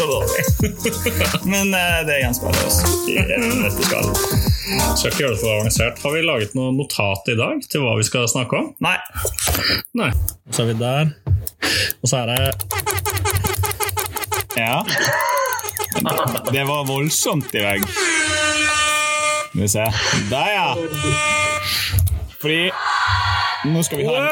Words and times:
så 0.00 0.06
dårlig. 0.06 0.42
men 1.52 1.74
uh, 1.74 2.06
det 2.06 2.20
gjenspeiler 2.22 2.66
oss 2.66 2.80
i 3.08 3.16
dette 3.20 3.84
skal. 3.84 4.06
Skal 4.96 5.10
ikke 5.10 5.24
gjøre 5.24 5.34
det 5.34 5.40
for 5.42 5.52
avansert. 5.58 6.00
Har 6.04 6.14
vi 6.14 6.22
laget 6.24 6.56
noe 6.56 6.72
notat 6.76 7.28
i 7.32 7.36
dag 7.38 7.60
til 7.68 7.84
hva 7.84 7.96
vi 7.98 8.06
skal 8.08 8.28
snakke 8.30 8.60
om? 8.60 8.70
Nei. 8.84 8.96
Nei. 9.98 10.10
Så 10.54 10.64
er 10.64 10.70
vi 10.70 10.76
der. 10.80 11.12
Og 12.00 12.10
så 12.10 12.22
er 12.22 12.32
det 12.32 12.40
Ja. 14.56 14.80
Det 16.50 16.64
var 16.68 16.86
voldsomt 16.88 17.52
i 17.54 17.64
vegg. 17.64 17.84
Skal 19.50 19.60
vi 19.60 19.68
se. 19.68 19.86
Der, 20.30 20.52
ja. 20.54 20.68
Fordi 22.40 22.70
Nå 23.68 23.82
skal 23.84 23.98
vi 24.00 24.04
ha 24.08 24.16
en 24.16 24.28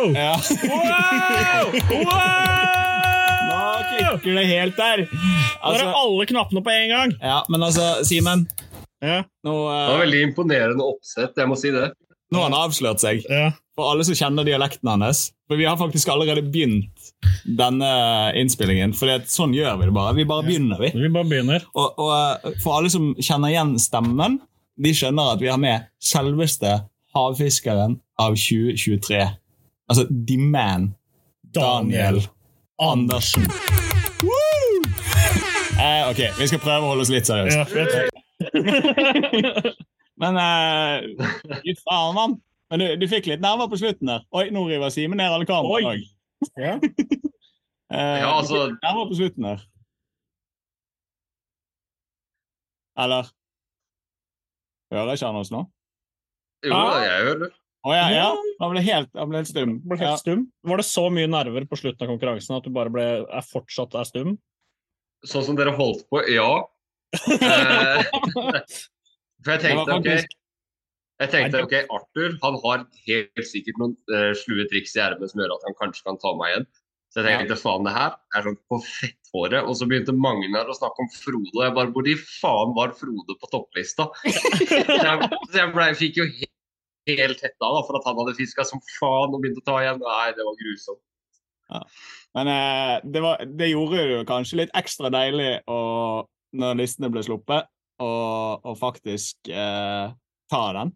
Wow! 0.00 0.12
ja. 0.14 0.34
Wow! 0.70 1.72
Nå 1.90 2.69
klikker 4.00 4.36
det 4.40 4.46
helt 4.50 4.76
der. 4.80 5.02
Der 5.06 5.62
Altså, 5.62 5.86
er 5.86 5.94
alle 6.02 6.26
knappene 6.26 6.62
på 6.66 6.70
en 6.74 6.88
gang. 6.94 7.14
ja, 7.20 7.40
men 7.48 7.62
altså, 7.62 8.04
Simen 8.04 8.46
Ja. 9.02 9.22
nå, 9.44 9.52
Det 9.54 9.70
var 9.70 9.94
eh, 9.94 10.00
veldig 10.04 10.22
imponerende 10.28 10.84
oppsett, 10.84 11.32
jeg 11.36 11.48
må 11.48 11.56
si 11.56 11.70
det. 11.70 11.90
nå 12.32 12.38
har 12.42 12.50
han 12.50 12.58
avslørt 12.68 13.00
seg. 13.00 13.24
ja. 13.28 13.50
For 13.76 13.88
alle 13.94 14.04
som 14.04 14.14
kjenner 14.18 14.44
dialekten 14.44 14.88
hans. 14.90 15.30
For 15.48 15.56
vi 15.56 15.64
har 15.64 15.76
faktisk 15.80 16.08
allerede 16.12 16.42
begynt 16.52 17.12
denne 17.46 17.88
innspillingen. 18.36 18.92
For 18.94 19.08
sånn 19.24 19.54
gjør 19.56 19.78
vi 19.80 19.86
det 19.88 19.94
bare. 19.96 20.14
Vi 20.18 20.24
bare 20.28 20.44
begynner, 20.44 20.78
vi. 20.82 20.90
Vi 20.94 21.08
bare 21.08 21.24
begynner. 21.30 21.64
Og, 21.74 21.94
og 21.98 22.10
eh, 22.44 22.58
for 22.60 22.76
alle 22.76 22.90
som 22.92 23.14
kjenner 23.16 23.48
igjen 23.54 23.72
stemmen, 23.80 24.36
de 24.76 24.92
skjønner 24.92 25.32
at 25.32 25.40
vi 25.40 25.48
har 25.48 25.58
med 25.62 25.86
selveste 26.02 26.74
havfiskeren 27.16 27.98
av 28.20 28.36
2023. 28.36 29.22
Altså 29.90 30.04
The 30.10 30.36
Man. 30.38 30.90
Daniel 31.56 32.20
Andersen. 32.78 33.48
Eh, 35.80 36.02
ok, 36.10 36.20
vi 36.38 36.46
skal 36.50 36.60
prøve 36.60 36.84
å 36.84 36.90
holde 36.92 37.04
oss 37.06 37.12
litt 37.12 37.28
seriøse. 37.28 37.56
Ja. 37.56 37.64
Men 40.20 40.36
eh, 40.36 41.06
Fy 41.64 41.74
faen, 41.80 42.14
mann. 42.16 42.34
Men 42.70 42.82
du, 42.82 42.86
du 43.00 43.06
fikk 43.10 43.26
litt 43.30 43.40
nerver 43.42 43.70
på 43.72 43.78
slutten 43.80 44.10
der. 44.12 44.22
Oi, 44.36 44.44
nå 44.54 44.66
river 44.68 44.92
Simen 44.94 45.18
ned 45.20 45.32
alle 45.32 45.48
kameraene. 45.48 46.04
Ja. 46.60 46.76
Eh, 47.90 48.20
Ja, 48.22 48.28
altså- 48.38 48.68
nerver 48.70 49.08
på 49.10 49.16
slutten 49.18 49.42
der. 49.48 49.62
Eller? 53.02 53.26
Hører 54.94 55.16
ikke 55.16 55.26
han 55.26 55.38
oss 55.40 55.50
nå? 55.50 55.64
Jo, 56.68 56.76
Ah. 56.76 57.00
jeg 57.02 57.24
hører 57.24 57.40
det. 57.42 57.48
Oh, 57.82 57.94
ja, 57.96 58.04
ja. 58.14 58.28
Han 58.60 58.70
ble 58.76 58.82
helt, 58.86 59.10
han 59.18 59.28
ble 59.32 59.40
helt 59.40 59.50
stum. 59.50 59.72
Ble 59.82 59.98
Ja. 59.98 60.12
helt 60.12 60.22
stum. 60.22 60.44
Var 60.70 60.76
det 60.78 60.86
så 60.86 61.08
mye 61.10 61.26
nerver 61.34 61.66
på 61.66 61.80
slutten 61.82 62.06
av 62.06 62.12
konkurransen 62.12 62.54
at 62.60 62.62
du 62.62 62.70
bare 62.70 62.92
ble, 62.94 63.08
er 63.26 63.42
fortsatt 63.50 63.96
er 63.98 64.06
stum? 64.06 64.36
Sånn 65.28 65.44
som 65.44 65.56
dere 65.58 65.74
holdt 65.76 66.06
på, 66.08 66.22
ja. 66.32 66.50
Eh, 67.16 68.04
For 69.44 69.56
jeg 69.56 69.62
tenkte, 69.64 69.96
ok, 69.96 70.08
jeg 71.20 71.32
tenkte, 71.32 71.62
ok, 71.64 71.74
Arthur 71.92 72.36
han 72.42 72.58
har 72.62 72.84
helt 73.06 73.48
sikkert 73.48 73.80
noen 73.80 73.96
uh, 74.12 74.30
slue 74.36 74.66
triks 74.70 74.94
i 74.96 75.02
ermet 75.04 75.32
som 75.32 75.42
gjør 75.42 75.54
at 75.56 75.66
han 75.68 75.76
kanskje 75.80 76.06
kan 76.06 76.20
ta 76.20 76.32
meg 76.36 76.52
igjen. 76.52 76.66
Så 77.10 77.24
jeg 77.24 77.40
tenkte 77.40 77.56
faen, 77.58 77.84
det 77.88 77.92
her 77.96 78.12
er 78.38 78.44
sånn 78.46 78.56
på 78.70 78.78
fetthåret. 78.86 79.64
Og 79.64 79.74
så 79.76 79.88
begynte 79.90 80.14
Magnar 80.14 80.68
å 80.70 80.76
snakke 80.76 81.02
om 81.02 81.10
Frode, 81.10 81.50
og 81.56 81.64
jeg 81.64 81.74
bare 81.74 81.92
Hvor 81.96 82.06
i 82.06 82.14
faen 82.22 82.74
var 82.76 82.94
Frode 82.96 83.36
på 83.36 83.50
topplista? 83.50 84.06
så 84.30 84.78
jeg, 84.78 85.30
så 85.50 85.58
jeg 85.58 85.72
ble, 85.74 85.88
fikk 85.98 86.20
jo 86.22 86.28
helt, 86.30 86.54
helt 87.10 87.42
hetta 87.42 87.66
da, 87.66 87.82
for 87.88 87.98
at 87.98 88.06
han 88.06 88.20
hadde 88.22 88.36
fiska 88.38 88.68
som 88.68 88.84
faen 89.00 89.34
og 89.34 89.42
begynte 89.42 89.64
å 89.64 89.68
ta 89.72 89.80
igjen. 89.82 90.04
Nei, 90.04 90.28
det 90.38 90.46
var 90.46 90.60
grusomt. 90.62 91.02
Men 92.36 92.50
eh, 92.52 92.94
det, 93.04 93.22
var, 93.24 93.42
det 93.46 93.72
gjorde 93.72 94.06
det 94.10 94.22
kanskje 94.28 94.62
litt 94.62 94.74
ekstra 94.78 95.10
deilig 95.12 95.52
å, 95.70 95.80
når 96.58 96.80
listene 96.82 97.10
ble 97.12 97.22
sluppet, 97.26 97.70
og 98.00 98.78
faktisk 98.80 99.50
eh, 99.52 100.12
ta 100.50 100.62
den. 100.78 100.94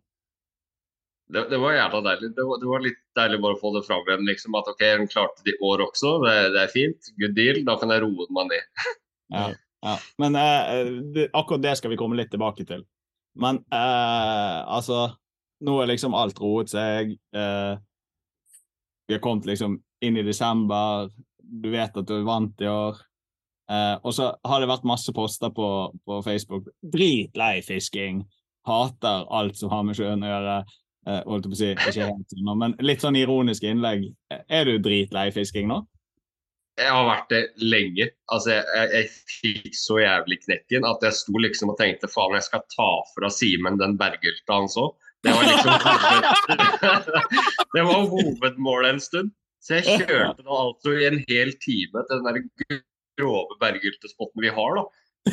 Det, 1.35 1.47
det 1.51 1.59
var 1.59 1.73
jævla 1.73 2.01
deilig. 2.05 2.31
Det 2.37 2.45
var, 2.45 2.61
det 2.61 2.69
var 2.69 2.83
litt 2.85 3.01
deilig 3.17 3.41
bare 3.43 3.57
å 3.57 3.61
få 3.61 3.73
det 3.75 3.85
fram 3.87 4.05
igjen. 4.09 4.27
liksom 4.29 4.57
At 4.59 4.69
OK, 4.71 4.83
hun 5.01 5.11
klarte 5.11 5.45
det 5.47 5.55
i 5.55 5.61
år 5.65 5.83
også, 5.87 6.19
det, 6.25 6.35
det 6.55 6.62
er 6.65 6.73
fint. 6.73 7.12
Good 7.21 7.37
deal. 7.39 7.62
Da 7.67 7.79
kan 7.81 7.93
jeg 7.95 8.05
roe 8.05 8.29
meg 8.35 8.53
ned. 8.53 8.85
Ja, 9.33 9.49
ja. 9.83 9.95
Men 10.21 10.37
eh, 10.37 10.85
det, 11.15 11.23
akkurat 11.33 11.62
det 11.65 11.73
skal 11.81 11.91
vi 11.91 11.97
komme 11.99 12.15
litt 12.19 12.29
tilbake 12.31 12.67
til. 12.69 12.83
Men 13.41 13.62
eh, 13.73 14.59
altså 14.77 15.15
Nå 15.65 15.79
er 15.81 15.89
liksom 15.89 16.15
alt 16.15 16.39
roet 16.43 16.69
seg. 16.71 17.15
Eh, 17.35 17.73
vi 19.09 19.17
har 19.17 19.23
kommet 19.25 19.49
liksom 19.49 19.79
inn 20.04 20.20
i 20.20 20.26
desember. 20.26 21.10
Du 21.38 21.70
vet 21.72 21.97
at 21.97 22.09
du 22.09 22.16
vant 22.26 22.62
i 22.62 22.70
år. 22.70 23.00
Eh, 23.72 23.97
og 24.04 24.12
så 24.12 24.31
har 24.44 24.60
det 24.60 24.69
vært 24.69 24.88
masse 24.88 25.12
poster 25.16 25.53
på, 25.54 25.69
på 26.04 26.20
Facebook. 26.26 26.69
Dritlei 26.92 27.59
fisking. 27.65 28.22
Hater 28.69 29.26
alt 29.32 29.59
som 29.60 29.72
har 29.72 29.84
med 29.87 29.97
sjøen 29.98 30.25
å 30.25 30.32
gjøre. 30.32 30.59
Eh, 31.04 31.20
holdt 31.28 31.48
på 31.50 31.56
å 31.56 31.60
si, 31.60 31.72
ikke 31.72 32.09
helt 32.09 32.31
sånn, 32.32 32.54
men 32.60 32.76
litt 32.84 33.03
sånn 33.04 33.19
ironiske 33.20 33.69
innlegg. 33.69 34.06
Er 34.32 34.69
du 34.69 34.78
dritlei 34.81 35.28
fisking 35.37 35.69
nå? 35.69 35.82
Jeg 36.81 36.91
har 36.91 37.04
vært 37.06 37.28
det 37.31 37.43
lenge. 37.62 38.09
Altså, 38.34 38.56
jeg, 38.56 38.88
jeg 38.97 39.10
fikk 39.31 39.76
så 39.78 40.00
jævlig 40.00 40.41
knekken 40.43 40.87
at 40.88 41.04
jeg 41.06 41.16
sto 41.20 41.38
liksom 41.38 41.70
og 41.70 41.78
tenkte 41.78 42.10
faen, 42.10 42.34
jeg 42.34 42.48
skal 42.48 42.64
ta 42.72 42.91
fra 43.12 43.31
Simen 43.31 43.78
den 43.78 43.94
bergylta 44.00 44.59
han 44.59 44.66
så. 44.72 44.88
Det 45.25 45.32
var 45.37 45.47
liksom. 45.47 45.70
Det 47.76 47.84
var 47.87 48.09
hovedmålet 48.10 48.97
en 48.97 49.04
stund. 49.04 49.31
Så 49.64 49.78
jeg 49.78 50.02
kjørte 50.04 50.44
da 50.44 50.58
altså 50.58 50.92
i 50.92 51.06
en 51.08 51.22
hel 51.25 51.54
time 51.62 52.04
til 52.04 52.20
den 52.20 52.26
der 52.28 52.82
grove 53.20 53.56
bergyltespotten 53.62 54.44
vi 54.44 54.52
har, 54.52 54.80
da. 54.80 54.84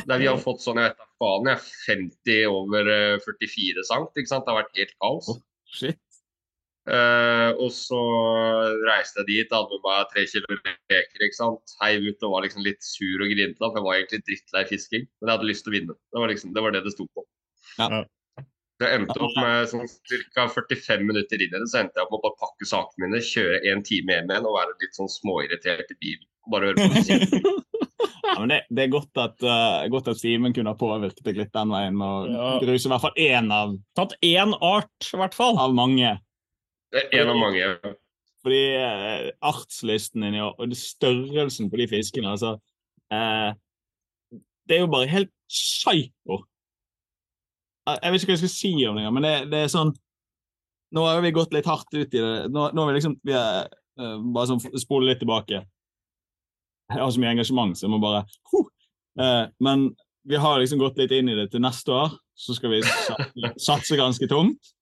Der 0.07 0.21
vi 0.21 0.29
har 0.29 0.39
fått 0.39 0.63
sånn, 0.63 0.79
jeg 0.79 0.93
vet 0.93 1.01
da 1.01 1.07
faen, 1.19 1.49
jeg 1.49 1.57
er 1.57 1.65
50 1.89 2.45
over 2.47 2.91
eh, 2.93 3.25
44 3.25 3.83
sankt, 3.89 4.15
ikke 4.15 4.31
sant. 4.31 4.45
Det 4.47 4.53
har 4.53 4.61
vært 4.61 4.79
helt 4.79 4.95
kaos. 5.03 5.27
Shit. 5.75 5.99
Uh, 6.89 7.51
og 7.61 7.69
så 7.75 7.99
reiste 8.87 9.21
jeg 9.21 9.27
dit, 9.27 9.51
hadde 9.53 9.75
med 9.75 9.83
meg 9.85 10.07
tre 10.13 10.23
kilo 10.31 10.55
reker. 10.55 11.25
ikke 11.27 11.37
sant? 11.37 11.75
Heiv 11.83 12.07
ut 12.07 12.25
og 12.25 12.33
var 12.37 12.47
liksom 12.47 12.65
litt 12.65 12.81
sur 12.85 13.21
og 13.21 13.29
grinete, 13.29 13.59
for 13.59 13.77
jeg 13.77 13.85
var 13.85 13.99
egentlig 13.99 14.23
drittlei 14.29 14.63
fisking. 14.71 15.05
Men 15.19 15.29
jeg 15.29 15.35
hadde 15.35 15.49
lyst 15.51 15.67
til 15.67 15.73
å 15.73 15.75
vinne. 15.75 15.97
Det 16.09 16.23
var 16.23 16.33
liksom, 16.33 16.55
det 16.55 16.65
var 16.65 16.75
det 16.75 16.83
det 16.87 16.95
sto 16.95 17.05
på. 17.11 17.27
Ja. 17.77 18.01
Så 18.81 18.87
jeg 18.89 18.97
endte 18.97 19.13
opp 19.21 19.35
med 19.37 19.67
sånn 19.69 19.89
ca. 20.33 20.47
45 20.49 21.03
minutter 21.05 21.37
inn 21.37 21.51
i 21.51 21.53
det, 21.53 21.67
så 21.69 21.83
endte 21.83 21.99
jeg 21.99 22.07
opp 22.07 22.13
med 22.15 22.17
å 22.17 22.23
bare 22.23 22.39
pakke 22.41 22.65
sakene 22.65 23.05
mine, 23.05 23.19
kjøre 23.21 23.59
en 23.69 23.83
time 23.85 24.15
hjem 24.15 24.31
igjen 24.33 24.47
og 24.49 24.55
være 24.57 24.73
litt 24.81 24.97
sånn 24.97 25.11
småirritert 25.13 25.93
i 25.93 25.97
bilen. 26.01 26.25
Bare 26.49 26.71
høre 26.71 26.87
på 26.87 26.95
musikk. 26.95 27.35
Ja, 28.31 28.35
men 28.39 28.51
det, 28.51 28.57
det 28.71 28.83
er 28.85 28.91
godt 28.93 29.17
at, 29.19 29.43
uh, 29.43 29.83
godt 29.91 30.07
at 30.07 30.19
Simen 30.21 30.53
kunne 30.55 30.71
ha 30.71 30.77
påvirket 30.77 31.25
deg 31.25 31.37
litt 31.41 31.51
den 31.53 31.71
veien 31.73 31.97
og 32.05 32.29
Ja. 32.31 32.45
gruse 32.61 32.87
i 32.87 32.91
hvert 32.93 33.03
fall 33.03 33.17
én 33.19 33.49
av, 33.53 33.73
Tatt 33.97 34.13
én 34.23 34.53
art, 34.63 35.07
i 35.09 35.19
hvert 35.19 35.35
fall. 35.35 35.57
av 35.59 35.73
mange. 35.75 36.13
En 37.01 37.31
av 37.33 37.37
mange. 37.37 37.65
Fordi 38.45 38.61
uh, 38.77 39.27
artslisten 39.51 40.23
din 40.25 40.39
og 40.45 40.61
og 40.63 40.73
størrelsen 40.77 41.69
på 41.69 41.81
de 41.81 41.89
fiskene 41.91 42.31
altså, 42.31 42.55
eh, 43.11 43.51
Det 44.69 44.77
er 44.77 44.85
jo 44.85 44.91
bare 44.93 45.11
helt 45.11 45.34
psyko. 45.51 46.41
Eh, 47.89 47.97
Jeg 48.03 48.13
vet 48.13 48.23
ikke 48.23 48.31
hva 48.31 48.37
jeg 48.37 48.43
skal 48.43 48.53
si 48.55 48.72
om 48.89 48.99
det, 48.99 49.05
men 49.16 49.25
det, 49.25 49.35
det 49.51 49.66
er 49.66 49.73
sånn 49.73 49.93
Nå 50.91 51.05
har 51.07 51.22
vi 51.23 51.31
gått 51.31 51.53
litt 51.55 51.67
hardt 51.72 51.87
ut 51.95 52.11
i 52.11 52.19
det. 52.19 52.49
Nå, 52.51 52.66
nå 52.75 52.83
har 52.83 52.89
vi 52.89 52.97
liksom 52.97 53.13
vi 53.23 53.31
er, 53.31 53.69
uh, 54.01 54.17
Bare 54.35 54.49
sånn 54.49 54.59
spole 54.81 55.07
litt 55.07 55.22
tilbake. 55.23 55.61
Jeg 56.91 56.99
har 56.99 57.13
så 57.16 57.22
mye 57.23 57.31
engasjement, 57.31 57.78
så 57.79 57.85
jeg 57.85 57.93
må 57.93 58.01
bare 58.03 58.25
huh. 58.51 58.66
uh, 59.22 59.45
Men 59.63 59.85
vi 60.28 60.35
har 60.35 60.59
liksom 60.59 60.81
gått 60.81 60.99
litt 60.99 61.13
inn 61.16 61.31
i 61.31 61.37
det 61.37 61.47
til 61.53 61.63
neste 61.63 61.95
år. 61.95 62.11
Så 62.35 62.57
skal 62.57 62.75
vi 62.75 62.81
satse, 63.69 63.95
ganske 63.95 64.27
tungt. 64.27 64.73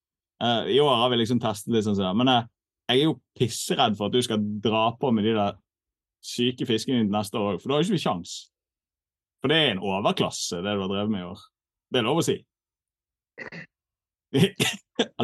Uh, 0.41 0.65
I 0.65 0.81
år 0.81 0.97
har 1.03 1.13
vi 1.13 1.21
liksom 1.21 1.43
testet 1.43 1.75
litt 1.75 1.85
sånn 1.85 1.99
det. 1.99 2.09
Men 2.17 2.33
jeg 2.33 2.95
er 2.95 3.03
jo 3.03 3.19
pissredd 3.37 3.99
for 3.99 4.09
at 4.09 4.17
du 4.17 4.25
skal 4.25 4.41
dra 4.65 4.87
på 4.97 5.13
med 5.13 5.29
de 5.29 5.37
der 5.37 5.61
syke 6.25 6.65
fiskene 6.67 7.03
dine 7.03 7.13
neste 7.13 7.37
år 7.37 7.53
òg, 7.53 7.61
for 7.61 7.69
da 7.69 7.77
har 7.77 7.85
ikke 7.85 7.99
vi 7.99 8.03
kjangs. 8.03 8.39
For 9.39 9.51
det 9.51 9.59
er 9.61 9.75
en 9.75 9.85
overklasse, 9.85 10.59
det 10.65 10.73
du 10.73 10.81
har 10.83 10.89
drevet 10.91 11.13
med 11.13 11.21
i 11.21 11.29
år. 11.29 11.43
Det 11.93 12.01
er 12.01 12.09
lov 12.09 12.21
å 12.21 12.25
si. 12.25 12.39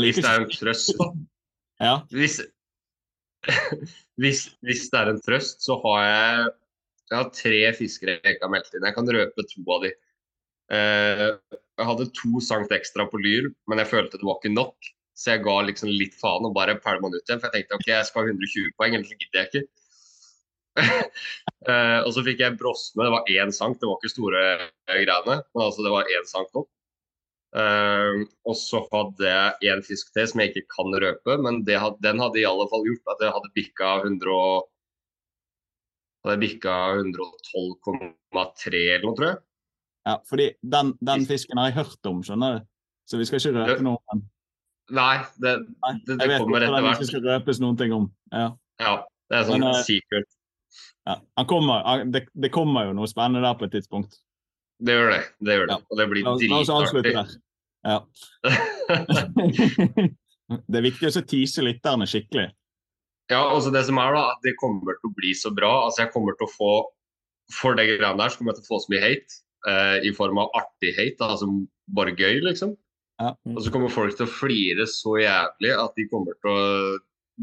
Hvis 0.01 0.19
det 0.21 0.29
er 0.29 0.43
en 0.43 0.51
trøst. 0.51 1.01
Ja. 1.83 1.95
Hvis, 2.09 2.39
hvis, 4.21 4.45
hvis 4.65 4.85
det 4.91 5.01
er 5.01 5.11
en 5.11 5.21
trøst, 5.21 5.65
så 5.65 5.77
har 5.83 6.05
jeg 6.07 6.53
jeg 7.11 7.19
har 7.19 7.29
tre 7.37 7.59
fiskere 7.77 8.17
jeg 8.17 8.35
ikke 8.35 8.47
har 8.47 8.53
meldt 8.53 8.73
inn. 8.73 8.85
Jeg 8.87 8.95
kan 8.97 9.15
røpe 9.15 9.45
to 9.51 9.63
av 9.75 9.83
de. 9.85 9.91
Eh, 10.73 11.23
jeg 11.77 11.87
hadde 11.89 12.11
to 12.17 12.41
sankt 12.41 12.73
ekstra 12.73 13.05
på 13.11 13.19
Lyr, 13.21 13.51
men 13.69 13.81
jeg 13.81 13.91
følte 13.91 14.17
det 14.17 14.25
var 14.25 14.39
ikke 14.39 14.55
nok. 14.55 14.89
Så 15.15 15.35
jeg 15.35 15.45
ga 15.45 15.55
liksom 15.63 15.91
litt 15.93 16.15
faen 16.19 16.47
og 16.47 16.55
bare 16.57 16.75
pælma 16.81 17.11
den 17.11 17.21
ut 17.21 17.29
igjen. 17.29 17.41
For 17.43 17.51
jeg 17.51 17.67
tenkte 17.67 17.77
ok, 17.77 17.89
jeg 17.91 18.07
skal 18.09 18.23
ha 18.23 18.33
120 18.33 18.71
poeng, 18.79 18.97
ellers 18.97 19.13
gidder 19.13 19.41
jeg 19.41 19.51
ikke. 19.51 19.63
uh, 21.69 21.99
og 22.05 22.09
så 22.15 22.23
fikk 22.25 22.41
jeg 22.43 22.57
brosme. 22.59 23.05
Det 23.05 23.13
var 23.13 23.29
én 23.31 23.53
sankt, 23.55 23.79
det 23.83 23.91
var 23.91 24.01
ikke 24.01 24.15
store 24.15 24.41
greiene. 24.89 25.37
Men 25.53 25.67
altså, 25.67 25.85
det 25.85 25.93
var 25.93 26.11
én 26.17 26.27
sankt 26.31 26.57
opp. 26.57 26.71
Uh, 27.55 28.25
og 28.43 28.55
så 28.59 28.81
hadde 28.91 29.29
jeg 29.63 29.71
en 29.71 29.83
fisk 29.85 30.09
til 30.11 30.25
som 30.27 30.41
jeg 30.43 30.51
ikke 30.51 30.65
kan 30.73 30.95
røpe, 30.99 31.37
men 31.39 31.61
had, 31.79 31.95
den 32.03 32.19
hadde 32.19 32.41
i 32.41 32.47
alle 32.49 32.65
fall 32.67 32.83
gjort 32.83 33.13
at 33.13 33.23
jeg 33.23 33.35
hadde 33.37 33.51
bikka 33.55 33.91
100 34.01 34.39
hadde 36.25 36.41
bikka 36.41 36.75
112,3 36.99 38.81
eller 38.81 39.05
noe, 39.05 39.15
tror 39.15 39.29
jeg. 39.29 39.39
Ja, 40.05 40.15
fordi 40.29 40.47
den, 40.61 40.93
den, 41.01 41.25
fisken 41.29 41.61
har 41.61 41.71
jeg 41.71 41.79
hørt 41.79 42.09
om, 42.09 42.21
skjønner 42.25 42.57
du. 42.57 42.67
Så 43.09 43.21
vi 43.21 43.27
skal 43.29 43.39
ikke 43.39 43.55
røpe 43.55 43.85
noe 43.85 44.01
om 44.01 44.05
den. 44.11 44.25
Nei, 44.93 45.15
det, 45.41 45.55
det, 46.05 46.17
det 46.19 46.27
kommer 46.35 46.61
etter 46.61 46.75
hvert. 46.75 46.81
Jeg 46.81 46.85
vet 46.85 46.91
ikke 46.91 46.99
det 46.99 47.09
skal 47.09 47.25
røpes 47.29 47.61
noen 47.63 47.79
ting 47.79 47.95
om. 47.95 48.09
Ja, 48.33 48.49
ja 48.83 48.95
det 49.31 49.39
er 49.39 49.47
sånn 49.47 49.63
men, 49.63 49.71
uh, 49.71 49.81
secret. 49.85 50.29
Ja, 51.05 51.17
kommer, 51.47 52.05
det, 52.09 52.25
det, 52.33 52.51
kommer 52.53 52.89
jo 52.89 52.93
noe 52.97 53.09
spennende 53.09 53.45
der 53.45 53.57
på 53.57 53.69
et 53.69 53.73
tidspunkt. 53.77 54.19
Det 54.85 54.97
gjør 54.97 55.11
det. 55.13 55.23
det 55.47 55.57
gjør 55.57 55.69
det. 55.71 55.81
Og 55.87 55.99
det 56.01 56.07
blir 56.11 56.29
dritartig. 56.43 57.25
Ja. 57.85 57.99
det 60.69 60.79
er 60.79 60.85
viktig 60.85 61.09
å 61.11 61.25
tease 61.29 61.65
lytterne 61.65 62.07
skikkelig. 62.09 62.49
Ja, 63.31 63.41
altså 63.41 63.71
det 63.73 63.85
som 63.87 63.97
er 64.01 64.13
da, 64.13 64.23
at 64.35 64.43
det 64.45 64.57
kommer 64.61 64.97
til 64.99 65.09
å 65.09 65.15
bli 65.17 65.33
så 65.37 65.51
bra. 65.53 65.71
altså 65.85 66.03
jeg 66.03 66.13
kommer 66.13 66.37
til 66.37 66.45
å 66.45 66.53
få 66.53 66.73
For 67.53 67.77
det 67.77 67.85
greiene 67.87 68.17
der 68.17 68.29
så 68.33 68.39
kommer 68.39 68.53
jeg 68.53 68.61
til 68.61 68.65
å 68.65 68.71
få 68.73 68.81
så 68.81 68.91
mye 68.93 69.03
hate. 69.03 69.39
Eh, 69.69 69.97
I 70.09 70.11
form 70.17 70.39
av 70.41 70.53
artig 70.57 70.93
hate, 70.97 71.25
altså 71.25 71.49
bare 71.93 72.15
gøy, 72.17 72.41
liksom. 72.45 72.73
Ja. 73.21 73.35
Og 73.53 73.61
så 73.63 73.71
kommer 73.73 73.93
folk 73.93 74.17
til 74.17 74.25
å 74.25 74.33
flire 74.33 74.87
så 74.89 75.15
jævlig 75.21 75.73
at 75.77 75.93
de 75.97 76.07
kommer 76.09 76.33
til 76.41 76.51
å 76.51 76.63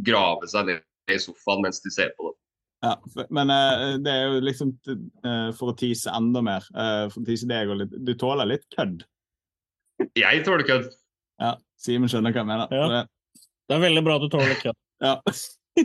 grave 0.06 0.48
seg 0.50 0.68
ned 0.68 0.82
i 1.10 1.18
sofaen 1.22 1.62
mens 1.64 1.80
de 1.84 1.92
ser 1.94 2.10
på 2.18 2.30
det. 2.30 2.38
Ja, 2.82 2.96
men 3.30 3.50
uh, 3.54 3.94
det 4.02 4.10
er 4.10 4.24
jo 4.26 4.42
liksom 4.42 4.72
uh, 4.90 5.50
for 5.54 5.70
å 5.70 5.76
tise 5.78 6.10
enda 6.18 6.42
mer. 6.42 6.66
Uh, 6.74 7.06
for 7.12 7.22
å 7.22 7.26
tise 7.28 7.46
deg 7.46 7.70
og 7.70 7.78
litt 7.78 7.94
Du 8.02 8.10
tåler 8.18 8.50
litt 8.50 8.66
kødd? 8.74 9.04
Jeg 10.18 10.44
tåler 10.46 10.66
kødd. 10.68 10.92
Ja, 11.42 11.56
Simen 11.80 12.10
skjønner 12.10 12.34
hva 12.34 12.42
jeg 12.42 12.50
mener. 12.50 12.72
Ja. 12.76 13.02
Det 13.68 13.76
er 13.76 13.82
veldig 13.82 14.04
bra 14.06 14.18
at 14.18 14.24
du 14.24 14.32
tåler 14.32 14.58
kødd. 14.60 14.78
Ja. 15.02 15.16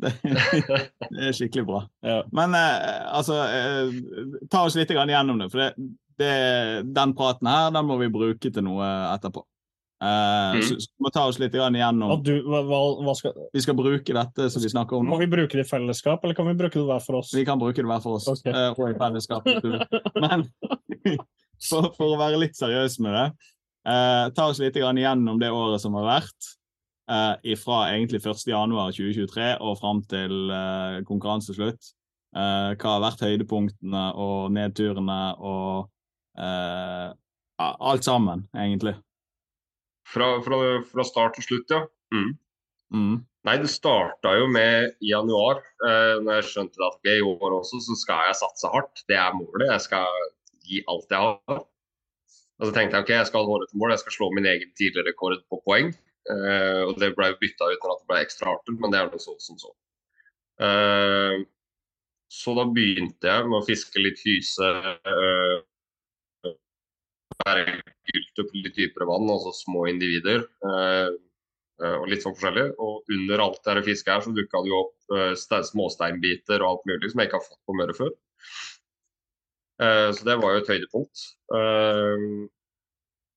det, 0.00 0.12
det, 0.22 1.26
er 1.28 1.34
skikkelig 1.36 1.66
bra. 1.68 1.82
Ja. 2.04 2.22
Men 2.32 2.56
eh, 2.56 3.02
altså 3.12 3.42
eh, 3.44 4.46
Ta 4.50 4.64
oss 4.64 4.78
litt 4.78 4.94
gjennom 4.94 5.42
det. 5.42 5.50
For 5.52 5.60
det, 5.60 5.88
det, 6.20 6.36
den 6.96 7.12
praten 7.16 7.50
her 7.50 7.74
den 7.74 7.90
må 7.90 7.98
vi 8.00 8.08
bruke 8.12 8.50
til 8.50 8.64
noe 8.64 8.88
etterpå. 9.12 9.44
Eh, 10.04 10.56
mm. 10.56 10.62
så, 10.62 10.80
så 10.80 11.04
må 11.04 11.12
ta 11.14 11.22
oss 11.30 11.38
litt 11.40 11.54
igjennom 11.54 12.18
du, 12.26 12.32
hva, 12.50 12.80
hva 13.06 13.14
skal... 13.16 13.36
Vi 13.54 13.62
skal 13.62 13.76
bruke 13.78 14.16
dette 14.16 14.48
som 14.52 14.64
vi 14.64 14.72
snakker 14.72 14.98
om 14.98 15.06
nå. 15.06 15.14
Må 15.14 15.20
vi 15.22 15.30
bruke 15.30 15.56
det 15.56 15.64
i 15.64 15.68
fellesskap, 15.68 16.24
eller 16.24 16.36
kan 16.36 16.48
vi 16.50 16.56
bruke 16.58 16.76
det 16.80 16.84
hver 16.88 17.04
for 17.04 17.20
oss? 17.20 17.30
Vi 17.36 17.46
kan 17.46 17.60
bruke 17.60 17.78
det 17.80 17.88
hver 17.88 18.02
for 18.04 18.18
oss. 18.18 18.28
Okay. 18.34 18.52
Uh, 18.52 18.74
og 18.74 18.90
i 18.90 18.98
fellesskap. 19.00 19.48
Men 20.18 20.48
for, 21.68 21.90
for, 21.96 22.14
å 22.14 22.20
være 22.20 22.40
litt 22.42 22.58
seriøs 22.58 23.00
med 23.04 23.16
det, 23.16 23.26
Eh, 23.84 24.26
ta 24.32 24.46
oss 24.48 24.60
litt 24.62 24.76
gjennom 24.78 25.40
det 25.40 25.50
året 25.52 25.82
som 25.82 25.96
har 25.98 26.06
vært. 26.08 26.52
Eh, 27.04 27.52
fra 27.60 27.82
egentlig 27.92 28.22
1.1.2023 28.24 29.50
og 29.60 29.76
fram 29.80 30.00
til 30.08 30.48
eh, 30.48 31.02
konkurranseslutt. 31.04 31.90
Eh, 32.34 32.70
hva 32.80 32.94
har 32.94 33.04
vært 33.04 33.26
høydepunktene 33.26 34.06
og 34.16 34.54
nedturene 34.56 35.18
og 35.38 35.90
alt 36.34 38.06
sammen, 38.06 38.48
egentlig. 38.56 38.96
Fra, 40.10 40.40
fra, 40.42 40.56
fra, 40.88 41.04
start 41.06 41.36
til 41.38 41.46
slutt, 41.46 41.70
ja. 41.70 41.84
Mm. 42.14 42.32
Mm. 42.94 43.14
Nei, 43.46 43.54
det 43.60 43.70
starta 43.70 44.32
jo 44.38 44.48
med 44.50 44.96
i 45.04 45.12
januar, 45.12 45.60
eh, 45.84 46.16
når 46.24 46.40
jeg 46.40 46.48
skjønte 46.50 46.80
at 46.80 46.96
okay, 46.98 47.20
i 47.20 47.24
år 47.28 47.58
også 47.60 47.80
så 47.84 47.96
skal 48.00 48.30
jeg 48.30 48.40
satse 48.40 48.72
hardt. 48.72 49.04
Det 49.10 49.18
er 49.20 49.36
målet. 49.36 49.68
Jeg 49.68 49.84
skal 49.86 50.24
gi 50.64 50.82
alt 50.90 51.12
jeg 51.12 51.20
har. 51.20 51.62
Og 52.60 52.68
så 52.68 52.74
tenkte 52.74 52.98
jeg 52.98 53.04
ok, 53.04 53.12
jeg 53.16 53.28
skal 53.30 53.48
holde 53.48 53.66
til 53.70 53.80
mål, 53.82 53.94
jeg 53.94 54.02
skal 54.04 54.16
slå 54.16 54.28
min 54.34 54.46
egen 54.46 54.70
tidligere 54.78 55.10
rekord 55.10 55.40
på 55.50 55.60
poeng. 55.66 55.90
Uh, 56.24 56.88
og 56.88 56.96
det 57.02 57.10
ble 57.18 57.34
bytta 57.40 57.66
ut 57.68 57.82
når 57.82 57.98
det 57.98 58.08
ble 58.08 58.20
ekstra 58.24 58.52
hardt, 58.52 58.70
men 58.80 58.92
det 58.92 59.00
er 59.00 59.10
noe 59.10 59.20
så 59.20 59.34
som 59.42 59.58
så. 59.60 59.72
Uh, 60.62 61.42
så 62.32 62.54
da 62.56 62.64
begynte 62.70 63.28
jeg 63.28 63.50
med 63.50 63.58
å 63.58 63.66
fiske 63.66 64.00
litt 64.00 64.22
hyse. 64.24 64.70
Uh, 65.04 66.54
være 67.44 67.76
gylte 68.08 68.46
på 68.46 68.62
litt 68.62 68.78
dypere 68.78 69.08
vann, 69.10 69.28
altså 69.28 69.50
små 69.56 69.88
individer. 69.90 70.44
og 70.64 72.04
litt 72.06 72.22
sånn 72.22 72.36
forskjellig. 72.36 72.68
Og 72.78 73.10
under 73.10 73.42
alt 73.42 73.58
det 73.66 73.82
fisket 73.88 74.12
her 74.12 74.22
så 74.22 74.32
dukka 74.32 74.60
det 74.62 74.70
jo 74.70 74.82
opp 74.84 75.64
småsteinbiter 75.66 76.62
og 76.62 76.68
alt 76.68 76.86
mulig 76.86 77.10
som 77.10 77.20
jeg 77.20 77.28
ikke 77.28 77.40
har 77.40 77.48
fått 77.48 77.66
på 77.66 77.76
Møre 77.80 77.96
før. 77.98 78.12
Eh, 79.82 80.10
så 80.14 80.26
det 80.26 80.36
var 80.42 80.54
jo 80.54 80.62
et 80.62 80.70
høydepunkt. 80.70 81.24
Eh, 81.58 82.26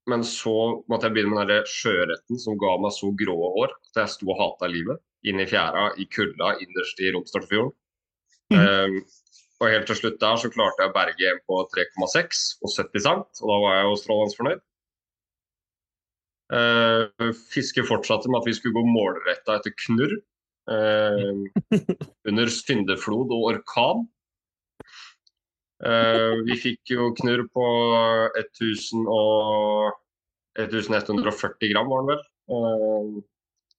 men 0.08 0.24
så 0.24 0.56
måtte 0.88 1.10
jeg 1.10 1.18
begynne 1.18 1.36
med 1.36 1.52
den 1.52 1.68
sjøørreten 1.68 2.40
som 2.40 2.60
ga 2.62 2.78
meg 2.80 2.94
så 2.96 3.12
grå 3.20 3.36
hår 3.58 3.74
at 3.74 4.02
jeg 4.04 4.14
sto 4.14 4.30
og 4.32 4.40
hata 4.40 4.70
livet. 4.72 5.02
Inn 5.28 5.42
i 5.44 5.48
fjæra, 5.50 5.90
i 6.00 6.06
kulda, 6.14 6.54
innerst 6.64 7.02
i 7.04 7.12
Romsdalsfjorden. 7.16 7.76
Mm. 8.48 9.02
og 9.60 9.66
helt 9.68 9.90
til 9.90 9.98
slutt 10.00 10.22
der 10.22 10.38
så 10.40 10.48
klarte 10.48 10.80
jeg 10.80 10.88
å 10.88 10.96
berge 10.96 11.32
en 11.34 11.42
på 11.52 11.58
3,6 11.74 12.44
og 12.64 12.72
70 12.72 13.04
cent, 13.04 13.42
og 13.42 13.50
da 13.52 13.58
var 13.60 13.74
jeg 13.76 13.88
jo 13.90 13.98
strålende 14.00 14.38
fornøyd. 14.38 14.62
Uh, 16.48 17.34
fisket 17.52 17.90
fortsatte 17.90 18.32
med 18.32 18.40
at 18.40 18.48
vi 18.48 18.56
skulle 18.56 18.78
gå 18.78 18.86
målretta 18.88 19.58
etter 19.60 19.74
knurr. 19.84 20.16
Uh, 20.68 21.44
under 22.30 22.52
syndeflod 22.52 23.34
og 23.36 23.50
orkan. 23.52 24.08
Uh, 25.78 26.42
vi 26.48 26.58
fikk 26.58 26.96
jo 26.96 27.12
knurr 27.20 27.44
på 27.54 27.66
1000 28.40 29.06
og 29.14 29.94
1140 30.58 31.74
gram, 31.74 31.90
var 31.92 32.04
den 32.04 32.14
vel. 32.14 32.24
Uh, 32.50 33.20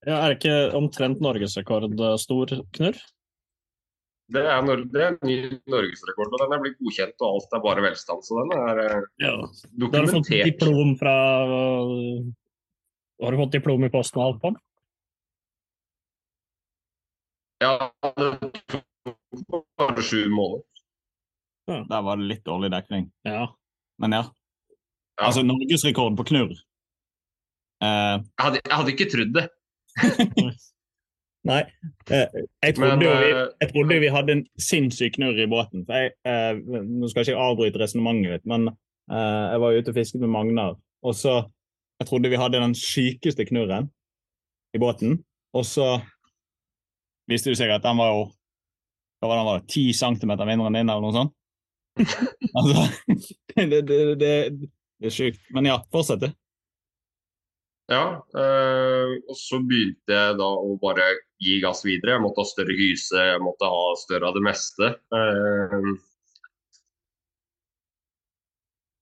ja, 0.07 0.21
er 0.21 0.31
det 0.31 0.37
ikke 0.39 0.59
omtrent 0.79 1.23
norgesrekord 1.25 1.91
stor 2.23 2.53
knurr? 2.77 3.01
Det 4.29 4.43
er, 4.45 4.67
det 4.93 5.01
er 5.01 5.15
en 5.15 5.19
ny 5.25 5.37
norgesrekord, 5.73 6.35
og 6.37 6.43
den 6.43 6.55
er 6.55 6.61
blitt 6.61 6.77
godkjent, 6.83 7.17
og 7.25 7.39
alt 7.39 7.55
er 7.57 7.63
bare 7.65 7.85
velstand. 7.87 8.25
Så 8.27 8.37
den 8.43 8.53
er 8.59 8.81
ja. 9.25 9.35
dokumentert. 9.73 9.89
Da 9.91 9.99
har 9.99 10.07
du 10.07 10.13
fått 10.13 10.33
diplom 10.51 10.91
fra 11.01 11.15
Har 13.25 13.35
du 13.35 13.41
fått 13.41 13.57
diplom 13.57 13.87
i 13.89 13.93
posten 13.95 14.21
og 14.21 14.27
alt 14.27 14.43
på 14.43 14.53
den? 14.53 14.61
Ja, 17.65 17.73
det 18.21 18.29
tok 18.71 19.65
bare 19.81 20.05
sju 20.05 20.29
måneder. 20.29 20.78
Ja. 21.69 21.83
Der 21.89 22.03
var 22.03 22.17
det 22.17 22.29
litt 22.31 22.45
dårlig 22.49 22.71
dekning. 22.73 23.11
Ja. 23.29 23.45
Men 24.01 24.17
ja. 24.17 24.25
Altså, 25.19 25.43
norgesrekord 25.43 26.17
på 26.17 26.27
knurr. 26.31 26.55
Uh, 27.83 28.19
jeg, 28.19 28.43
hadde, 28.43 28.61
jeg, 28.65 28.75
hadde, 28.75 28.95
ikke 28.95 29.09
trodd 29.13 29.35
det. 29.37 29.45
Nei. 31.51 31.61
Uh, 32.11 32.25
jeg, 32.65 32.75
trodde 32.77 32.97
Men, 32.97 33.05
uh, 33.05 33.21
vi, 33.23 33.29
jeg 33.63 33.71
trodde 33.73 34.01
vi 34.03 34.13
hadde 34.15 34.37
en 34.37 34.45
sinnssyk 34.63 35.19
knurr 35.19 35.43
i 35.43 35.49
båten. 35.51 35.85
For 35.89 36.07
jeg, 36.07 36.83
nå 36.87 37.11
skal 37.11 37.23
jeg 37.23 37.35
ikke 37.35 37.47
avbryte 37.51 37.83
resonnementet 37.83 38.39
mitt, 38.39 38.49
men 38.49 38.71
jeg 39.09 39.61
var 39.63 39.73
ute 39.73 39.89
og 39.89 39.97
fisket 39.97 40.21
med 40.21 40.29
Magnar. 40.29 40.75
Og 41.01 41.15
så 41.17 41.39
Jeg 41.99 42.07
trodde 42.07 42.29
vi 42.31 42.39
hadde 42.39 42.61
den 42.63 42.75
sykeste 42.79 43.43
knurren 43.49 43.89
i 44.77 44.79
båten. 44.79 45.17
Og 45.51 45.65
så 45.67 45.97
viste 47.27 47.51
det 47.51 47.59
seg 47.59 47.73
at 47.75 47.83
den 47.83 47.99
var 47.99 48.13
jo 48.13 48.21
hva 49.19 49.31
var 49.33 49.41
den, 49.49 49.65
10 49.67 49.97
cm 49.99 50.31
mindre 50.31 50.69
enn 50.69 50.77
din, 50.79 50.93
eller 50.93 51.03
noe 51.03 51.17
sånt. 51.17 51.35
Altså, 51.99 52.85
det, 53.55 53.81
det, 53.89 54.03
det, 54.21 54.35
det 54.99 55.11
er 55.11 55.15
sjukt. 55.15 55.41
Men 55.55 55.71
ja, 55.71 55.81
fortsett, 55.93 56.27
du. 56.27 56.37
Ja, 57.89 58.21
øh, 58.37 59.15
og 59.31 59.37
så 59.39 59.63
begynte 59.65 60.13
jeg 60.13 60.37
da 60.37 60.49
å 60.61 60.75
bare 60.83 61.07
gi 61.41 61.57
gass 61.63 61.81
videre. 61.87 62.19
Jeg 62.19 62.25
måtte 62.25 62.45
ha 62.45 62.51
større 62.51 62.77
hyse, 62.77 63.17
jeg 63.31 63.41
måtte 63.41 63.71
ha 63.73 63.85
større 63.97 64.29
av 64.29 64.37
det 64.37 64.43
meste. 64.45 64.91
Uh, 65.15 65.95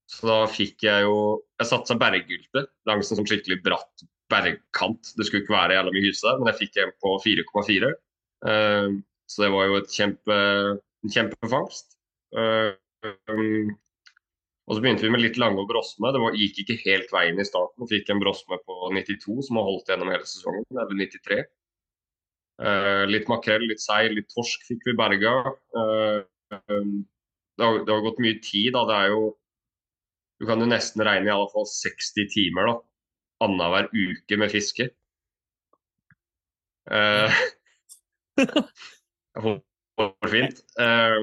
så 0.06 0.28
da 0.30 0.36
fikk 0.48 0.86
jeg 0.86 1.02
jo 1.04 1.16
Jeg 1.58 1.68
satsa 1.68 1.96
berggylte 1.98 2.62
langs 2.88 3.10
en 3.10 3.18
sånn 3.18 3.28
skikkelig 3.28 3.58
bratt 3.64 4.06
bergkant. 4.30 5.12
Det 5.16 5.26
skulle 5.26 5.42
ikke 5.44 5.56
være 5.56 5.76
jævla 5.78 5.94
mye 5.94 6.06
hyse, 6.06 6.32
men 6.38 6.50
jeg 6.52 6.60
fikk 6.60 6.80
en 6.82 6.94
på 7.02 7.16
4,4. 7.26 7.92
Uh, 8.46 8.98
så 9.26 9.46
det 9.46 9.52
var 9.56 9.66
jo 9.66 9.82
kjempe, 9.90 10.40
en 11.02 11.16
kjempefangst. 11.16 11.96
Uh, 12.36 12.76
og 14.66 14.74
så 14.74 14.82
begynte 14.82 15.06
vi 15.06 15.12
med 15.14 15.22
litt 15.22 15.38
lange 15.38 15.62
og 15.62 15.68
brosme. 15.70 16.10
Det 16.14 16.22
var, 16.22 16.38
gikk 16.38 16.62
ikke 16.64 16.78
helt 16.82 17.12
veien 17.14 17.38
i 17.38 17.46
starten. 17.46 17.86
Fikk 17.90 18.10
en 18.10 18.22
brosme 18.22 18.58
på 18.66 18.90
92 18.96 19.46
som 19.46 19.60
har 19.60 19.68
holdt 19.68 19.92
gjennom 19.92 20.10
hele 20.10 20.26
sesongen. 20.26 20.66
Eller 20.74 20.98
93. 21.06 21.38
Uh, 22.56 23.04
litt 23.06 23.28
makrell, 23.28 23.66
litt 23.68 23.82
sei, 23.84 24.08
litt 24.10 24.30
torsk 24.32 24.64
fikk 24.66 24.88
vi 24.88 24.96
berga. 24.98 25.36
Uh, 25.76 26.24
det, 26.50 27.62
har, 27.62 27.78
det 27.84 27.94
har 27.94 28.04
gått 28.08 28.22
mye 28.24 28.40
tid. 28.42 28.72
da, 28.74 28.82
det 28.90 29.00
er 29.04 29.14
jo 29.14 29.24
Du 30.40 30.44
kan 30.48 30.60
jo 30.60 30.68
nesten 30.68 31.00
regne 31.06 31.30
i 31.30 31.32
alle 31.32 31.48
fall 31.52 31.64
60 31.70 32.26
timer 32.34 32.66
da, 32.68 32.76
annenhver 33.46 33.86
uke 33.94 34.36
med 34.36 34.52
fiske. 34.52 34.90
Eh, 36.90 37.38
det 38.36 39.54
var 39.96 40.28
fint. 40.34 40.60
Eh, 40.80 41.22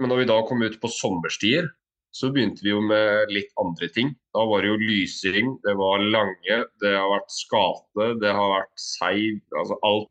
men 0.00 0.12
når 0.12 0.22
vi 0.22 0.28
da 0.30 0.38
kom 0.48 0.62
ut 0.64 0.78
på 0.82 0.90
sommerstier, 0.90 1.68
så 2.12 2.28
begynte 2.32 2.64
vi 2.64 2.72
jo 2.74 2.80
med 2.84 3.32
litt 3.32 3.52
andre 3.60 3.88
ting. 3.92 4.12
Da 4.36 4.44
var 4.48 4.62
det 4.62 4.72
jo 4.72 4.80
lysring, 4.80 5.54
det 5.64 5.74
var 5.80 6.02
lange, 6.04 6.58
det 6.82 6.92
har 6.92 7.08
vært 7.08 7.32
skate, 7.32 8.08
det 8.20 8.32
har 8.36 8.56
vært 8.58 8.72
seiv. 8.80 9.38
altså 9.56 9.78
alt 9.88 10.10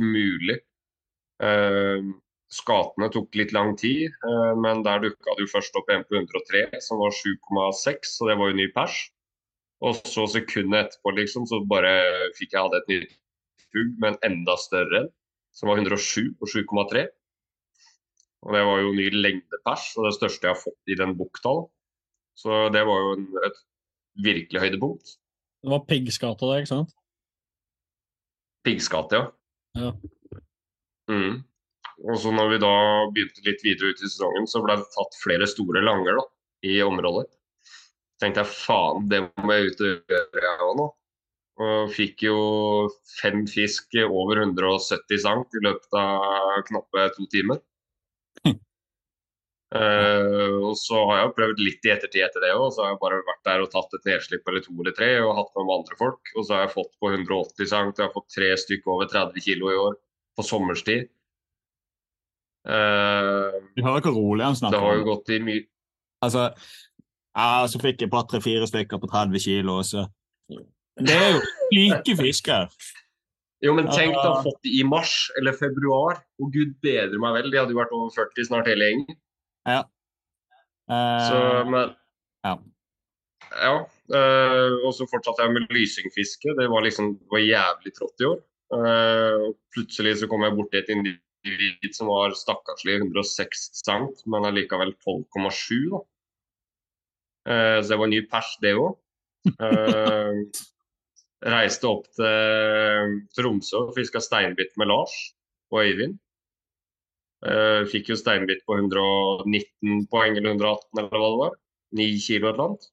mulig. 0.00 0.60
Eh, 1.42 2.10
skatene 2.50 3.08
tok 3.14 3.34
litt 3.38 3.54
lang 3.56 3.74
tid, 3.78 4.10
eh, 4.10 4.52
men 4.62 4.84
der 4.86 5.02
dukka 5.02 5.34
det 5.36 5.46
jo 5.46 5.54
først 5.54 5.78
opp 5.78 5.90
en 5.90 6.04
på 6.06 6.18
103 6.18 6.80
som 6.86 7.02
var 7.02 7.14
7,6, 7.14 8.14
så 8.16 8.30
det 8.30 8.38
var 8.38 8.50
jo 8.50 8.60
ny 8.60 8.68
pers. 8.74 8.98
Og 9.80 9.96
så 10.06 10.26
sekundet 10.28 10.86
etterpå 10.86 11.14
liksom, 11.16 11.46
så 11.48 11.62
bare 11.66 11.94
fikk 12.36 12.52
jeg 12.54 12.62
hadde 12.62 12.82
et 12.82 12.92
nytt 12.92 13.16
fugl 13.70 13.94
med 14.02 14.12
en 14.12 14.32
enda 14.32 14.56
større 14.60 15.04
en, 15.04 15.12
som 15.56 15.70
var 15.70 15.80
107 15.80 16.36
og 16.38 16.46
7,3. 16.52 17.08
Og 18.46 18.54
det 18.56 18.62
var 18.64 18.80
jo 18.80 18.94
ny 18.96 19.08
lengdepers, 19.12 19.90
og 19.98 20.08
det 20.08 20.14
største 20.16 20.48
jeg 20.48 20.54
har 20.54 20.62
fått 20.62 20.92
i 20.92 20.96
den 20.96 21.12
buktall. 21.18 21.66
Så 22.38 22.68
det 22.72 22.86
var 22.88 23.02
jo 23.04 23.12
en, 23.18 23.26
et 23.44 23.58
virkelig 24.24 24.62
høydepunkt. 24.62 25.16
Det 25.60 25.72
var 25.74 25.84
piggskate, 25.88 26.48
der, 26.48 26.62
ikke 26.62 26.72
sant? 26.72 26.94
Piggskate, 28.64 29.20
ja. 29.20 29.26
Ja. 29.76 29.90
Mm. 31.10 31.42
Og 32.08 32.16
så 32.22 32.32
når 32.32 32.54
vi 32.54 32.60
da 32.62 32.72
begynte 33.12 33.44
litt 33.44 33.60
videre 33.64 33.92
ut 33.92 34.00
i 34.00 34.08
sesongen, 34.08 34.48
så 34.48 34.62
ble 34.64 34.78
det 34.80 34.88
tatt 34.94 35.18
flere 35.20 35.48
store 35.50 35.82
langer 35.84 36.16
da, 36.16 36.24
i 36.64 36.78
området. 36.84 37.26
Tenkte 38.20 38.44
jeg 38.44 38.52
faen, 38.52 39.08
det 39.12 39.20
må 39.40 39.56
jeg 39.56 39.70
ut 39.72 39.84
og 39.84 40.14
gjøre 40.14 40.44
jeg 40.46 40.64
òg 40.64 40.74
nå. 40.80 40.88
Og 41.60 41.92
fikk 41.92 42.24
jo 42.24 42.36
fem 43.18 43.44
fisk 43.48 43.96
over 44.06 44.40
170 44.46 45.20
cm 45.26 45.42
i 45.60 45.64
løpet 45.66 45.98
av 46.00 46.62
knappe 46.70 47.04
to 47.18 47.28
timer. 47.32 47.60
Eh, 49.70 50.54
og 50.66 50.72
så 50.74 50.98
har 51.06 51.20
jeg 51.20 51.34
prøvd 51.36 51.60
litt 51.62 51.84
i 51.86 51.92
ettertid 51.94 52.24
etter 52.26 52.42
det 52.42 52.50
òg. 52.56 52.72
Så 52.74 52.82
har 52.82 52.90
jeg 52.94 53.00
bare 53.04 53.20
vært 53.28 53.44
der 53.46 53.62
og 53.62 53.70
tatt 53.70 53.92
et 53.94 54.08
nedslipp 54.10 54.48
eller 54.50 54.64
to 54.64 54.74
eller 54.74 54.96
tre 54.96 55.10
og 55.22 55.36
hatt 55.38 55.52
med 55.56 55.68
meg 55.68 55.76
andre 55.78 55.98
folk. 56.00 56.32
Og 56.36 56.46
så 56.48 56.56
har 56.56 56.64
jeg 56.66 56.74
fått 56.74 56.92
på 56.98 57.12
180 57.14 57.70
cm, 57.70 57.92
jeg 57.94 58.06
har 58.08 58.14
fått 58.16 58.30
tre 58.34 58.50
stykker 58.64 58.94
over 58.96 59.10
30 59.12 59.44
kg 59.46 59.70
i 59.70 59.80
år 59.86 59.94
på 60.38 60.46
sommerstid. 60.46 61.08
Uh, 62.68 63.56
Du 63.76 63.80
hører 63.86 64.02
hvor 64.04 64.16
rolig 64.18 64.44
han 64.44 64.56
snakker? 64.58 64.76
det 64.76 64.84
har 64.84 64.98
jo 64.98 65.04
gått 65.06 65.30
i 65.32 65.38
mye 65.40 65.62
Altså, 66.20 66.42
ja, 67.32 67.46
så 67.72 67.78
fikk 67.80 68.02
jeg 68.04 68.10
på 68.12 68.20
tre-fire 68.28 68.66
stykker 68.68 69.00
på 69.00 69.08
30 69.08 69.40
kilo, 69.40 69.78
og 69.80 69.86
så 69.88 70.02
Det 71.00 71.14
er 71.16 71.30
jo 71.32 71.38
like 71.72 72.16
fisker. 72.18 72.66
Jo, 73.64 73.72
men 73.78 73.88
tenk 73.88 74.12
Ah. 74.18 74.42
fått 74.44 74.58
det 74.66 74.74
i 74.76 74.82
mars 74.84 75.30
eller 75.38 75.52
februar. 75.56 76.20
Og 76.42 76.52
gud 76.52 76.74
bedre 76.84 77.16
meg 77.22 77.38
vel, 77.38 77.50
de 77.50 77.56
hadde 77.56 77.72
jo 77.72 77.78
vært 77.80 77.92
over 77.96 78.10
40 78.12 78.44
snart 78.50 78.68
hele 78.68 78.84
gjengen. 78.90 79.16
Eh, 80.90 81.24
Så, 81.28 81.38
men 81.70 81.94
ja. 82.46 82.54
ja. 83.62 83.74
uh, 84.14 84.76
og 84.86 84.92
så 84.96 85.06
fortsatte 85.10 85.46
jeg 85.46 85.54
med 85.56 85.74
lysingfiske. 85.74 86.54
Det 86.58 86.68
var 86.72 86.86
liksom 86.86 87.14
det 87.18 87.34
var 87.34 87.44
jævlig 87.44 87.94
trått 87.96 88.24
i 88.24 88.30
år. 88.30 88.38
Uh, 88.70 89.34
og 89.48 89.56
plutselig 89.74 90.20
så 90.20 90.30
kom 90.30 90.46
jeg 90.46 90.56
borti 90.58 90.80
et 90.80 90.92
individ 90.94 91.90
som 91.96 92.10
var 92.10 92.34
stakkarslig 92.38 93.00
106 93.00 93.68
cm, 93.82 94.08
men 94.30 94.48
allikevel 94.50 94.94
12,7. 95.06 95.90
da. 95.94 96.02
Eh, 97.48 97.82
så 97.82 97.88
det 97.88 97.98
var 97.98 98.10
ny 98.10 98.20
pers, 98.28 98.50
det 98.62 98.74
òg. 98.76 98.98
reiste 101.40 101.88
opp 101.88 102.04
til 102.12 103.14
Tromsø 103.32 103.86
og 103.86 103.94
fiska 103.96 104.20
steinbit 104.20 104.74
med 104.76 104.90
Lars 104.90 105.14
og 105.72 105.86
Øyvind. 105.86 106.18
Eh, 107.40 107.82
fikk 107.88 108.10
jo 108.12 108.18
steinbit 108.20 108.64
på 108.68 108.76
119 108.76 110.06
poeng 110.12 110.36
eller 110.36 110.52
118 110.52 111.00
eller 111.00 111.14
hva 111.14 111.28
det 111.30 111.38
var. 111.42 111.54
9 112.00 112.18
kilo 112.20 112.48
et 112.48 112.54
eller 112.54 112.66
annet. 112.66 112.88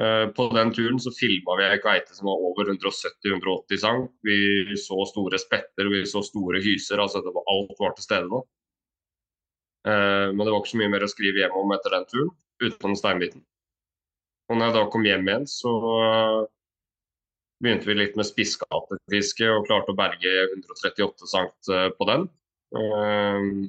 Eh, 0.00 0.26
på 0.36 0.46
den 0.54 0.72
turen 0.72 1.00
så 1.04 1.12
filma 1.12 1.58
vi 1.58 1.66
ei 1.68 1.80
kveite 1.82 2.16
som 2.16 2.30
var 2.30 2.40
over 2.48 2.70
170-180 2.72 3.82
sang. 3.84 4.06
Vi 4.24 4.78
så 4.80 5.04
store 5.10 5.40
spetter, 5.40 5.92
vi 5.92 6.06
så 6.08 6.24
store 6.24 6.62
hyser. 6.64 6.98
altså 6.98 7.20
var, 7.28 7.44
Alt 7.52 7.76
var 7.78 7.92
til 7.96 8.08
stede 8.08 8.32
nå. 8.32 8.40
Eh, 9.86 10.28
men 10.32 10.40
det 10.40 10.50
var 10.50 10.62
ikke 10.62 10.72
så 10.72 10.80
mye 10.80 10.94
mer 10.96 11.04
å 11.04 11.12
skrive 11.12 11.44
hjem 11.44 11.60
om 11.60 11.76
etter 11.76 11.98
den 11.98 12.08
turen, 12.08 12.34
utenom 12.64 12.96
steinbiten. 12.96 13.44
Og 14.48 14.56
når 14.56 14.70
jeg 14.70 14.76
da 14.78 14.88
kom 14.92 15.04
hjem 15.06 15.28
igjen, 15.28 15.46
så 15.48 15.70
begynte 17.62 17.86
vi 17.86 17.94
litt 17.94 18.16
med 18.18 18.26
spisskatefiske 18.26 19.48
og 19.52 19.66
klarte 19.68 19.92
å 19.92 19.98
berge 19.98 20.30
138 20.56 21.28
sankt 21.30 21.70
eh, 21.70 21.90
på 21.98 22.08
den. 22.08 22.26
Uh, 22.72 23.68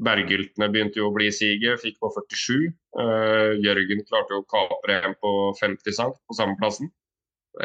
Bergyltene 0.00 0.68
begynte 0.72 1.00
jo 1.00 1.10
å 1.10 1.14
bli 1.14 1.28
i 1.28 1.34
siget, 1.34 1.80
fikk 1.82 1.98
på 2.00 2.10
47. 2.14 2.70
Eh, 3.02 3.50
Jørgen 3.60 4.00
klarte 4.08 4.34
jo 4.34 4.40
å 4.42 4.48
kapre 4.48 4.96
en 5.04 5.16
på 5.20 5.32
50 5.60 5.96
cm 5.96 6.14
på 6.28 6.36
samme 6.38 6.56
plassen. 6.60 6.88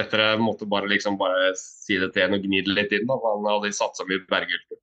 Etter 0.01 0.23
jeg 0.23 0.41
måtte 0.41 0.67
bare 0.67 0.89
liksom 0.91 1.19
bare 1.21 1.53
si 1.59 1.99
det 2.01 2.11
til 2.15 2.25
en 2.25 2.37
og 2.37 2.43
gni 2.43 2.63
det 2.65 2.73
litt 2.73 2.95
inn, 2.97 3.05
da, 3.07 3.15
for 3.21 3.37
han 3.37 3.47
hadde 3.53 3.71
satsa 3.77 4.07
mye 4.09 4.25
bergylter. 4.31 4.81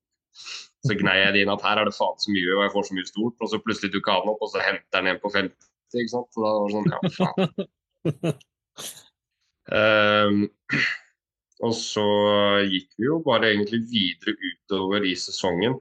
Så 0.87 0.97
gnei 0.99 1.19
jeg 1.19 1.35
det 1.35 1.43
inn 1.45 1.53
at 1.53 1.65
her 1.67 1.83
er 1.83 1.91
det 1.91 1.95
faen 1.95 2.19
så 2.23 2.33
mye, 2.33 2.57
og 2.57 2.65
jeg 2.65 2.75
får 2.75 2.89
så 2.89 2.97
mye 2.97 3.11
stort. 3.11 3.37
Og 3.45 3.53
så 3.53 3.61
plutselig 3.67 3.93
du 3.93 4.01
han 4.09 4.33
opp, 4.33 4.41
og 4.43 4.51
så 4.55 4.65
henter 4.65 5.03
han 5.03 5.13
en 5.13 5.21
på 5.23 5.31
50. 5.35 5.69
ikke 5.93 6.15
sant? 6.15 6.31
Så 6.33 6.47
da 6.47 6.55
var 6.57 6.65
det 6.65 6.75
sånn, 6.79 6.91
ja 6.95 7.01
faen. 7.19 8.41
Ehm, 9.73 10.41
og 11.63 11.75
så 11.79 12.05
gikk 12.67 12.97
vi 12.99 13.07
jo 13.07 13.21
bare 13.23 13.53
egentlig 13.53 13.85
videre 13.91 14.35
utover 14.35 15.07
i 15.07 15.15
sesongen. 15.19 15.79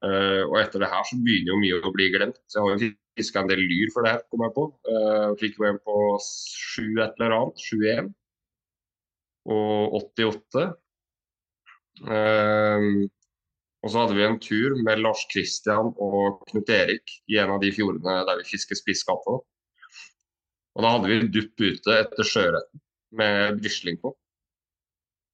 Uh, 0.00 0.44
og 0.48 0.58
etter 0.60 0.80
det 0.80 0.88
her 0.92 1.04
så 1.04 1.18
begynner 1.20 1.52
jo 1.52 1.60
mye 1.60 1.78
å 1.80 1.92
bli 1.94 2.08
glemt. 2.12 2.38
Så 2.48 2.58
jeg 2.58 2.64
har 2.64 2.84
jo 2.84 2.90
fiska 3.18 3.42
en 3.42 3.50
del 3.50 3.64
lyr 3.64 3.92
for 3.94 4.04
det 4.04 4.14
her, 4.14 4.22
kom 4.32 4.44
jeg 4.44 4.54
på. 4.56 4.66
Uh, 4.88 5.32
fikk 5.40 5.58
jo 5.60 5.68
en 5.68 5.80
på 5.84 5.96
7 6.26 7.00
et 7.04 7.18
eller 7.18 7.36
annet, 7.38 7.64
7-1 7.64 8.12
og 9.52 9.98
88. 9.98 10.68
Uh, 12.02 13.08
og 13.82 13.90
så 13.90 13.98
hadde 13.98 14.16
vi 14.16 14.24
en 14.26 14.38
tur 14.40 14.76
med 14.84 15.00
Lars 15.02 15.24
Kristian 15.32 15.90
og 15.96 16.44
Knut 16.50 16.70
Erik 16.70 17.16
i 17.32 17.40
en 17.42 17.50
av 17.56 17.62
de 17.64 17.72
fjordene 17.74 18.20
der 18.28 18.38
vi 18.40 18.50
fisker 18.52 18.78
spisskatte. 18.78 19.40
Og 20.72 20.84
da 20.84 20.92
hadde 20.94 21.10
vi 21.10 21.32
dupp 21.34 21.64
ute 21.64 21.96
etter 22.04 22.28
sjøørreten 22.28 22.82
med 23.18 23.58
brisling 23.60 23.98
på. 24.00 24.14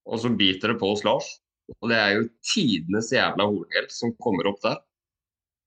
Og 0.08 0.22
så 0.22 0.32
biter 0.32 0.72
det 0.72 0.80
på 0.80 0.90
hos 0.92 1.04
Lars. 1.06 1.30
Og 1.78 1.90
det 1.92 1.98
er 2.00 2.12
jo 2.16 2.28
tidenes 2.52 3.10
jævla 3.12 3.46
horngjell 3.48 3.88
som 3.92 4.14
kommer 4.24 4.48
opp 4.50 4.60
der. 4.64 4.78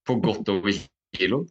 På 0.08 0.18
godt 0.24 0.50
over 0.50 0.78
kiloen. 1.16 1.50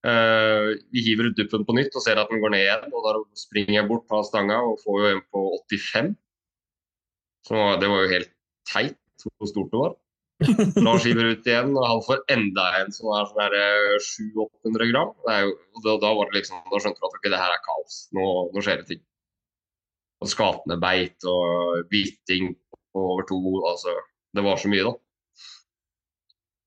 Uh, 0.00 0.78
vi 0.94 1.02
hiver 1.04 1.28
ut 1.28 1.36
duppen 1.36 1.66
på 1.68 1.74
nytt 1.76 1.96
og 1.98 2.00
ser 2.00 2.16
at 2.22 2.30
den 2.30 2.40
går 2.40 2.54
ned 2.54 2.64
igjen. 2.64 2.86
Og 2.94 3.06
da 3.06 3.16
springer 3.38 3.80
jeg 3.80 3.88
bort, 3.90 4.06
tar 4.08 4.22
stanga 4.28 4.60
og 4.64 4.78
får 4.84 5.00
jo 5.02 5.10
en 5.14 5.24
på 5.34 5.46
85. 5.72 6.14
Så 7.48 7.66
det 7.80 7.90
var 7.90 8.04
jo 8.04 8.14
helt 8.14 8.32
teit 8.68 9.26
hvor 9.36 9.50
stort 9.50 9.74
det 9.74 9.82
var. 9.82 9.98
Lars 10.80 11.04
hiver 11.04 11.34
ut 11.34 11.48
igjen, 11.48 11.74
og 11.76 11.84
han 11.84 12.02
får 12.06 12.22
enda 12.32 12.66
en 12.78 12.94
som 12.94 13.10
er 13.12 13.28
sånn 13.28 13.56
700-800 14.32 14.88
gram. 14.92 15.12
Det 15.26 15.34
er 15.34 15.42
jo, 15.44 15.54
da, 15.84 15.96
da, 16.00 16.12
var 16.16 16.30
det 16.30 16.38
liksom, 16.40 16.62
da 16.70 16.80
skjønte 16.80 17.02
du 17.02 17.08
at 17.08 17.18
ok, 17.18 17.26
det 17.28 17.40
her 17.42 17.56
er 17.56 17.64
kaos. 17.66 17.98
Nå, 18.16 18.26
nå 18.54 18.64
skjer 18.64 18.80
det 18.80 18.88
ting. 18.88 19.02
Og 20.20 20.28
skapende 20.28 20.76
beit 20.80 21.24
og 21.28 21.86
biting 21.90 22.52
på 22.92 23.04
over 23.14 23.26
to. 23.28 23.38
Altså, 23.70 23.94
det 24.36 24.44
var 24.44 24.60
så 24.60 24.70
mye, 24.72 24.86
da. 24.88 24.96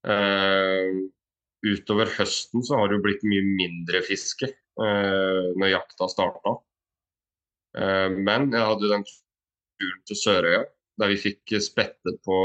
Uh, 0.04 1.04
utover 1.64 2.10
høsten 2.18 2.64
så 2.66 2.76
har 2.76 2.90
det 2.90 2.98
jo 2.98 3.04
blitt 3.06 3.22
mye 3.24 3.44
mindre 3.46 4.02
fiske 4.04 4.50
uh, 4.52 5.54
når 5.56 5.76
jakta 5.78 6.10
starta. 6.12 6.58
Uh, 7.78 8.10
men 8.18 8.50
jeg 8.52 8.68
hadde 8.68 8.90
den 8.92 9.06
turen 9.08 10.02
til 10.10 10.20
Sørøya 10.20 10.64
der 11.02 11.10
vi 11.10 11.18
fikk 11.18 11.56
spette 11.64 12.14
på 12.26 12.40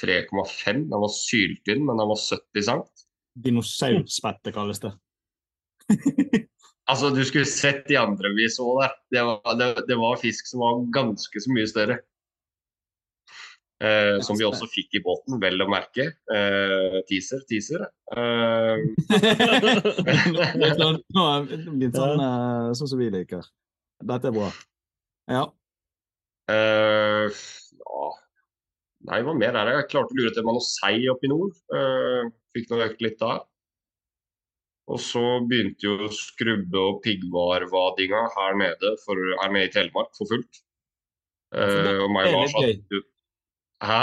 3,5. 0.00 0.84
Den 0.90 1.00
var 1.00 1.12
sylt 1.14 1.70
inn, 1.72 1.84
men 1.86 1.96
den 2.00 2.10
var 2.10 2.20
70 2.20 2.66
cm. 2.66 2.82
Dinosaurspette 3.38 4.52
kalles 4.54 4.82
det. 4.82 4.92
Altså, 6.88 7.10
du 7.12 7.20
skulle 7.28 7.48
sett 7.48 7.82
de 7.88 7.98
andre 8.00 8.30
vi 8.36 8.46
så 8.50 8.64
der. 8.80 8.94
Det 9.12 9.24
var, 9.28 9.56
det, 9.60 9.66
det 9.90 9.96
var 10.00 10.20
fisk 10.20 10.48
som 10.48 10.62
var 10.64 10.78
ganske 10.94 11.42
så 11.44 11.52
mye 11.52 11.68
større. 11.68 11.98
Eh, 13.78 14.16
som 14.26 14.34
vi 14.34 14.46
også 14.46 14.66
fikk 14.72 14.96
i 14.98 15.02
båten, 15.04 15.36
vel 15.42 15.60
å 15.62 15.68
merke. 15.70 16.08
Eh, 16.34 16.96
teaser, 17.06 17.44
teaser. 17.50 17.84
Eh, 18.10 18.80
Det 19.12 20.64
er 20.66 20.74
klart, 20.80 21.04
nå 21.14 21.26
er 21.34 21.46
det 21.46 21.60
litt 21.84 21.98
sånn, 21.98 22.24
eh, 22.24 22.72
sånn 22.80 22.90
som 22.90 22.98
vi 22.98 23.10
liker. 23.14 23.46
Dette 24.08 24.32
er 24.32 24.34
bra. 24.34 24.48
Ja. 25.30 25.44
eh, 26.50 27.38
ja. 27.84 28.08
Nei, 29.08 29.20
hva 29.22 29.36
mer 29.36 29.54
er 29.54 29.68
det? 29.68 29.76
Jeg 29.76 29.90
klarte 29.92 30.16
å 30.16 30.18
lure 30.18 30.32
til 30.34 30.48
var 30.48 30.56
noe 30.56 30.66
sei 30.66 31.04
oppi 31.12 31.28
i 31.28 31.32
nord. 31.36 31.54
Eh, 31.70 32.32
fikk 32.56 32.72
noe 32.72 32.88
økt 32.88 33.04
litt 33.04 33.20
der. 33.22 33.44
Og 34.88 35.00
så 35.04 35.22
begynte 35.44 35.84
jo 35.84 36.08
skrubbe- 36.14 36.80
og 36.80 37.02
piggvarvadinga 37.04 38.22
her 38.36 38.56
nede, 38.56 38.94
for, 39.04 39.20
her 39.42 39.52
nede 39.52 39.68
i 39.68 39.72
Telemark 39.74 40.14
for 40.16 40.30
fullt. 40.30 40.62
Eh, 41.52 41.94
og 42.04 42.10
meg 42.12 42.28
litt 42.28 42.56
Lars 42.56 43.04
Hæ? 43.84 44.02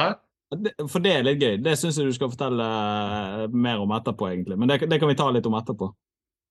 For 0.87 1.03
det 1.03 1.11
er 1.11 1.25
litt 1.25 1.41
gøy. 1.41 1.57
Det 1.65 1.73
syns 1.79 1.97
jeg 1.99 2.09
du 2.09 2.15
skal 2.15 2.31
fortelle 2.31 2.65
eh, 2.65 3.45
mer 3.51 3.81
om 3.81 3.93
etterpå, 3.97 4.29
egentlig. 4.29 4.59
Men 4.61 4.71
det, 4.71 4.83
det 4.91 5.01
kan 5.01 5.09
vi 5.09 5.17
ta 5.17 5.27
litt 5.33 5.49
om 5.49 5.57
etterpå. 5.57 5.89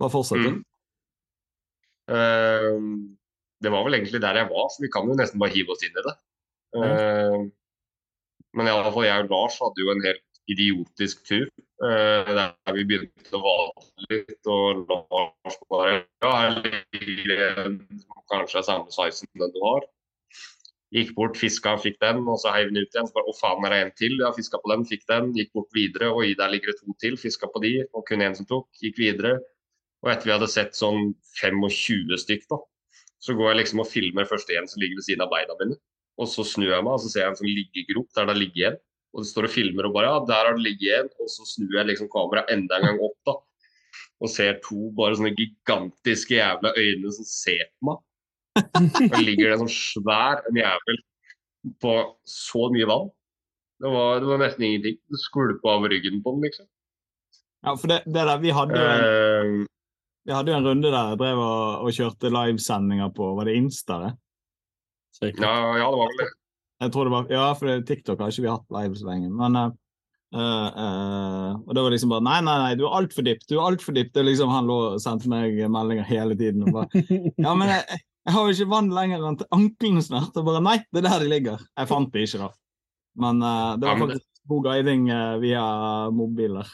Bare 0.02 0.12
fortsett. 0.12 0.50
Mm. 0.50 0.60
Eh, 2.10 2.70
det 3.64 3.72
var 3.72 3.86
vel 3.86 3.96
egentlig 4.00 4.20
der 4.20 4.42
jeg 4.42 4.50
var, 4.50 4.66
så 4.70 4.82
vi 4.82 4.90
kan 4.92 5.08
jo 5.08 5.16
nesten 5.18 5.40
bare 5.40 5.54
hive 5.54 5.72
oss 5.72 5.86
inn 5.86 5.94
i 5.94 6.04
det. 6.04 6.14
Eh, 6.82 7.38
men 8.58 8.68
i 8.68 8.74
alle 8.74 8.90
fall 8.94 9.06
jeg 9.06 9.24
og 9.24 9.32
Lars 9.32 9.60
hadde 9.62 9.82
jo 9.82 9.94
en 9.94 10.04
helt 10.04 10.33
idiotisk 10.50 11.24
tur. 11.28 11.48
eh, 11.84 12.30
der 12.38 12.72
vi 12.76 12.84
begynte 12.88 13.36
å 13.36 13.42
vade 13.42 14.06
litt, 14.10 14.46
og 14.46 14.84
Lars 14.88 15.56
bare 15.70 16.04
Ja, 16.22 16.48
ligger 16.54 17.58
en 17.64 17.78
kanskje 18.30 18.60
er 18.60 18.66
samme 18.68 18.90
size 18.94 19.20
som 19.20 19.28
den 19.42 19.52
du 19.52 19.60
har. 19.64 19.84
Gikk 20.94 21.14
bort, 21.16 21.36
fiska, 21.36 21.74
fikk 21.82 21.96
den, 22.00 22.22
og 22.30 22.38
så 22.38 22.52
heiv 22.54 22.68
den 22.70 22.78
ut 22.84 22.94
igjen. 22.94 23.08
Så 23.08 23.16
bare, 23.16 23.26
Å 23.26 23.34
faen, 23.40 23.64
er 23.66 23.74
det 23.74 23.80
en 23.82 23.90
til? 23.98 24.14
Ja, 24.22 24.30
fiska 24.36 24.60
på 24.62 24.70
den, 24.70 24.84
fikk 24.86 25.02
den. 25.10 25.32
Gikk 25.34 25.50
bort 25.56 25.72
videre, 25.74 26.12
oi, 26.14 26.34
der 26.38 26.52
ligger 26.52 26.70
det 26.70 26.78
to 26.80 26.94
til. 27.02 27.16
Fiska 27.18 27.50
på 27.50 27.62
de, 27.64 27.72
og 27.92 28.06
kun 28.06 28.22
én 28.22 28.36
som 28.38 28.46
tok. 28.46 28.68
Gikk 28.82 29.00
videre. 29.02 29.40
Og 30.04 30.12
etter 30.12 30.28
vi 30.28 30.34
hadde 30.36 30.50
sett 30.52 30.76
sånn 30.78 31.14
25 31.40 32.14
stykk, 32.20 32.46
da, 32.52 32.60
så 33.24 33.34
går 33.34 33.50
jeg 33.50 33.60
liksom 33.62 33.82
og 33.82 33.88
filmer 33.90 34.28
først 34.28 34.52
en 34.54 34.68
som 34.70 34.82
ligger 34.82 35.00
ved 35.00 35.06
siden 35.08 35.24
av 35.24 35.32
beina 35.32 35.56
mine. 35.60 35.78
Og 36.20 36.28
så 36.30 36.44
snur 36.46 36.70
jeg 36.70 36.84
meg, 36.84 36.92
og 36.94 37.02
så 37.02 37.10
ser 37.10 37.24
jeg 37.24 37.32
en 37.32 37.38
sånn 37.40 37.50
liggegrop 37.50 38.10
der 38.14 38.28
det 38.30 38.36
ligger 38.38 38.70
en. 38.70 38.82
Og 39.14 39.22
det 39.22 39.30
står 39.30 39.48
og 39.48 39.54
filmer 39.54 39.86
og 39.86 39.94
bare 39.94 40.10
Ja, 40.10 40.22
der 40.26 40.48
har 40.48 40.56
det 40.56 40.66
ligget 40.66 41.00
en. 41.00 41.10
Og 41.22 41.30
så 41.30 41.46
snur 41.46 41.78
jeg 41.78 41.90
liksom 41.92 42.10
kameraet 42.12 42.50
enda 42.54 42.78
en 42.78 42.88
gang 42.88 43.02
opp, 43.06 43.18
da. 43.28 43.36
Og 44.24 44.30
ser 44.30 44.58
to 44.64 44.90
bare 44.96 45.18
sånne 45.18 45.34
gigantiske 45.38 46.38
jævla 46.38 46.74
øyne 46.78 47.12
som 47.14 47.28
ser 47.28 47.66
på 47.70 47.90
meg. 47.90 48.02
Og 49.10 49.20
ligger 49.22 49.50
det 49.50 49.54
en 49.56 49.64
sånn 49.64 49.74
svær 49.74 50.42
en 50.48 50.58
jævel 50.58 51.00
på 51.82 51.94
så 52.28 52.68
mye 52.74 52.88
vann. 52.90 53.08
Det 53.82 53.90
var, 53.90 54.20
det 54.22 54.30
var 54.30 54.40
nesten 54.42 54.66
ingenting. 54.66 54.98
Det 55.10 55.20
skvulpa 55.20 55.76
av 55.76 55.86
ryggen 55.90 56.20
på 56.24 56.34
den, 56.34 56.46
liksom. 56.46 56.68
Ja, 57.64 57.74
for 57.80 57.90
det, 57.90 58.02
det 58.06 58.26
der, 58.28 58.38
vi 58.42 58.52
hadde 58.54 58.76
jo 58.78 58.90
en, 58.92 59.02
uh, 59.64 59.66
vi 60.28 60.32
hadde 60.36 60.52
jo 60.52 60.58
en 60.58 60.68
runde 60.68 60.92
der 60.92 61.12
jeg 61.12 61.20
drev 61.20 61.40
og, 61.40 61.86
og 61.86 61.96
kjørte 61.96 62.30
livesendinger 62.32 63.10
på 63.16 63.30
Var 63.38 63.48
det 63.48 63.56
Insta? 63.60 63.98
det? 64.04 64.12
Ja, 65.40 65.54
ja, 65.78 65.88
det 65.88 66.00
var 66.00 66.10
vel 66.10 66.20
det. 66.20 66.30
Jeg 66.82 66.92
tror 66.94 67.06
det 67.06 67.14
var, 67.14 67.30
Ja, 67.32 67.46
for 67.56 67.84
TikTok 67.86 68.20
har 68.20 68.32
ikke 68.32 68.44
vi 68.44 68.50
hatt 68.52 68.74
live 68.74 68.98
så 68.98 69.06
lenge. 69.08 69.30
Men 69.30 69.58
uh, 69.58 69.70
uh, 70.34 71.52
Og 71.62 71.70
det 71.76 71.84
var 71.84 71.94
liksom 71.94 72.14
bare 72.14 72.26
Nei, 72.26 72.40
nei, 72.46 72.56
nei, 72.64 72.72
du 72.78 72.84
er 72.88 72.98
altfor 72.98 73.26
dypt. 73.26 73.46
Du 73.50 73.56
er 73.56 73.68
altfor 73.68 73.96
dypt. 73.96 74.14
Det 74.16 74.26
liksom 74.26 74.52
Han 74.52 74.68
lå 74.70 74.80
og 74.90 75.00
sendte 75.02 75.30
meg 75.32 75.56
meldinger 75.70 76.08
hele 76.08 76.36
tiden. 76.38 76.66
Og 76.66 76.80
bare, 76.80 77.04
ja, 77.46 77.54
men 77.54 77.70
jeg, 77.70 78.02
jeg 78.24 78.36
har 78.36 78.46
jo 78.46 78.56
ikke 78.56 78.72
vann 78.74 78.92
lenger 78.94 79.24
enn 79.24 79.40
til 79.40 79.50
ankelen 79.54 80.04
snart. 80.04 80.36
Og 80.36 80.46
bare 80.50 80.62
Nei, 80.64 80.78
det 80.90 81.04
er 81.04 81.10
der 81.10 81.24
de 81.24 81.32
ligger. 81.32 81.66
Jeg 81.78 81.90
fant 81.90 82.14
det 82.14 82.28
ikke, 82.28 82.46
da. 82.46 82.52
Men 83.24 83.44
uh, 83.44 83.74
det 83.78 83.90
var 83.90 84.00
faktisk 84.06 84.30
god 84.50 84.66
guiding 84.66 85.06
via 85.40 85.62
mobiler. 86.12 86.68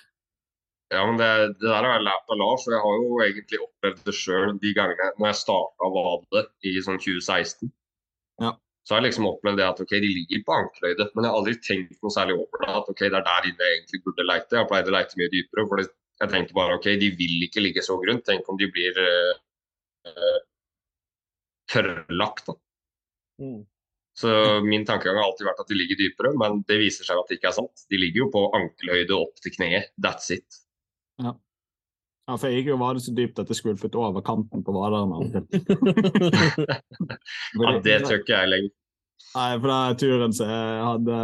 Ja, 0.91 1.05
men 1.07 1.21
det, 1.21 1.27
det 1.61 1.69
der 1.69 1.85
har 1.87 1.93
jeg 1.93 2.03
lært 2.03 2.33
av 2.35 2.39
Lars, 2.41 2.65
og 2.67 2.73
jeg 2.75 2.83
har 2.83 2.97
jo 2.99 3.19
egentlig 3.23 3.59
opplevd 3.63 4.01
det 4.09 4.15
sjøl 4.19 4.57
de 4.59 4.73
gangene 4.75 5.13
når 5.21 5.29
jeg 5.29 5.39
starta 5.39 5.91
vade 5.95 6.43
i 6.67 6.73
sånn 6.83 6.99
2016. 6.99 7.71
Ja. 8.43 8.57
Så 8.87 8.95
har 8.95 9.03
jeg 9.03 9.11
liksom 9.11 9.29
opplevd 9.29 9.61
det 9.61 9.67
at 9.69 9.81
ok, 9.83 9.93
de 10.03 10.13
ligger 10.17 10.45
på 10.47 10.55
ankelhøyde, 10.57 11.07
men 11.15 11.27
jeg 11.27 11.31
har 11.31 11.39
aldri 11.41 11.57
tenkt 11.63 11.99
noe 12.01 12.15
særlig 12.15 12.37
over 12.39 12.63
det. 12.65 12.71
At 12.81 12.89
ok, 12.93 13.03
det 13.07 13.19
er 13.19 13.27
der 13.27 13.49
inne 13.51 13.67
jeg 13.67 13.79
egentlig 13.79 14.01
burde 14.07 14.27
leite. 14.27 14.55
Jeg 14.57 14.63
har 14.63 14.71
pleid 14.71 14.89
å 14.89 14.95
leite 14.95 15.21
mye 15.21 15.33
dypere. 15.35 15.67
For 15.71 15.83
jeg 15.85 16.33
tenker 16.35 16.57
bare 16.57 16.79
ok, 16.79 16.89
de 17.03 17.11
vil 17.19 17.45
ikke 17.47 17.65
ligge 17.65 17.85
så 17.87 17.99
grunt. 18.01 18.25
Tenk 18.27 18.49
om 18.49 18.59
de 18.61 18.71
blir 18.73 19.03
eh, 19.05 20.41
tørrlagt, 21.71 22.49
da. 22.49 22.57
Mm. 23.45 23.61
Så 24.21 24.33
min 24.67 24.83
tankegang 24.89 25.17
har 25.17 25.29
alltid 25.29 25.47
vært 25.49 25.63
at 25.63 25.71
de 25.71 25.77
ligger 25.79 26.01
dypere, 26.01 26.33
men 26.41 26.59
det 26.69 26.81
viser 26.81 27.07
seg 27.07 27.21
at 27.21 27.31
det 27.31 27.39
ikke 27.39 27.53
er 27.53 27.57
sant. 27.57 27.87
De 27.93 28.01
ligger 28.01 28.25
jo 28.25 28.33
på 28.35 28.43
ankelhøyde 28.59 29.17
opp 29.17 29.39
til 29.45 29.55
kneet. 29.55 29.93
That's 30.03 30.33
it. 30.35 30.61
Ja, 31.23 31.37
for 32.37 32.51
jeg 32.51 32.61
gikk 32.61 32.71
jo 32.73 32.79
Vardø 32.81 33.01
så 33.03 33.15
dypt 33.17 33.41
at 33.43 33.49
det 33.49 33.57
skvulpet 33.59 33.97
over 33.99 34.23
kanten 34.27 34.65
på 34.67 34.75
vaderen. 34.77 35.47
Ja, 37.61 37.73
det 37.83 37.97
tør 38.05 38.21
ikke 38.21 38.37
jeg 38.37 38.51
lenger. 38.51 38.73
Nei, 39.31 39.51
for 39.61 39.71
den 39.71 39.99
turen 40.01 40.33
som 40.35 40.49
jeg 40.51 40.85
hadde 40.87 41.19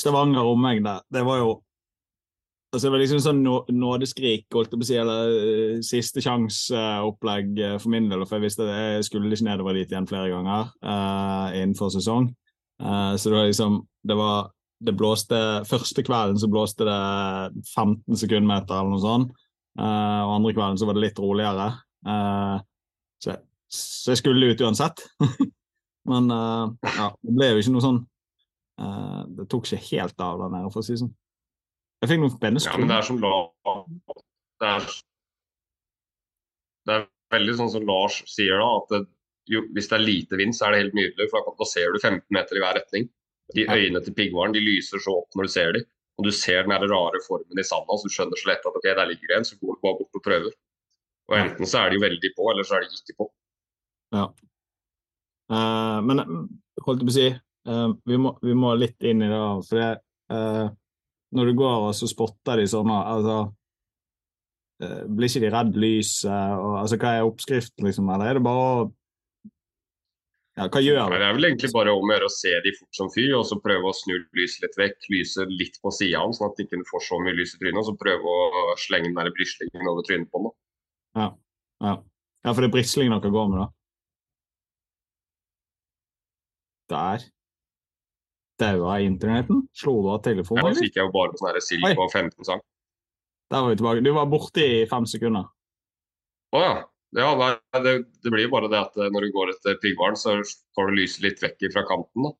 Stavanger 0.00 0.48
omegn 0.50 0.84
der, 0.84 1.04
det 1.14 1.22
var 1.26 1.38
jo 1.40 1.52
Altså, 2.74 2.88
det 2.88 2.90
var 2.90 3.02
liksom 3.04 3.20
sånn 3.22 3.42
nå- 3.46 3.70
nådeskrik, 3.70 4.48
holdt 4.50 4.72
jeg 4.72 4.80
på 4.80 4.82
å 4.82 4.86
si, 4.88 4.96
eller 4.98 5.34
eh, 5.38 5.74
siste 5.86 6.18
sjanse-opplegg 6.24 7.60
eh, 7.62 7.74
for 7.78 7.92
min 7.92 8.08
del. 8.10 8.24
For 8.26 8.40
jeg 8.40 8.48
visste 8.48 8.66
at 8.66 8.72
jeg 8.74 9.04
skulle 9.06 9.30
ikke 9.30 9.46
nedover 9.46 9.78
dit 9.78 9.94
igjen 9.94 10.08
flere 10.10 10.32
ganger 10.32 10.72
uh, 10.82 11.54
innenfor 11.54 11.92
sesong. 11.94 12.32
Uh, 12.82 13.14
så 13.14 13.30
det 13.30 13.36
var 13.36 13.46
liksom 13.46 13.76
Det 14.02 14.16
var 14.18 14.50
Det 14.84 14.94
blåste 14.98 15.38
Første 15.68 16.02
kvelden 16.06 16.38
så 16.40 16.48
blåste 16.50 16.86
det 16.88 17.00
15 17.74 18.18
sekundmeter 18.20 18.78
eller 18.78 18.94
noe 18.94 19.02
sånt. 19.02 19.34
Uh, 19.74 20.22
og 20.26 20.36
andre 20.36 20.54
kvelden 20.54 20.78
så 20.78 20.86
var 20.86 20.96
det 20.96 21.04
litt 21.08 21.20
roligere. 21.22 21.68
Uh, 22.06 22.58
så, 23.22 23.36
så 23.70 24.14
jeg 24.14 24.22
skulle 24.22 24.52
ut 24.52 24.64
uansett. 24.64 25.04
Men 26.10 26.28
uh, 26.30 26.74
ja, 26.84 27.10
det 27.22 27.34
ble 27.34 27.50
jo 27.52 27.62
ikke 27.62 27.72
noe 27.72 27.84
sånn 27.84 28.02
Det 29.38 29.46
tok 29.48 29.64
ikke 29.70 29.86
helt 29.86 30.18
av 30.20 30.42
der 30.42 30.50
nede, 30.52 30.70
for 30.74 30.82
å 30.82 30.84
si 30.84 30.92
det 30.92 31.00
sånn. 31.04 31.14
Jeg 32.02 32.10
fikk 32.10 32.20
noen 32.20 32.34
spennende 32.34 32.66
Ja, 32.66 32.76
men 32.76 32.90
det 32.90 32.96
er 32.98 33.06
som 33.06 33.20
Lars 33.22 33.84
det 34.60 34.70
er, 34.70 34.88
det 36.84 36.96
er 36.96 37.06
veldig 37.34 37.54
sånn 37.58 37.70
som 37.72 37.86
Lars 37.88 38.18
sier 38.30 38.60
da, 38.60 38.68
at 38.82 38.92
det, 38.92 39.00
jo, 39.50 39.62
hvis 39.76 39.88
det 39.90 39.96
er 39.96 40.04
lite 40.04 40.38
vind, 40.40 40.56
så 40.56 40.66
er 40.66 40.74
det 40.74 40.82
helt 40.82 40.98
nydelig. 40.98 41.28
For 41.32 41.54
da 41.58 41.68
ser 41.68 41.94
du 41.94 41.98
15 42.00 42.22
meter 42.34 42.58
i 42.58 42.62
hver 42.64 42.78
retning. 42.78 43.08
De 43.54 43.66
øynene 43.68 44.00
til 44.04 44.16
piggvaren 44.16 44.54
de 44.54 44.62
lyser 44.64 45.02
så 45.04 45.18
opp 45.20 45.36
når 45.36 45.48
du 45.48 45.52
ser 45.52 45.76
dem. 45.76 45.88
Og 46.18 46.28
du 46.28 46.30
ser 46.34 46.62
den 46.62 46.90
rare 46.90 47.20
formen 47.26 47.58
i 47.58 47.66
sanda, 47.66 47.96
så 47.98 48.06
du 48.06 48.14
skjønner 48.14 48.38
så 48.38 48.50
lett 48.52 48.66
at 48.68 48.76
ok, 48.78 48.86
der 48.86 49.08
ligger 49.10 49.30
det 49.30 49.38
en, 49.40 49.46
så 49.48 49.58
går 49.58 49.74
du 49.74 49.80
bare 49.82 49.98
bort 49.98 50.18
og 50.20 50.22
prøver. 50.24 50.52
Og 51.30 51.38
enten 51.38 51.68
så 51.68 51.80
er 51.80 51.90
de 51.90 51.98
jo 51.98 52.04
veldig 52.04 52.30
på, 52.36 52.46
eller 52.52 52.66
så 52.66 52.76
er 52.76 52.84
de 52.84 53.00
ikke 53.00 53.18
på. 53.24 53.26
Eh, 54.14 55.98
men 56.06 56.22
eh, 56.22 56.32
holdt 56.86 57.02
jeg 57.02 57.08
på 57.08 57.12
å 57.12 57.16
si 57.16 57.26
uh, 57.68 57.90
vi, 58.08 58.16
må, 58.20 58.34
vi 58.44 58.54
må 58.56 58.72
litt 58.78 59.06
inn 59.06 59.24
i 59.24 59.30
det. 59.30 59.42
For 59.68 59.80
det, 59.80 59.90
uh, 60.32 60.66
når 61.34 61.50
du 61.50 61.58
går 61.58 61.88
og 61.88 61.94
så 61.98 62.08
spotter 62.10 62.62
de 62.62 62.70
sånne 62.70 62.96
altså, 63.10 63.38
Blir 64.84 65.30
ikke 65.30 65.40
de 65.44 65.50
redd 65.54 65.76
lyset? 65.78 66.30
og 66.30 66.80
altså, 66.82 66.98
Hva 67.00 67.12
er 67.14 67.26
oppskriften, 67.26 67.86
liksom? 67.86 68.08
Eller 68.10 68.30
er 68.30 68.38
det 68.38 68.44
bare 68.44 68.64
å 68.66 68.86
ja, 70.56 70.68
Hva 70.70 70.80
gjør 70.84 70.98
han? 71.02 71.10
det 71.14 71.26
er 71.26 71.34
vel 71.34 71.46
egentlig 71.48 71.70
bare 71.74 71.92
om 71.94 72.06
å 72.10 72.14
gjøre 72.14 72.28
å 72.28 72.32
se 72.34 72.52
de 72.62 72.72
fort 72.78 72.94
som 72.98 73.08
fy, 73.10 73.24
og 73.34 73.42
så 73.48 73.56
prøve 73.62 73.90
å 73.90 73.94
snu 73.96 74.14
lyset 74.38 74.62
litt 74.62 74.76
vekk. 74.78 75.08
Lyse 75.10 75.46
litt 75.50 75.80
på 75.82 75.90
sida 75.90 76.20
av 76.20 76.28
den, 76.30 76.36
sånn 76.38 76.50
at 76.52 76.56
de 76.60 76.66
ikke 76.68 76.84
får 76.90 77.02
så 77.08 77.18
mye 77.24 77.34
lys 77.34 77.54
i 77.56 77.58
trynet. 77.62 77.80
Og 77.82 77.88
så 77.88 77.94
prøve 77.98 78.34
å 78.38 78.76
slenge 78.78 79.10
den 79.10 79.18
der 79.18 79.32
brislingen 79.34 79.90
over 79.90 80.06
trynet 80.06 80.30
på 80.30 80.38
ham. 80.42 80.50
da. 81.18 81.26
Ja, 81.84 81.94
ja 82.46 82.52
for 82.54 82.62
det 82.62 82.70
er 82.70 82.76
brislingen 82.76 83.16
dere 83.18 83.34
går 83.34 83.48
med, 83.50 83.64
da? 83.64 83.68
Der. 86.94 87.24
Daua 88.60 88.98
internetten? 89.02 89.64
Slo 89.74 89.96
du 90.02 90.08
av 90.12 90.20
Ja, 90.20 90.22
telefonen? 90.30 90.62
så 90.62 90.68
eller? 90.70 90.82
gikk 90.86 90.96
jeg 91.00 91.08
jo 91.08 91.12
bare 91.14 91.32
på 91.34 91.40
sånn 91.42 91.60
sild 91.64 91.96
på 91.98 92.06
15 92.12 92.44
sang. 92.46 92.60
Der 93.50 93.60
var 93.64 93.70
vi 93.72 93.76
tilbake. 93.80 94.04
Du 94.04 94.12
var 94.14 94.26
borte 94.30 94.62
i 94.62 94.86
fem 94.86 95.06
sekunder. 95.06 95.48
Å 96.54 96.60
ja. 96.62 96.74
Ja 97.14 97.28
nei, 97.38 97.50
det, 97.84 97.92
det 98.24 98.30
blir 98.34 98.48
bare 98.52 98.68
det 98.72 98.80
at 98.80 98.96
eh, 98.98 99.10
når 99.14 99.26
du 99.28 99.32
går 99.36 99.52
etter 99.54 99.76
piggvaren, 99.82 100.16
så 100.18 100.36
får 100.74 100.90
du 100.90 100.96
lyset 100.98 101.22
litt 101.26 101.42
vekk 101.44 101.68
fra 101.74 101.84
kanten. 101.90 102.28
da. 102.28 102.32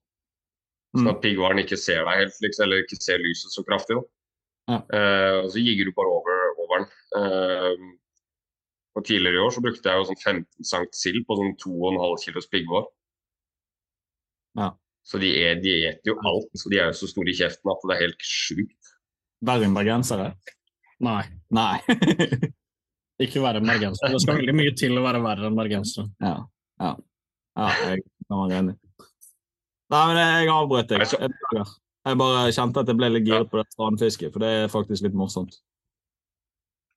Sånn 0.94 1.08
Mm. 1.08 1.10
at 1.10 1.22
piggvaren 1.24 1.58
ikke 1.58 1.76
ser 1.80 2.04
deg 2.06 2.20
helt, 2.20 2.36
liksom, 2.44 2.64
eller 2.68 2.82
ikke 2.84 3.00
ser 3.02 3.18
lyset 3.18 3.50
så 3.54 3.64
kraftig. 3.66 3.96
da. 3.98 4.04
Ja. 4.70 4.76
Eh, 4.96 5.38
og 5.44 5.48
så 5.52 5.58
gigger 5.62 5.88
du 5.88 5.92
bare 5.96 6.12
over, 6.18 6.42
over 6.62 6.78
den. 6.78 6.86
Eh, 7.18 7.88
og 8.94 9.04
tidligere 9.04 9.40
i 9.40 9.42
år 9.42 9.50
så 9.56 9.62
brukte 9.64 9.90
jeg 9.90 9.98
jo 9.98 10.06
sånn 10.12 10.20
15 10.22 10.68
sankt 10.70 10.94
sild 10.94 11.26
på 11.26 11.34
sånn 11.40 11.56
2,5 11.58 12.14
kilos 12.24 12.46
piggvar. 12.46 12.86
Ja. 14.56 14.70
Så 15.04 15.18
de, 15.20 15.32
er, 15.42 15.58
de 15.60 15.74
eter 15.90 16.12
jo 16.12 16.18
alt. 16.30 16.46
Så 16.56 16.70
de 16.70 16.78
er 16.78 16.86
jo 16.92 16.98
så 17.02 17.10
store 17.10 17.34
i 17.34 17.36
kjeften 17.36 17.70
at 17.74 17.82
det 17.90 17.96
er 17.96 18.04
helt 18.06 18.22
sjukt. 18.24 18.94
Verre 19.44 19.66
enn 19.66 19.74
bergensere? 19.76 20.30
Nei, 21.04 21.24
Nei. 21.52 21.80
ikke 23.22 23.42
være 23.44 23.62
bergenser. 23.62 24.10
Det 24.10 24.22
skal 24.22 24.40
veldig 24.40 24.54
mye 24.58 24.72
til 24.78 24.98
å 24.98 25.04
være 25.04 25.22
verre 25.24 25.50
enn 25.50 25.58
bergensere. 25.58 26.08
ja. 26.24 26.38
ja. 26.82 26.94
Ja, 27.54 27.68
jeg 27.86 28.02
kan 28.26 28.40
være 28.40 28.56
enig. 28.58 28.72
Nei, 29.94 30.00
men 30.10 30.16
jeg 30.18 30.48
avbrøt 30.50 30.88
deg. 30.90 31.04
Jeg. 31.06 31.66
Jeg 32.04 32.18
bare 32.20 32.48
kjente 32.52 32.82
at 32.82 32.90
jeg 32.90 32.98
ble 32.98 33.10
litt 33.14 33.28
giret 33.28 33.50
på 33.52 33.60
det 33.60 33.68
strandfisket, 33.72 34.32
for 34.34 34.42
det 34.42 34.50
er 34.50 34.72
faktisk 34.72 35.06
litt 35.06 35.14
morsomt. 35.16 35.54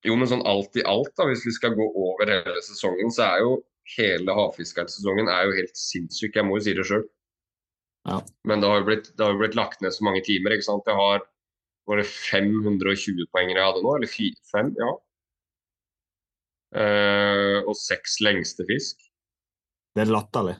Jo, 0.07 0.15
men 0.17 0.29
sånn 0.29 0.41
alt 0.49 0.75
i 0.77 0.83
alt, 0.87 1.13
da, 1.19 1.27
hvis 1.29 1.45
vi 1.45 1.53
skal 1.55 1.75
gå 1.77 1.85
over 1.87 2.29
hele 2.31 2.63
sesongen, 2.65 3.13
så 3.13 3.27
er 3.27 3.43
jo 3.45 3.53
hele 3.95 4.33
havfiskersesongen 4.35 5.29
er 5.31 5.47
jo 5.47 5.55
helt 5.61 5.79
sinnssyk. 5.79 6.35
Jeg 6.35 6.47
må 6.47 6.57
jo 6.57 6.65
si 6.65 6.75
det 6.75 6.85
sjøl. 6.89 7.05
Ja. 8.07 8.19
Men 8.47 8.63
det 8.63 8.71
har 8.71 8.81
jo 8.81 8.87
blitt, 8.89 9.09
det 9.15 9.25
har 9.25 9.39
blitt 9.39 9.57
lagt 9.57 9.83
ned 9.83 9.95
så 9.95 10.05
mange 10.07 10.23
timer. 10.25 10.55
ikke 10.55 10.67
sant? 10.67 10.89
Jeg 10.89 10.99
har 10.99 11.23
var 11.87 12.01
det 12.01 12.07
520 12.11 13.29
poenger 13.31 13.55
jeg 13.55 13.63
hadde 13.63 13.83
nå, 13.85 13.93
eller 13.95 14.11
fire, 14.11 14.39
fem? 14.51 14.73
Ja. 14.75 14.89
Eh, 16.77 17.57
og 17.65 17.75
seks 17.79 18.19
lengste 18.25 18.65
fisk. 18.69 19.01
Det 19.95 20.05
er 20.05 20.11
latterlig. 20.13 20.57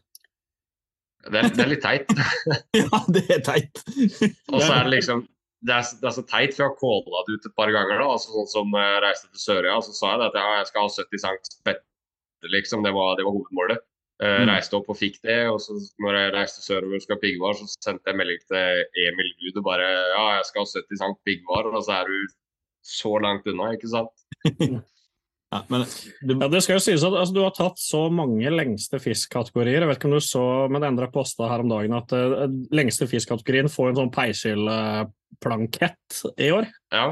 Det 1.28 1.42
er, 1.42 1.50
det 1.54 1.64
er 1.64 1.72
litt 1.74 1.84
teit. 1.84 2.14
ja, 2.80 3.00
det 3.12 3.26
er 3.36 3.42
teit. 3.44 3.82
Og 4.54 4.62
så 4.64 4.70
er 4.78 4.88
det 4.88 4.94
liksom 4.94 5.26
det 5.68 5.74
er, 5.74 5.88
det 6.00 6.06
er 6.08 6.14
så 6.14 6.22
teit, 6.30 6.54
for 6.54 6.64
jeg 6.64 6.70
har 6.70 6.78
kåla 6.80 7.22
det 7.28 7.36
ut 7.36 7.48
et 7.50 7.56
par 7.58 7.72
ganger. 7.74 8.00
da, 8.00 8.08
altså 8.14 8.30
Sånn 8.32 8.50
som 8.52 8.76
jeg 8.78 9.00
reiste 9.04 9.28
til 9.34 9.42
Sørøya, 9.42 9.78
så 9.84 9.96
sa 9.98 10.12
jeg 10.14 10.22
det 10.22 10.28
at 10.30 10.38
ja, 10.38 10.52
jeg 10.60 10.68
skal 10.70 10.86
ha 10.86 10.92
70 10.94 11.24
cm 11.24 11.40
Spett, 11.50 11.82
liksom. 12.54 12.86
Det 12.86 12.94
var, 12.96 13.16
det 13.18 13.26
var 13.28 13.36
hovedmålet. 13.36 13.84
Eh, 14.24 14.38
Mm. 14.38 14.50
Reiste 14.50 14.78
opp 14.78 14.88
og 14.94 14.98
fikk 14.98 15.18
det. 15.26 15.40
Og 15.52 15.60
så 15.62 15.76
når 16.02 16.20
jeg 16.20 16.34
reiste 16.38 16.64
sørover 16.66 16.98
og 16.98 17.04
skal 17.04 17.18
ha 17.18 17.24
piggvar, 17.26 17.58
så 17.58 17.68
sendte 17.74 18.10
jeg 18.10 18.18
melding 18.22 18.46
til 18.50 19.04
Emil 19.08 19.34
Gud 19.42 19.60
og 19.62 19.66
bare 19.68 19.90
ja, 19.90 20.24
jeg 20.38 20.48
skal 20.50 20.64
ha 20.64 20.72
70 20.74 21.02
cm 21.04 21.18
piggvar, 21.28 21.70
og 21.74 21.84
så 21.86 22.00
er 22.00 22.14
du 22.14 22.38
så 22.88 23.18
langt 23.22 23.50
unna, 23.52 23.74
ikke 23.76 23.92
sant? 23.92 24.14
Ja, 25.54 25.62
men 25.72 25.86
du, 26.22 26.34
Ja, 26.36 26.48
det 26.52 26.62
skal 26.66 26.76
jo 26.76 26.84
sies 26.84 27.04
at 27.08 27.14
altså, 27.16 27.36
Du 27.36 27.44
har 27.46 27.54
tatt 27.56 27.80
så 27.80 28.08
mange 28.12 28.50
lengste 28.52 29.00
fiskkategorier. 29.00 29.80
Jeg 29.80 29.90
vet 29.90 30.00
ikke 30.00 30.10
om 30.10 30.18
du 30.18 30.24
så, 30.24 30.44
men 30.72 30.84
det 30.84 30.90
endra 30.92 31.08
posta 31.14 31.48
her 31.52 31.64
om 31.64 31.72
dagen 31.72 31.96
at 31.96 32.12
uh, 32.16 32.50
lengste 32.76 33.08
fiskkategorien 33.10 33.72
får 33.72 33.92
en 33.92 34.00
sånn 34.02 34.18
peisildplankett 34.18 36.08
i 36.44 36.52
år. 36.56 36.66
Ja. 36.96 37.08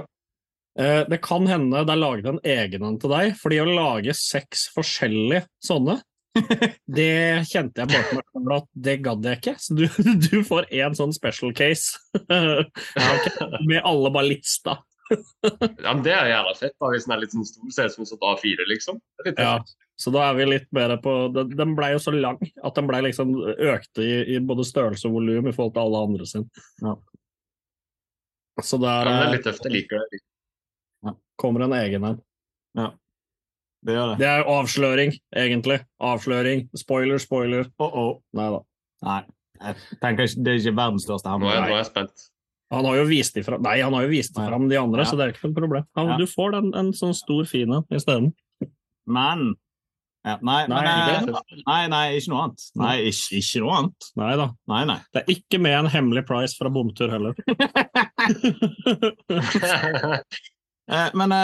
Uh, 0.76 1.04
det 1.08 1.22
kan 1.24 1.48
hende 1.48 1.86
det 1.88 1.96
er 1.96 2.02
laget 2.02 2.28
en 2.34 2.44
egen 2.44 2.84
en 2.84 3.00
til 3.00 3.16
deg, 3.16 3.40
fordi 3.40 3.62
å 3.64 3.70
lage 3.70 4.14
seks 4.20 4.68
forskjellige 4.76 5.48
sånne 5.64 6.02
det 6.98 7.46
kjente 7.48 7.84
jeg 7.84 7.92
bare 7.92 8.24
på 8.34 8.42
meg 8.44 8.58
at 8.58 8.68
det 8.88 8.96
gadd 9.06 9.28
jeg 9.30 9.40
ikke. 9.40 9.54
Så 9.62 9.78
du, 9.78 9.86
du 10.28 10.36
får 10.48 10.68
én 10.76 10.98
sånn 10.98 11.16
special 11.16 11.56
case 11.56 11.96
med 13.70 13.80
alle 13.82 14.12
bare 14.12 14.32
lista. 14.34 14.80
Ja, 15.84 15.92
men 15.94 16.04
Det 16.06 16.14
er 16.14 16.30
jævla 16.32 16.54
fett, 16.58 16.76
da, 16.82 16.92
hvis 16.94 17.06
den 17.06 17.14
er 17.16 17.22
litt 17.22 17.34
sånn 17.36 17.48
stor. 17.48 17.74
Ser 17.74 17.90
ut 17.90 17.96
som 17.96 18.06
en 18.06 18.10
sånn 18.10 18.24
A4, 18.32 18.68
liksom. 18.72 19.02
Ja, 19.38 19.58
så 20.02 20.12
da 20.12 20.26
er 20.30 20.38
vi 20.40 20.48
litt 20.50 20.66
mer 20.76 20.96
på 21.00 21.14
Den, 21.32 21.54
den 21.56 21.76
blei 21.78 21.94
jo 21.94 22.02
så 22.04 22.12
lang 22.12 22.40
at 22.42 22.76
den 22.76 22.90
blei 22.90 23.00
liksom 23.06 23.32
økte 23.54 24.04
i, 24.04 24.18
i 24.36 24.42
både 24.44 24.66
størrelse 24.68 25.08
og 25.08 25.16
volum 25.20 25.48
i 25.48 25.54
forhold 25.56 25.76
til 25.78 25.86
alle 25.86 26.02
andre 26.10 26.28
sin. 26.30 26.48
Ja. 26.84 26.98
Så 28.64 28.80
Ja, 28.80 29.04
der 29.04 29.10
men 29.10 29.16
det 29.16 29.22
er 29.22 29.30
eh, 29.30 29.34
litt 29.38 29.48
tøft. 29.48 29.68
Jeg 29.68 29.76
liker 29.78 30.04
det. 30.04 30.22
kommer 31.40 31.66
en 31.66 31.76
egen 31.76 32.08
en. 32.08 32.22
det 33.86 33.96
gjør 33.96 34.12
det. 34.12 34.20
Det 34.20 34.28
er 34.30 34.44
jo 34.44 34.60
avsløring, 34.60 35.18
egentlig. 35.36 35.80
Avsløring. 36.00 36.70
Spoiler, 36.76 37.20
spoiler. 37.22 37.68
Oh, 37.80 37.98
oh. 38.04 38.14
Nei 38.36 38.48
da. 38.56 38.62
Nei, 39.06 39.20
jeg 39.60 40.00
tenker 40.02 40.28
ikke, 40.28 40.44
det 40.44 40.54
er 40.54 40.62
ikke 40.62 40.78
verdens 40.80 41.06
største 41.06 41.36
Nå 41.36 41.52
er, 41.52 41.68
nå 41.68 41.76
er 41.76 41.84
jeg 41.84 41.92
spent. 41.92 42.30
Han 42.74 42.86
har 42.86 42.96
jo 42.98 43.04
vist 43.06 43.36
ifra 43.38 43.60
Nei, 43.62 43.76
han 43.82 43.94
har 43.94 44.02
jo 44.08 44.10
vist 44.10 44.36
Nei. 44.38 44.48
fram 44.50 44.68
de 44.70 44.78
andre, 44.80 45.04
Ja. 45.04 45.10
så 45.12 45.18
det 45.18 45.26
er 45.28 45.34
ikke 45.36 45.48
noe 45.50 45.60
problem. 45.60 45.86
Han, 45.96 46.08
Ja. 46.08 46.18
Du 46.18 46.26
får 46.26 46.52
den, 46.58 46.74
en 46.76 46.92
sånn 46.94 47.14
stor 47.14 47.46
fin 47.46 47.72
en 47.72 47.84
isteden. 47.94 48.34
Men 49.06 49.56
ja, 50.26 50.40
nei, 50.42 50.66
Nei, 50.66 50.82
men, 50.82 50.88
eh, 50.90 51.26
det 51.26 51.62
nei, 51.68 51.88
nei, 51.88 52.06
ikke 52.18 52.30
noe 52.34 52.42
annet. 52.48 52.62
Nei, 52.82 52.96
ikke, 53.12 53.38
ikke 53.38 53.62
noe 53.62 53.76
annet. 53.78 54.08
Nei 54.18 54.36
da. 54.36 54.48
Nei, 54.68 54.84
nei. 54.90 54.98
Det 55.14 55.22
er 55.22 55.34
ikke 55.36 55.60
med 55.62 55.76
en 55.78 55.92
hemmelig 55.94 56.26
price 56.26 56.58
fra 56.58 56.70
bomtur 56.74 57.10
heller. 57.14 57.36
Eh, 60.86 61.10
men 61.18 61.32
eh, 61.34 61.38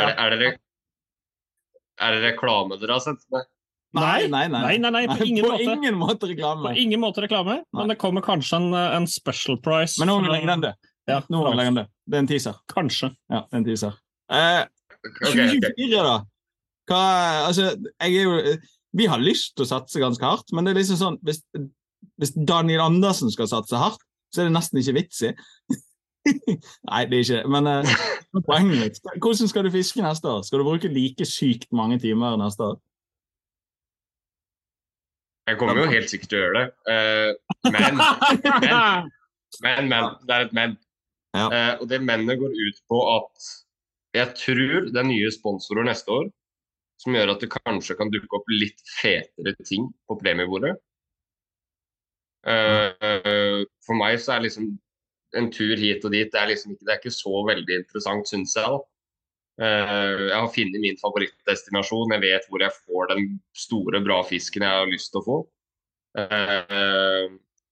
er, 0.00 0.06
det, 0.06 0.14
er, 0.16 0.30
det, 0.40 0.46
er 2.00 2.14
det 2.14 2.20
reklame 2.32 2.78
dere 2.80 2.94
har 2.96 3.02
sendt 3.04 3.20
meg? 3.34 3.44
Nei, 3.96 4.28
nei, 4.28 4.46
Nei, 4.52 4.76
nei, 4.78 4.90
nei, 4.92 5.02
på 5.08 5.24
ingen 5.24 5.44
på 5.44 5.50
måte. 5.52 5.64
ingen 5.64 5.94
måte 5.96 6.28
På 6.28 6.72
ingen 6.76 7.00
måte 7.00 7.22
reklame, 7.24 7.62
men 7.72 7.88
det 7.88 7.96
kommer 7.98 8.20
kanskje 8.24 8.56
en, 8.60 8.74
en 8.74 9.06
special 9.08 9.56
price. 9.64 9.96
Men 10.00 10.10
nå 10.10 10.18
må 10.18 10.26
vi 10.26 10.34
legge 10.34 10.50
den 10.50 10.64
død. 10.66 10.88
Ja, 11.08 11.22
Nå 11.32 11.40
må 11.40 11.52
vi 11.54 11.56
legge 11.60 11.70
den 11.72 11.78
død. 11.80 11.92
Det 12.04 12.18
er 12.18 12.24
en 12.24 12.28
teaser. 12.28 12.58
Kanskje. 12.68 13.08
Ja, 13.32 13.40
det 13.46 13.54
er 13.56 13.62
en 13.62 13.68
teaser. 13.70 13.96
Eh, 14.32 14.66
Ok, 14.98 15.20
ok. 15.22 15.38
24, 15.78 16.02
da? 16.02 16.14
Hva, 16.90 17.00
altså, 17.46 17.68
jeg 18.02 18.16
er 18.18 18.24
jo 18.26 18.56
Vi 18.98 19.04
har 19.06 19.20
lyst 19.22 19.52
til 19.54 19.62
å 19.62 19.68
satse 19.70 20.00
ganske 20.02 20.24
hardt, 20.26 20.50
men 20.52 20.66
det 20.66 20.72
er 20.72 20.78
liksom 20.80 20.98
sånn 20.98 21.18
Hvis, 21.22 21.38
hvis 22.18 22.32
Daniel 22.48 22.82
Andersen 22.82 23.30
skal 23.30 23.46
satse 23.46 23.78
hardt, 23.78 24.02
så 24.34 24.42
er 24.42 24.48
det 24.48 24.56
nesten 24.56 24.80
ikke 24.82 24.96
vits 24.98 25.22
i. 25.22 25.30
Nei, 26.90 27.04
det 27.08 27.20
er 27.20 27.22
ikke 27.22 27.38
det. 27.38 27.44
Men 27.54 27.70
eh, 27.70 27.94
poenget 28.48 28.82
mitt 28.82 28.98
Hvordan 29.22 29.48
skal 29.54 29.64
du 29.68 29.70
fiske 29.72 30.02
neste 30.04 30.28
år? 30.28 30.42
Skal 30.44 30.60
du 30.60 30.66
bruke 30.66 30.90
like 30.92 31.24
sykt 31.30 31.70
mange 31.72 32.00
timer 32.02 32.36
neste 32.40 32.66
år? 32.72 32.76
Jeg 35.48 35.56
kommer 35.60 35.80
jo 35.80 35.88
helt 35.88 36.10
sikkert 36.10 36.32
til 36.32 36.38
å 36.38 36.42
gjøre 36.42 36.60
det. 36.60 36.66
Uh, 36.88 37.70
men, 37.72 38.00
men, 38.64 39.06
men, 39.64 39.88
men. 39.88 40.10
Det 40.28 40.34
er 40.36 40.44
et 40.44 40.56
men. 40.56 40.74
Ja. 41.36 41.46
Uh, 41.48 41.72
og 41.82 41.86
det 41.90 42.02
mennet 42.04 42.40
går 42.40 42.52
ut 42.52 42.82
på 42.90 42.98
at 43.14 43.48
jeg 44.16 44.34
tror 44.40 44.88
det 44.88 45.00
er 45.00 45.08
nye 45.08 45.30
sponsorer 45.32 45.86
neste 45.88 46.12
år 46.12 46.28
som 46.98 47.14
gjør 47.14 47.32
at 47.34 47.42
det 47.44 47.52
kanskje 47.52 47.96
kan 47.98 48.10
dukke 48.10 48.40
opp 48.40 48.48
litt 48.50 48.80
fetere 48.98 49.54
ting 49.62 49.86
på 50.08 50.18
premiebordet. 50.20 50.74
Uh, 52.48 53.64
for 53.86 53.98
meg 53.98 54.18
så 54.22 54.36
er 54.36 54.46
liksom 54.46 54.72
en 55.36 55.50
tur 55.52 55.76
hit 55.76 56.04
og 56.06 56.14
dit 56.14 56.30
det 56.32 56.40
er 56.40 56.48
liksom 56.48 56.72
ikke, 56.72 56.86
det 56.86 56.94
er 56.94 57.00
ikke 57.02 57.14
så 57.14 57.42
veldig 57.48 57.80
interessant, 57.82 58.30
syns 58.30 58.56
jeg. 58.56 58.64
da. 58.64 58.97
Eh, 59.58 60.20
jeg 60.28 60.34
har 60.38 60.50
funnet 60.54 60.80
min 60.82 60.98
favorittdestinasjon. 61.00 62.12
Jeg 62.14 62.22
vet 62.22 62.44
hvor 62.50 62.62
jeg 62.62 62.74
får 62.86 63.08
den 63.14 63.24
store, 63.58 64.00
bra 64.06 64.20
fisken 64.26 64.62
jeg 64.62 64.70
har 64.82 64.90
lyst 64.90 65.10
til 65.12 65.20
å 65.22 65.26
få. 65.26 65.38
Eh, 66.22 67.26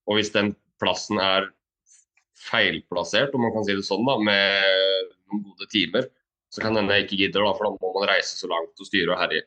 og 0.06 0.18
hvis 0.18 0.32
den 0.34 0.54
plassen 0.82 1.20
er 1.22 1.48
feilplassert, 2.46 3.34
om 3.34 3.42
man 3.46 3.54
kan 3.54 3.64
si 3.66 3.74
det 3.78 3.86
sånn, 3.86 4.04
da, 4.06 4.16
med 4.22 5.12
noen 5.30 5.44
gode 5.46 5.68
timer, 5.72 6.08
så 6.52 6.62
kan 6.62 6.76
hende 6.78 6.94
jeg 6.94 7.06
ikke 7.06 7.20
gidder, 7.24 7.46
da, 7.46 7.54
for 7.58 7.66
da 7.68 7.72
må 7.78 7.92
man 7.96 8.08
reise 8.10 8.36
så 8.38 8.50
langt 8.50 8.78
og 8.82 8.86
styre 8.88 9.14
og 9.14 9.22
herje. 9.24 9.42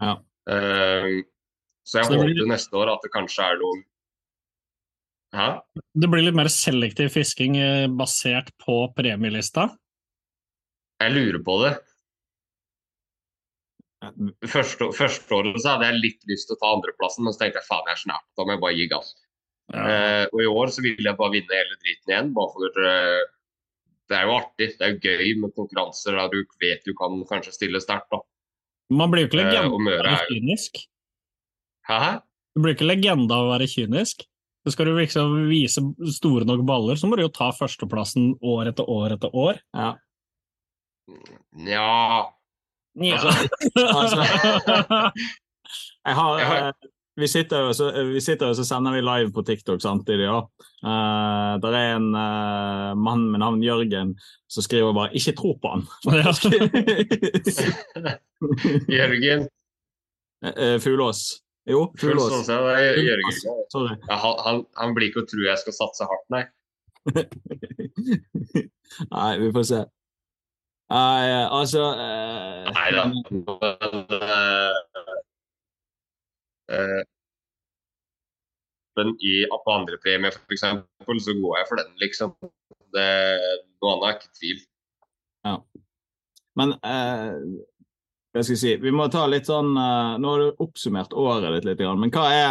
Ja. 0.00 0.12
Eh, 0.50 1.22
så 1.86 1.98
jeg 2.00 2.06
Så 2.06 2.18
blir- 2.18 2.34
håper 2.34 2.50
neste 2.50 2.76
år 2.78 2.92
at 2.94 3.02
det 3.02 3.10
kanskje 3.14 3.46
er 3.52 3.58
noe 3.62 3.84
Hæ? 5.30 5.60
Det 5.94 6.08
blir 6.10 6.24
litt 6.26 6.34
mer 6.34 6.48
selektiv 6.50 7.12
fisking 7.14 7.52
basert 7.96 8.48
på 8.58 8.92
premielista. 8.96 9.68
Jeg 11.00 11.14
lurer 11.16 11.40
på 11.44 11.56
det. 11.64 11.72
Første, 14.48 14.88
første 14.96 15.34
året 15.36 15.58
så 15.60 15.74
hadde 15.74 15.90
jeg 15.90 16.00
litt 16.00 16.30
lyst 16.30 16.48
til 16.48 16.56
å 16.56 16.60
ta 16.60 16.70
andreplassen, 16.76 17.24
men 17.24 17.34
så 17.36 17.42
tenkte 17.42 17.60
jeg 17.60 17.68
faen, 17.68 17.88
jeg 17.88 17.98
er 17.98 18.02
snart, 18.04 18.26
da 18.36 18.46
må 18.46 18.54
jeg 18.54 18.62
bare 18.62 18.78
gi 18.78 18.86
gass. 18.92 19.10
Eh, 19.70 20.24
og 20.32 20.40
i 20.42 20.48
år 20.50 20.72
så 20.74 20.82
ville 20.82 21.04
jeg 21.04 21.18
bare 21.18 21.34
vinne 21.36 21.58
hele 21.58 21.76
driten 21.78 22.12
igjen, 22.12 22.32
bare 22.34 22.52
for 22.54 22.80
uh, 22.80 23.20
det 24.10 24.18
er 24.18 24.26
jo 24.26 24.34
artig. 24.34 24.70
Det 24.78 24.86
er 24.86 24.96
jo 24.96 25.02
gøy 25.04 25.36
med 25.44 25.54
konkurranser 25.54 26.18
der 26.18 26.32
du 26.32 26.40
vet 26.62 26.82
du 26.88 26.94
kan 26.98 27.20
kanskje 27.28 27.54
stille 27.54 27.82
sterkt. 27.82 28.10
da. 28.10 28.22
Man 28.90 29.12
blir 29.12 29.26
jo 29.26 29.30
ikke 29.30 29.44
Eh, 29.44 29.52
legende 29.52 29.70
uh, 29.70 29.76
av 29.76 29.76
å 29.76 30.02
være 30.02 30.16
kynisk. 30.32 30.82
Hæ? 31.86 32.02
Du 32.56 32.64
blir 32.64 32.74
ikke 32.74 32.90
legende 32.90 33.36
av 33.36 33.46
å 33.46 33.52
være 33.52 33.70
kynisk. 33.70 34.26
Så 34.66 34.74
skal 34.74 34.90
du 34.90 34.98
liksom 34.98 35.36
vise 35.48 35.80
store 36.18 36.44
nok 36.44 36.66
baller, 36.68 36.98
så 36.98 37.08
må 37.08 37.16
du 37.16 37.22
jo 37.24 37.32
ta 37.32 37.48
førsteplassen 37.56 38.34
år 38.44 38.72
etter 38.74 38.90
år 38.90 39.14
etter 39.14 39.32
år. 39.32 39.60
Ja. 39.72 39.94
Nja 41.56 42.24
Nja. 43.00 43.18
Altså, 43.20 44.22
Jeg 46.06 46.14
har, 46.16 46.38
Jeg 46.38 46.46
har- 46.46 46.68
eh, 46.68 46.72
vi 47.20 47.26
sitter 47.28 47.66
og 47.68 47.74
så, 47.76 47.90
vi 48.06 48.20
sitter 48.22 48.48
og 48.48 48.56
så 48.56 48.64
sender 48.64 48.94
vi 48.96 49.00
live 49.04 49.32
på 49.34 49.42
TikTok 49.44 49.82
samtidig. 49.82 50.24
Ja. 50.24 50.38
Uh, 50.80 51.58
det 51.60 51.72
er 51.76 51.96
en 51.98 52.06
uh, 52.16 52.94
mann 52.96 53.26
med 53.32 53.42
navn 53.42 53.60
Jørgen 53.62 54.14
som 54.48 54.62
skriver 54.64 54.94
bare 54.96 55.12
'ikke 55.12 55.34
tro 55.36 55.52
på 55.60 55.68
han'. 55.68 55.84
Jørgen. 58.96 59.48
uh, 60.46 60.78
Fuglås. 60.80 61.42
Jo, 61.68 61.92
sånn, 62.00 62.48
er 62.72 62.96
Jørgen. 63.04 63.36
Ja, 64.08 64.16
han, 64.16 64.34
han, 64.46 64.64
han 64.80 64.94
blir 64.96 65.10
ikke 65.10 65.22
å 65.22 65.28
tro 65.28 65.44
jeg 65.44 65.58
skal 65.60 65.76
satse 65.76 66.08
hardt, 66.08 66.26
nei. 66.32 66.44
Nei, 69.10 69.32
vi 69.44 69.52
får 69.54 69.64
se. 69.68 69.84
Nei, 70.90 71.26
altså 71.46 71.84
uh, 71.94 72.66
Nei 72.74 72.88
da. 72.96 73.04
Uh, 76.70 77.02
men 78.98 79.12
i, 79.22 79.34
på 79.48 79.72
andrepremie, 79.72 80.32
f.eks., 80.34 80.64
så 81.24 81.36
går 81.38 81.58
jeg 81.60 81.68
for 81.68 81.80
den, 81.80 81.92
liksom. 82.02 82.34
Det, 82.94 83.06
noe 83.80 83.92
annet 83.94 84.06
er 84.08 84.16
ikke 84.18 84.34
tvil. 84.38 84.64
Men 86.58 86.74
eh, 86.84 87.36
hva 88.34 88.42
skal 88.42 88.54
jeg 88.54 88.60
si 88.60 88.72
Vi 88.82 88.92
må 88.94 89.06
ta 89.12 89.22
litt 89.30 89.48
sånn 89.48 89.70
eh, 89.78 90.16
Nå 90.20 90.32
har 90.32 90.42
du 90.42 90.62
oppsummert 90.64 91.14
året 91.16 91.54
ditt 91.56 91.68
litt, 91.68 91.82
men 91.98 92.12
hva 92.12 92.26
er 92.34 92.50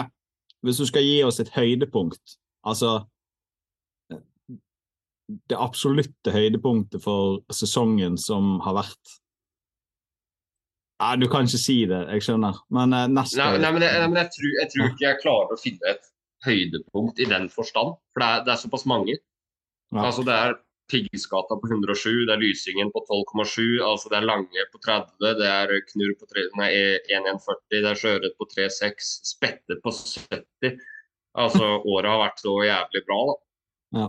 Hvis 0.66 0.80
du 0.82 0.88
skal 0.90 1.06
gi 1.06 1.20
oss 1.28 1.40
et 1.44 1.52
høydepunkt, 1.54 2.40
altså 2.68 3.02
Det 5.30 5.58
absolutte 5.58 6.34
høydepunktet 6.34 7.04
for 7.04 7.44
sesongen 7.54 8.18
som 8.18 8.58
har 8.66 8.80
vært 8.82 9.18
Nei, 11.00 11.16
Du 11.22 11.30
kan 11.32 11.48
ikke 11.48 11.62
si 11.62 11.78
det, 11.88 12.00
jeg 12.16 12.26
skjønner, 12.26 12.58
men 12.76 12.96
uh, 12.96 13.06
neste 13.08 13.40
Nei, 13.40 13.60
nei, 13.64 13.70
men, 13.76 13.86
jeg, 13.86 14.00
nei, 14.02 14.08
men 14.12 14.20
jeg, 14.20 14.32
tror, 14.36 14.50
jeg 14.58 14.72
tror 14.74 14.90
ikke 14.90 15.06
jeg 15.06 15.20
klarer 15.22 15.54
å 15.56 15.60
finne 15.62 15.94
et 15.94 16.10
høydepunkt 16.44 17.22
i 17.24 17.28
den 17.30 17.46
forstand. 17.52 17.96
For 18.12 18.24
det 18.24 18.28
er, 18.28 18.42
det 18.48 18.54
er 18.54 18.60
såpass 18.64 18.84
mange. 18.90 19.16
Ja. 19.94 20.04
Altså 20.10 20.26
Det 20.28 20.36
er 20.36 20.58
Piggsgata 20.90 21.56
på 21.62 21.70
107, 21.70 22.26
det 22.26 22.34
er 22.34 22.42
Lysingen 22.42 22.90
på 22.94 23.04
12,7, 23.06 23.78
altså 23.86 24.10
det 24.10 24.18
er 24.18 24.26
Lange 24.26 24.64
på 24.74 24.80
30, 24.82 25.36
det 25.38 25.50
er 25.50 25.74
Knurr 25.92 26.16
på 26.18 26.30
3 26.32 26.46
nei, 26.58 26.70
1140, 27.06 27.60
det 27.76 27.92
er 27.92 28.00
Sjøørret 28.02 28.38
på 28.40 28.48
3,6, 28.50 29.12
Spette 29.30 29.78
på 29.84 29.94
70. 29.94 30.80
Altså 31.38 31.68
året 31.86 32.10
har 32.10 32.24
vært 32.24 32.42
så 32.42 32.56
jævlig 32.66 33.04
bra, 33.06 33.20
da. 33.30 33.36
Ja. 34.00 34.08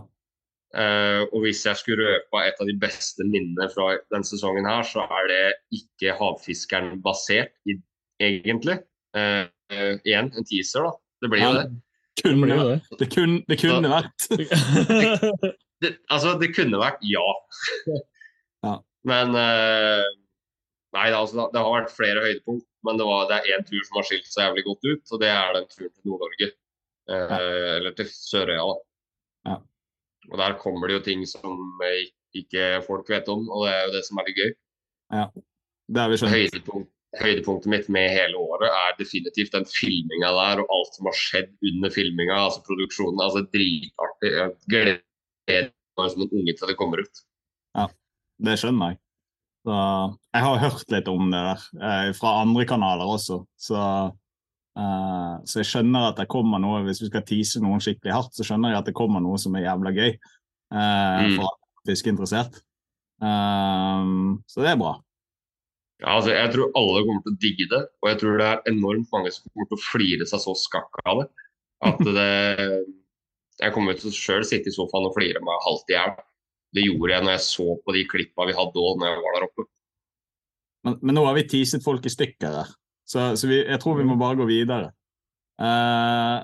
Eh, 0.71 1.21
og 1.33 1.41
hvis 1.43 1.65
jeg 1.67 1.75
skulle 1.81 2.05
røpe 2.07 2.41
et 2.47 2.59
av 2.63 2.69
de 2.69 2.75
beste 2.79 3.25
minnene 3.27 3.67
fra 3.73 3.89
denne 4.13 4.27
sesongen 4.27 4.67
her, 4.69 4.85
så 4.87 5.03
er 5.19 5.27
det 5.31 5.41
ikke 5.81 6.15
havfiskeren 6.19 7.01
basert, 7.03 7.51
i, 7.67 7.75
egentlig. 8.23 8.77
Uh, 9.11 9.43
uh, 9.73 9.97
igjen, 10.07 10.29
en 10.31 10.45
teaser, 10.47 10.85
da. 10.87 10.93
Det 11.21 11.31
blir 11.33 11.41
jo 11.43 11.49
Ja. 11.49 11.63
det. 11.63 11.81
Det 12.15 12.23
Kunne, 12.23 12.45
blir 12.45 12.55
jo 12.55 12.69
det. 12.69 12.79
det 12.99 13.07
kunne, 13.15 13.37
det 13.49 13.57
kunne 13.59 13.89
vært. 13.91 14.25
det. 15.83 15.91
Altså, 16.11 16.35
det 16.39 16.51
kunne 16.55 16.79
vært 16.79 17.03
ja. 17.07 17.23
Ja. 18.63 18.75
Men 19.09 19.35
eh, 19.35 20.07
Nei, 20.91 21.05
det, 21.07 21.15
altså, 21.17 21.47
det 21.53 21.61
har 21.63 21.71
vært 21.71 21.93
flere 21.95 22.19
høydepunkt, 22.19 22.65
men 22.83 22.97
det, 22.99 23.05
var, 23.07 23.21
det 23.29 23.37
er 23.39 23.53
én 23.55 23.63
tur 23.63 23.79
som 23.87 23.95
har 24.01 24.05
skilt 24.09 24.27
seg 24.27 24.43
jævlig 24.49 24.65
godt 24.65 24.87
ut, 24.89 25.13
og 25.15 25.21
det 25.23 25.29
er 25.31 25.53
den 25.55 25.67
turen 25.71 25.91
til 25.93 26.09
Nord-Norge. 26.11 26.49
Ja. 27.07 27.37
Eller 27.77 27.95
til 27.95 28.09
Sørøya, 28.11 28.65
da. 28.67 28.75
Ja. 29.47 29.55
Og 30.31 30.39
der 30.39 30.55
kommer 30.59 30.87
det 30.87 30.99
jo 30.99 31.03
ting 31.05 31.25
som 31.27 31.83
eh, 31.85 32.07
ikke 32.39 32.79
folk 32.87 33.09
vet 33.11 33.27
om, 33.31 33.43
og 33.51 33.65
det 33.67 33.73
er 33.75 33.85
jo 33.85 33.93
det 33.97 34.03
som 34.07 34.19
er 34.21 34.29
litt 34.29 34.39
gøy. 34.39 34.51
Ja, 35.11 35.25
Det 35.91 35.99
har 36.01 36.11
vi 36.11 36.19
skjønt. 36.21 36.35
Høydepunkt, 36.37 36.91
høydepunktet 37.19 37.71
mitt 37.73 37.89
med 37.91 38.07
hele 38.15 38.39
året 38.39 38.71
er 38.71 38.95
definitivt 38.99 39.51
den 39.51 39.67
filminga 39.67 40.31
der 40.37 40.63
og 40.63 40.71
alt 40.71 40.95
som 40.95 41.09
har 41.09 41.17
skjedd 41.19 41.51
under 41.73 41.91
filminga. 41.91 42.37
Altså 42.47 42.63
produksjonen. 42.67 43.19
altså 43.19 43.43
Dritartig. 43.51 44.31
Jeg 44.37 44.55
gleder 44.71 45.71
meg 45.99 46.13
som 46.13 46.23
en 46.23 46.35
unge 46.39 46.55
til 46.55 46.71
det 46.71 46.77
kommer 46.79 47.03
ut. 47.03 47.23
Ja, 47.75 47.89
Det 48.41 48.57
skjønner 48.61 48.93
jeg. 48.93 49.01
Så, 49.61 49.75
jeg 50.33 50.41
har 50.47 50.61
hørt 50.63 50.93
litt 50.95 51.09
om 51.11 51.27
det 51.29 51.41
der, 51.45 51.65
eh, 51.85 52.07
fra 52.17 52.31
andre 52.41 52.63
kanaler 52.65 53.11
også. 53.11 53.43
Så, 53.59 53.77
eh, 54.79 55.35
så 55.45 55.61
jeg 55.61 55.69
skjønner 55.71 56.09
at 56.11 56.19
det 56.21 56.29
kommer 56.31 56.61
noe, 56.61 56.83
hvis 56.85 57.01
vi 57.03 57.09
skal 57.11 57.25
tease 57.27 57.61
noen 57.63 57.83
skikkelig 57.83 58.13
hardt, 58.15 58.35
så 58.37 58.45
skjønner 58.47 58.73
jeg 58.73 58.81
at 58.83 58.89
det 58.91 58.97
kommer 58.97 59.23
noe 59.23 59.39
som 59.41 59.55
er 59.57 59.67
jævla 59.67 59.93
gøy 59.95 60.11
uh, 60.11 61.21
Mm. 61.21 61.37
for 61.39 61.55
fiskeinteressert. 61.89 62.61
Uh, 63.21 64.37
så 64.47 64.63
det 64.63 64.71
er 64.71 64.79
bra. 64.81 64.95
Ja, 66.01 66.15
altså, 66.17 66.31
jeg 66.33 66.49
tror 66.53 66.71
alle 66.79 67.03
kommer 67.05 67.21
til 67.25 67.35
å 67.35 67.41
digge 67.43 67.67
det, 67.69 67.81
og 68.01 68.09
jeg 68.09 68.19
tror 68.21 68.39
det 68.39 68.47
er 68.47 68.71
enormt 68.71 69.11
mange 69.13 69.31
som 69.35 69.45
kommer 69.51 69.69
til 69.69 69.77
å 69.77 69.85
flire 69.85 70.25
seg 70.29 70.41
så 70.41 70.55
skakk 70.57 71.01
av 71.05 71.21
det. 71.21 71.27
At 71.85 72.01
det 72.17 72.31
Jeg 73.61 73.73
kommer 73.75 73.93
til 73.93 74.09
å 74.09 74.15
sjøl 74.15 74.45
sitte 74.47 74.71
i 74.71 74.73
sofaen 74.73 75.05
og 75.05 75.13
flire 75.13 75.41
meg 75.45 75.65
halvt 75.67 75.91
i 75.91 75.93
hjel. 75.93 76.15
Det 76.73 76.85
gjorde 76.87 77.13
jeg 77.13 77.25
når 77.27 77.35
jeg 77.35 77.43
så 77.45 77.67
på 77.83 77.93
de 77.93 78.01
klippa 78.09 78.47
vi 78.47 78.55
hadde 78.57 78.81
òg 78.81 78.97
når 78.97 79.11
jeg 79.11 79.21
var 79.21 79.35
der 79.35 79.45
oppe. 79.45 79.65
Men, 80.87 80.95
men 81.03 81.17
nå 81.19 81.25
har 81.27 81.35
vi 81.37 81.43
teaset 81.51 81.85
folk 81.85 82.07
i 82.09 82.13
stykker 82.13 82.55
her, 82.57 82.71
så, 83.11 83.19
så 83.39 83.47
vi, 83.51 83.57
jeg 83.67 83.79
tror 83.83 83.97
vi 83.99 84.05
må 84.07 84.15
bare 84.21 84.39
gå 84.39 84.45
videre. 84.49 84.87
Uh, 85.61 86.37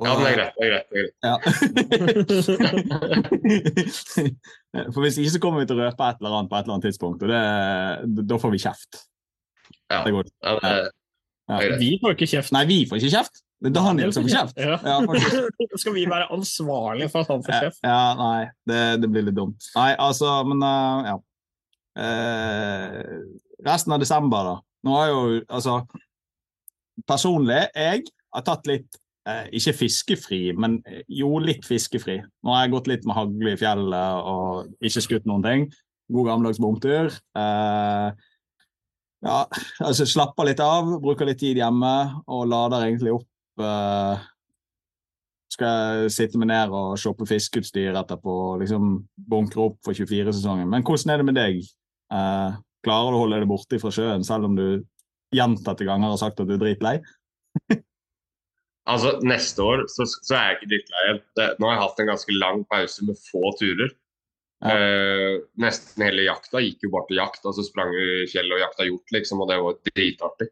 og- 0.00 0.06
Ja, 0.08 0.12
det 0.18 0.26
er 0.26 0.36
greit. 0.36 0.54
det 0.58 0.64
er 0.66 0.70
greit, 0.72 0.86
det 0.90 0.96
er 0.98 1.02
greit. 1.04 1.16
Ja. 1.22 1.34
For 4.92 5.00
hvis 5.04 5.18
ikke 5.20 5.32
så 5.34 5.40
kommer 5.42 5.62
vi 5.62 5.68
til 5.70 5.78
å 5.78 5.84
røpe 5.86 6.08
et 6.08 6.18
eller 6.22 6.34
annet 6.38 6.50
på 6.50 6.56
et 6.58 6.64
eller 6.66 6.74
annet 6.78 6.86
tidspunkt, 6.88 7.22
og 7.22 7.28
det, 7.32 7.42
da 8.30 8.38
får 8.40 8.50
vi 8.54 8.60
kjeft. 8.64 8.92
Ja. 9.92 10.00
Det 10.06 10.12
går. 10.16 10.24
Ja, 10.42 10.52
det- 10.58 10.90
Ja. 11.48 11.56
det 11.58 11.64
er 11.64 11.68
greit. 11.68 11.80
Vi 11.82 11.90
får 12.02 12.10
ikke 12.16 12.28
kjeft. 12.32 12.52
Nei, 12.54 12.64
vi 12.70 12.78
får 12.88 12.96
ikke 13.00 13.12
kjeft. 13.16 13.34
Det 13.62 13.68
er 13.70 13.74
Daniel 13.76 14.12
som 14.14 14.24
får 14.24 14.30
kjeft. 14.32 14.56
Ja. 14.58 14.76
Ja. 14.82 14.96
Skal 15.82 15.94
vi 15.94 16.04
være 16.10 16.26
ansvarlige 16.34 17.10
for 17.12 17.20
at 17.20 17.28
han 17.30 17.42
får 17.46 17.52
kjeft? 17.60 17.80
Ja, 17.84 18.14
nei, 18.18 18.40
det, 18.66 18.80
det 19.02 19.08
blir 19.12 19.22
litt 19.28 19.36
dumt. 19.36 19.60
Nei, 19.76 19.92
altså, 19.98 20.32
men 20.48 20.58
uh, 20.62 20.98
ja. 21.10 21.16
Uh, 21.92 23.22
resten 23.66 23.92
av 23.92 24.00
desember, 24.02 24.42
da. 24.48 24.56
Nå 24.86 24.96
har 24.98 25.12
jo 25.12 25.20
altså 25.48 25.82
Personlig, 27.08 27.62
jeg 27.72 28.02
har 28.34 28.42
tatt 28.44 28.66
litt 28.68 28.98
eh, 29.26 29.46
Ikke 29.56 29.72
fiskefri, 29.78 30.40
men 30.52 30.76
eh, 30.84 31.00
jo 31.08 31.38
litt 31.40 31.64
fiskefri. 31.66 32.18
Nå 32.44 32.52
har 32.52 32.66
jeg 32.66 32.74
gått 32.74 32.90
litt 32.90 33.06
med 33.08 33.16
hagle 33.16 33.54
i 33.54 33.58
fjellet 33.58 34.28
og 34.28 34.84
ikke 34.84 35.02
skutt 35.06 35.30
noen 35.30 35.46
ting. 35.46 35.64
God 36.12 36.28
gammeldags 36.28 36.60
bomtur. 36.60 37.08
Eh, 37.08 38.28
ja, 39.22 39.38
altså 39.80 40.06
slapper 40.10 40.50
litt 40.50 40.60
av, 40.62 40.90
bruker 41.00 41.30
litt 41.30 41.40
tid 41.40 41.62
hjemme 41.62 41.94
og 42.26 42.44
lader 42.50 42.84
egentlig 42.88 43.14
opp 43.16 43.64
eh, 43.64 44.28
skal 45.52 46.02
jeg 46.02 46.12
sitte 46.14 46.40
meg 46.40 46.50
ned 46.50 46.72
og 46.74 46.98
shoppe 47.00 47.26
fiskeutstyr 47.28 47.96
etterpå 47.98 48.34
og 48.48 48.62
liksom 48.62 48.94
bunkre 49.30 49.66
opp 49.68 49.80
for 49.84 49.96
24-sesongen. 49.96 50.68
Men 50.70 50.84
hvordan 50.86 51.12
er 51.12 51.20
det 51.20 51.26
med 51.28 51.38
deg? 51.38 51.58
Eh, 52.12 52.60
klarer 52.86 53.14
du 53.14 53.18
å 53.18 53.22
holde 53.24 53.40
deg 53.42 53.50
borte 53.50 53.78
fra 53.82 53.92
sjøen, 53.94 54.26
selv 54.26 54.50
om 54.50 54.58
du 54.58 54.66
gjentatte 55.32 55.86
ganger 55.88 56.12
har 56.12 56.20
sagt 56.20 56.42
at 56.42 56.50
du 56.50 56.56
er 56.56 56.62
dritlei? 56.62 56.98
Altså, 58.90 59.12
Neste 59.22 59.62
år 59.62 59.84
så, 59.86 60.02
så 60.10 60.34
er 60.34 60.46
jeg 60.46 60.56
ikke 60.56 60.70
drittlei 60.72 61.02
igjen. 61.06 61.20
Nå 61.62 61.68
har 61.68 61.76
jeg 61.76 61.82
hatt 61.84 62.00
en 62.02 62.08
ganske 62.08 62.34
lang 62.34 62.64
pause 62.70 63.04
med 63.06 63.20
få 63.28 63.52
turer. 63.60 63.92
Ja. 64.62 64.74
Uh, 64.78 65.36
nesten 65.62 66.04
hele 66.06 66.24
jakta 66.26 66.60
gikk 66.62 66.84
jo 66.86 66.90
bare 66.94 67.08
til 67.08 67.20
jakt. 67.20 67.46
altså 67.46 67.64
Sprang 67.66 67.94
vi 67.94 68.26
fjell 68.30 68.50
og 68.54 68.62
jakta 68.62 68.86
hjort, 68.86 69.14
liksom, 69.14 69.42
og 69.42 69.50
det 69.50 69.60
var 69.62 69.78
dritartig. 69.86 70.50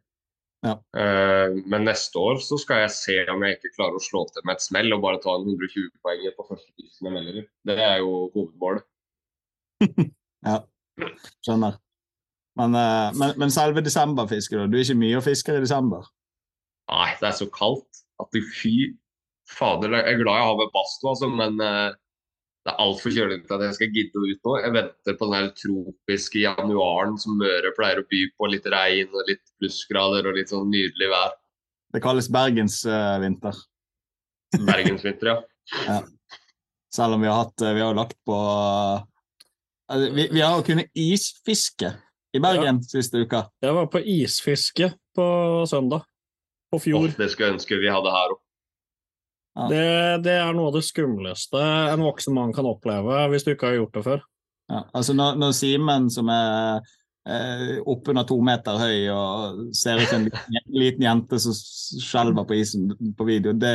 Ja. 0.67 0.77
Uh, 0.95 1.59
men 1.73 1.87
neste 1.89 2.23
år 2.23 2.39
så 2.45 2.59
skal 2.61 2.85
jeg 2.85 2.95
se 2.95 3.19
om 3.33 3.43
jeg 3.47 3.59
ikke 3.59 3.75
klarer 3.79 3.99
å 3.99 4.05
slå 4.05 4.25
til 4.31 4.47
med 4.47 4.59
et 4.59 4.67
smell 4.67 4.95
og 4.95 5.05
bare 5.07 5.23
ta 5.23 5.35
en 5.35 5.47
120 5.47 5.91
poenger 6.05 6.35
på 6.37 6.49
første 6.53 6.71
tusen 6.77 7.11
jeg 7.11 7.17
melder. 7.17 7.47
Det 7.67 7.79
er 7.91 7.99
jo 8.05 8.29
hovedmålet. 8.37 8.87
Ja, 10.41 10.55
skjønner. 11.45 11.75
Men, 12.61 12.77
eh, 12.77 13.11
men, 13.17 13.37
men 13.41 13.53
selve 13.55 13.85
desemberfisket, 13.85 14.59
da? 14.59 14.69
Du 14.69 14.77
er 14.77 14.85
ikke 14.85 15.01
mye 15.01 15.21
å 15.21 15.25
fiske 15.25 15.55
i 15.57 15.63
desember? 15.63 16.09
Nei, 16.91 17.09
det 17.21 17.31
er 17.31 17.39
så 17.39 17.49
kaldt 17.55 18.05
at 18.21 18.31
du 18.35 18.41
fy 18.45 18.75
fader. 19.51 19.95
Jeg 19.97 20.15
er 20.15 20.23
glad 20.23 20.41
jeg 20.41 20.49
har 20.51 20.59
med 20.59 20.73
badstue, 20.75 21.13
altså, 21.15 21.31
men 21.33 21.61
eh, 21.65 21.91
det 22.67 22.73
er 22.75 22.83
altfor 22.85 23.15
kjølig 23.15 23.41
til 23.47 23.57
at 23.57 23.65
jeg 23.65 23.77
skal 23.79 23.93
gidde 23.97 24.21
å 24.21 24.27
ut 24.27 24.49
nå. 24.49 24.57
Jeg 24.61 24.75
venter 24.77 25.17
på 25.17 25.29
den 25.29 25.37
her 25.39 25.51
tropiske 25.57 26.43
januaren 26.43 27.17
som 27.21 27.39
Møre 27.41 27.73
pleier 27.77 28.03
å 28.03 28.09
by 28.11 28.23
på. 28.37 28.51
Litt 28.53 28.69
regn 28.75 29.15
og 29.15 29.31
litt 29.31 29.45
plussgrader 29.57 30.29
og 30.29 30.37
litt 30.37 30.53
sånn 30.53 30.69
nydelig 30.73 31.09
vær. 31.13 31.39
Det 31.91 32.03
kalles 32.05 32.29
bergensvinter. 32.31 33.57
Bergensvinter, 34.69 35.33
ja. 35.87 36.01
Selv 36.91 37.17
om 37.17 37.23
vi 37.23 37.31
har 37.31 37.45
hatt 37.45 37.63
eh, 37.63 37.75
Vi 37.77 37.83
har 37.85 37.95
lagt 37.95 38.17
på 38.27 38.35
altså, 38.35 40.09
vi, 40.17 40.25
vi 40.35 40.41
har 40.43 40.65
kunnet 40.67 40.91
isfiske 40.99 41.93
i 42.37 42.41
Bergen 42.43 42.83
siste 42.85 43.25
uka. 43.25 43.45
Jeg 43.63 43.75
var 43.75 43.89
på 43.91 44.03
isfiske 44.03 44.93
på 45.17 45.27
søndag. 45.69 46.07
På 46.71 46.79
fjor. 46.79 47.09
Oh, 47.09 47.19
det 47.19 47.31
skulle 47.33 47.49
jeg 47.49 47.59
ønske 47.59 47.81
vi 47.83 47.91
hadde 47.91 48.15
her 48.15 48.35
òg. 48.35 48.41
Ja. 49.59 49.65
Det, 49.67 49.87
det 50.29 50.35
er 50.39 50.53
noe 50.55 50.71
av 50.71 50.77
det 50.77 50.85
skumleste 50.87 51.59
en 51.61 52.05
voksen 52.07 52.37
mann 52.37 52.53
kan 52.55 52.69
oppleve 52.71 53.25
hvis 53.33 53.43
du 53.43 53.51
ikke 53.53 53.73
har 53.73 53.81
gjort 53.81 53.97
det 53.99 54.05
før. 54.07 54.21
Ja, 54.71 54.85
altså 54.95 55.17
når, 55.19 55.41
når 55.43 55.57
Simen, 55.59 56.07
som 56.15 56.31
er 56.31 56.87
eh, 57.29 57.79
oppunder 57.89 58.27
to 58.29 58.39
meter 58.45 58.79
høy 58.81 59.09
og 59.13 59.61
ser 59.77 60.01
ut 60.01 60.11
som 60.11 60.27
en 60.27 60.31
liten, 60.73 61.05
jente 61.05 61.41
som 61.43 61.55
skjelver 61.55 62.47
på 62.49 62.59
isen 62.61 62.91
på 63.17 63.27
video, 63.29 63.55
det 63.57 63.75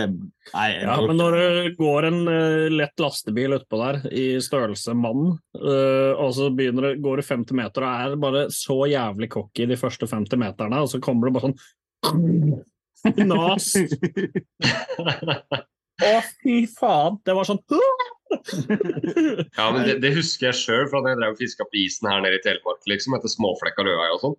Nei. 0.54 0.68
Ja, 0.82 0.98
men 1.02 1.18
når 1.20 1.38
det 1.38 1.74
går 1.80 2.10
en 2.10 2.20
uh, 2.30 2.68
lett 2.70 3.02
lastebil 3.02 3.58
utpå 3.58 3.80
der 3.82 4.02
i 4.14 4.26
størrelse 4.44 4.94
mann, 4.98 5.36
uh, 5.58 6.14
og 6.22 6.36
så 6.38 6.52
begynner 6.54 6.92
det, 6.92 7.02
går 7.06 7.22
det 7.22 7.28
50 7.30 7.60
meter 7.60 7.86
og 7.86 8.06
er 8.06 8.18
bare 8.22 8.46
så 8.54 8.82
jævlig 8.92 9.32
cocky 9.34 9.68
de 9.70 9.80
første 9.80 10.10
50 10.10 10.42
meterne, 10.42 10.84
og 10.86 10.92
så 10.92 11.02
kommer 11.04 11.30
det 11.30 11.38
bare 11.38 11.50
sånn 11.50 11.60
Nas! 13.30 13.74
Å, 16.06 16.16
fy 16.44 16.66
faen! 16.68 17.20
Det 17.24 17.36
var 17.36 17.48
sånn 17.48 17.62
Ja, 19.58 19.68
men 19.72 19.86
det, 19.88 20.00
det 20.04 20.12
husker 20.16 20.50
jeg 20.50 20.58
sjøl 20.60 20.90
fra 20.92 21.02
da 21.06 21.14
jeg 21.14 21.20
drev 21.22 21.36
og 21.36 21.40
fiska 21.42 21.68
på 21.70 21.80
isen 21.84 22.10
her 22.10 22.22
nede 22.24 22.40
i 22.40 22.44
Telemark, 22.44 22.82
liksom, 22.90 23.16
etter 23.18 23.32
Småflekka 23.32 23.86
rødvei 23.86 24.10
og 24.16 24.22
sånn. 24.24 24.36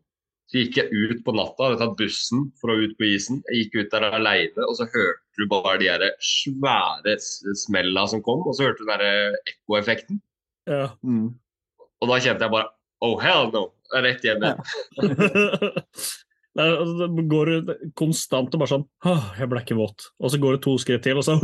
Så 0.47 0.61
gikk 0.61 0.77
jeg 0.79 0.93
ut 0.95 1.23
på 1.27 1.33
natta, 1.35 1.67
hadde 1.73 1.81
tatt 1.81 1.97
bussen 1.99 2.45
for 2.61 2.71
å 2.71 2.77
ut 2.85 2.93
på 3.01 3.09
isen. 3.09 3.41
Jeg 3.51 3.65
gikk 3.65 3.81
ut 3.81 3.95
der 3.97 4.05
aleine, 4.15 4.63
og 4.69 4.77
så 4.79 4.87
hørte 4.93 5.41
du 5.43 5.49
bare 5.51 5.73
de 5.83 5.89
der 5.91 6.13
svære 6.23 7.17
smella 7.59 8.05
som 8.13 8.23
kom, 8.27 8.45
og 8.47 8.55
så 8.55 8.69
hørte 8.69 8.85
du 8.85 8.87
den 8.93 9.03
der 9.03 9.41
ekkoeffekten. 9.51 10.21
Ja. 10.71 10.85
Mm. 11.03 11.33
Og 12.03 12.11
da 12.13 12.21
kjente 12.23 12.47
jeg 12.47 12.55
bare 12.55 12.71
Oh, 13.05 13.19
hell 13.21 13.51
no! 13.53 13.67
Er 13.93 14.07
Rett 14.07 14.23
hjem 14.25 14.41
igjen. 14.41 14.63
Det 14.97 16.63
er- 16.65 16.79
altså, 16.81 17.09
det 17.13 17.25
går 17.29 17.51
det 17.67 17.77
konstant 18.01 18.55
og 18.57 18.63
bare 18.63 18.71
sånn 18.73 18.87
Åh, 19.07 19.27
jeg 19.37 19.51
ble 19.53 19.61
ikke 19.61 19.77
våt. 19.77 20.07
Og 20.23 20.33
så 20.33 20.41
går 20.41 20.57
det 20.57 20.63
to 20.65 20.73
skritt 20.81 21.05
til, 21.05 21.21
og 21.21 21.27
så 21.27 21.37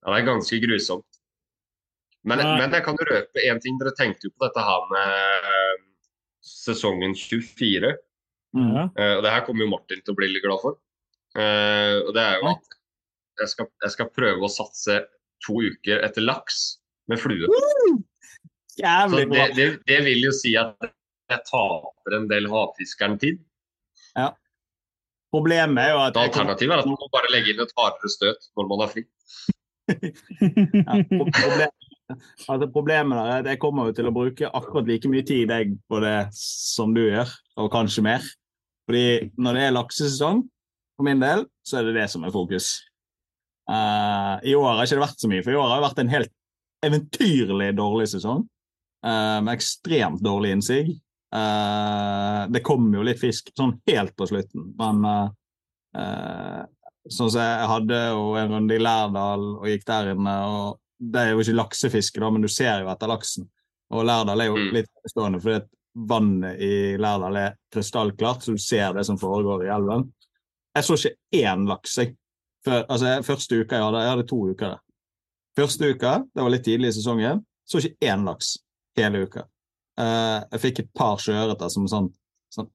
Ja, 0.00 0.12
det 0.14 0.18
er 0.20 0.26
ganske 0.26 0.58
grusomt. 0.62 1.18
Men, 2.24 2.40
men 2.40 2.72
jeg 2.72 2.84
kan 2.84 2.96
røpe 2.96 3.42
én 3.48 3.60
ting. 3.60 3.78
Dere 3.80 3.92
tenkte 3.96 4.28
jo 4.28 4.34
på 4.34 4.44
dette 4.46 4.64
her 4.64 4.86
med 4.92 5.48
eh, 5.50 5.78
sesongen 6.44 7.14
24. 7.16 7.94
Mm. 8.56 8.72
ja. 8.76 8.84
eh, 8.96 9.14
Og 9.18 9.24
det 9.24 9.32
her 9.34 9.44
kommer 9.46 9.64
jo 9.64 9.72
Martin 9.72 10.02
til 10.04 10.14
å 10.14 10.18
bli 10.18 10.30
litt 10.32 10.44
glad 10.44 10.60
for. 10.64 10.78
Uh, 11.30 12.02
og 12.08 12.14
det 12.16 12.22
er 12.26 12.40
jo 12.40 12.48
at 12.50 12.72
jeg 13.38 13.52
skal, 13.52 13.68
jeg 13.84 13.92
skal 13.94 14.08
prøve 14.10 14.42
å 14.42 14.50
satse 14.50 14.96
to 15.46 15.60
uker 15.62 16.02
etter 16.02 16.24
laks 16.24 16.80
med 17.10 17.20
flue. 17.22 17.46
Jævlig 18.80 19.20
det, 19.20 19.28
bra. 19.30 19.46
det, 19.54 19.68
det 19.86 20.00
vil 20.08 20.26
jo 20.26 20.32
si 20.34 20.56
at 20.58 20.74
jeg 21.30 21.44
taper 21.46 22.16
en 22.16 22.26
del 22.30 22.48
havfiskeren-tid. 22.50 23.38
Problemet 25.30 25.78
er 25.84 25.92
jo 25.94 26.00
at 26.02 26.16
Alternativet 26.18 26.74
er 26.74 26.82
at 26.82 26.88
man 26.90 26.98
må 26.98 27.08
bare 27.12 27.30
legge 27.30 27.52
inn 27.52 27.62
et 27.62 27.74
hardere 27.78 28.10
støt 28.10 28.48
når 28.58 28.70
man 28.70 28.82
har 28.82 28.90
fri. 28.90 29.04
Ja, 29.90 30.96
pro- 31.06 31.28
problem, 31.34 31.72
altså 32.50 32.68
problemet 32.74 33.18
er 33.20 33.32
at 33.36 33.48
jeg 33.52 33.60
kommer 33.62 33.88
jo 33.88 33.94
til 33.94 34.10
å 34.10 34.14
bruke 34.14 34.50
akkurat 34.50 34.90
like 34.90 35.10
mye 35.10 35.26
tid 35.26 35.50
jeg 35.54 35.76
på 35.90 36.00
det 36.02 36.16
som 36.36 36.94
du 36.94 37.04
gjør, 37.04 37.30
og 37.62 37.70
kanskje 37.74 38.04
mer. 38.06 38.26
Fordi 38.90 39.30
når 39.38 39.58
det 39.58 39.64
er 39.66 39.76
laksesesong, 39.76 40.44
for 40.98 41.06
min 41.06 41.22
del, 41.22 41.46
så 41.66 41.78
er 41.78 41.88
det 41.88 41.98
det 42.00 42.08
som 42.12 42.26
er 42.26 42.34
fokus. 42.34 42.72
Uh, 43.70 44.42
I 44.42 44.56
år 44.58 44.66
har 44.66 44.82
ikke 44.82 44.98
det 44.98 45.04
vært 45.06 45.22
så 45.22 45.30
mye, 45.30 45.44
for 45.46 45.54
i 45.54 45.58
år 45.60 45.68
har 45.70 45.78
det 45.78 45.86
vært 45.86 46.02
en 46.02 46.14
helt 46.16 46.32
eventyrlig 46.86 47.70
dårlig 47.78 48.08
sesong. 48.10 48.42
Uh, 49.06 49.38
med 49.46 49.54
ekstremt 49.54 50.20
dårlig 50.26 50.56
innsig. 50.56 50.98
Eh, 51.34 52.46
det 52.50 52.62
kom 52.66 52.88
jo 52.94 53.04
litt 53.06 53.20
fisk 53.20 53.52
sånn 53.56 53.76
helt 53.86 54.16
på 54.18 54.26
slutten, 54.30 54.72
men 54.78 55.04
eh, 55.06 55.30
eh, 56.02 56.60
Sånn 57.10 57.30
som 57.32 57.40
jeg 57.40 57.68
hadde 57.70 57.96
jo 58.12 58.24
en 58.36 58.50
runde 58.52 58.74
i 58.76 58.78
Lærdal 58.82 59.44
og 59.56 59.64
gikk 59.66 59.86
der 59.88 60.10
inne. 60.12 60.34
og 60.44 60.76
Det 61.00 61.22
er 61.22 61.30
jo 61.32 61.38
ikke 61.40 61.54
laksefiske, 61.56 62.20
da, 62.20 62.28
men 62.30 62.42
du 62.44 62.48
ser 62.52 62.82
jo 62.84 62.90
etter 62.92 63.08
laksen. 63.08 63.46
Og 63.90 64.04
Lærdal 64.04 64.40
er 64.44 64.50
jo 64.50 64.56
Mm. 64.58 64.66
litt 64.76 64.90
stående 65.08 65.40
fordi 65.40 65.64
vannet 65.96 66.60
i 66.60 66.96
Lærdal 67.00 67.36
er 67.40 67.56
krystallklart, 67.72 68.42
så 68.44 68.52
du 68.52 68.58
ser 68.60 68.92
det 68.92 69.06
som 69.06 69.16
foregår 69.18 69.64
i 69.64 69.72
elven. 69.72 70.12
Jeg 70.76 70.84
så 70.84 70.94
ikke 70.98 71.16
én 71.40 71.66
laks. 71.66 71.96
Jeg. 71.96 72.16
Før, 72.64 72.84
altså, 72.86 73.22
første 73.24 73.60
uka 73.64 73.76
jeg 73.76 73.84
hadde, 73.84 74.02
jeg 74.04 74.10
hadde 74.10 74.28
to 74.28 74.36
uker. 74.50 74.68
der. 74.68 74.78
Første 75.56 75.90
uka, 75.94 76.12
det 76.34 76.42
var 76.44 76.50
litt 76.50 76.64
tidlig 76.64 76.88
i 76.88 76.98
sesongen, 77.00 77.44
så 77.66 77.80
ikke 77.80 77.96
én 78.12 78.24
laks 78.28 78.58
hele 78.96 79.24
uka. 79.26 79.46
Eh, 80.00 80.38
jeg 80.54 80.62
fikk 80.64 80.76
et 80.84 80.90
par 80.96 81.16
sjøørreter 81.20 81.68
som 81.72 81.84
sånn, 81.90 82.08
sånn, 82.54 82.68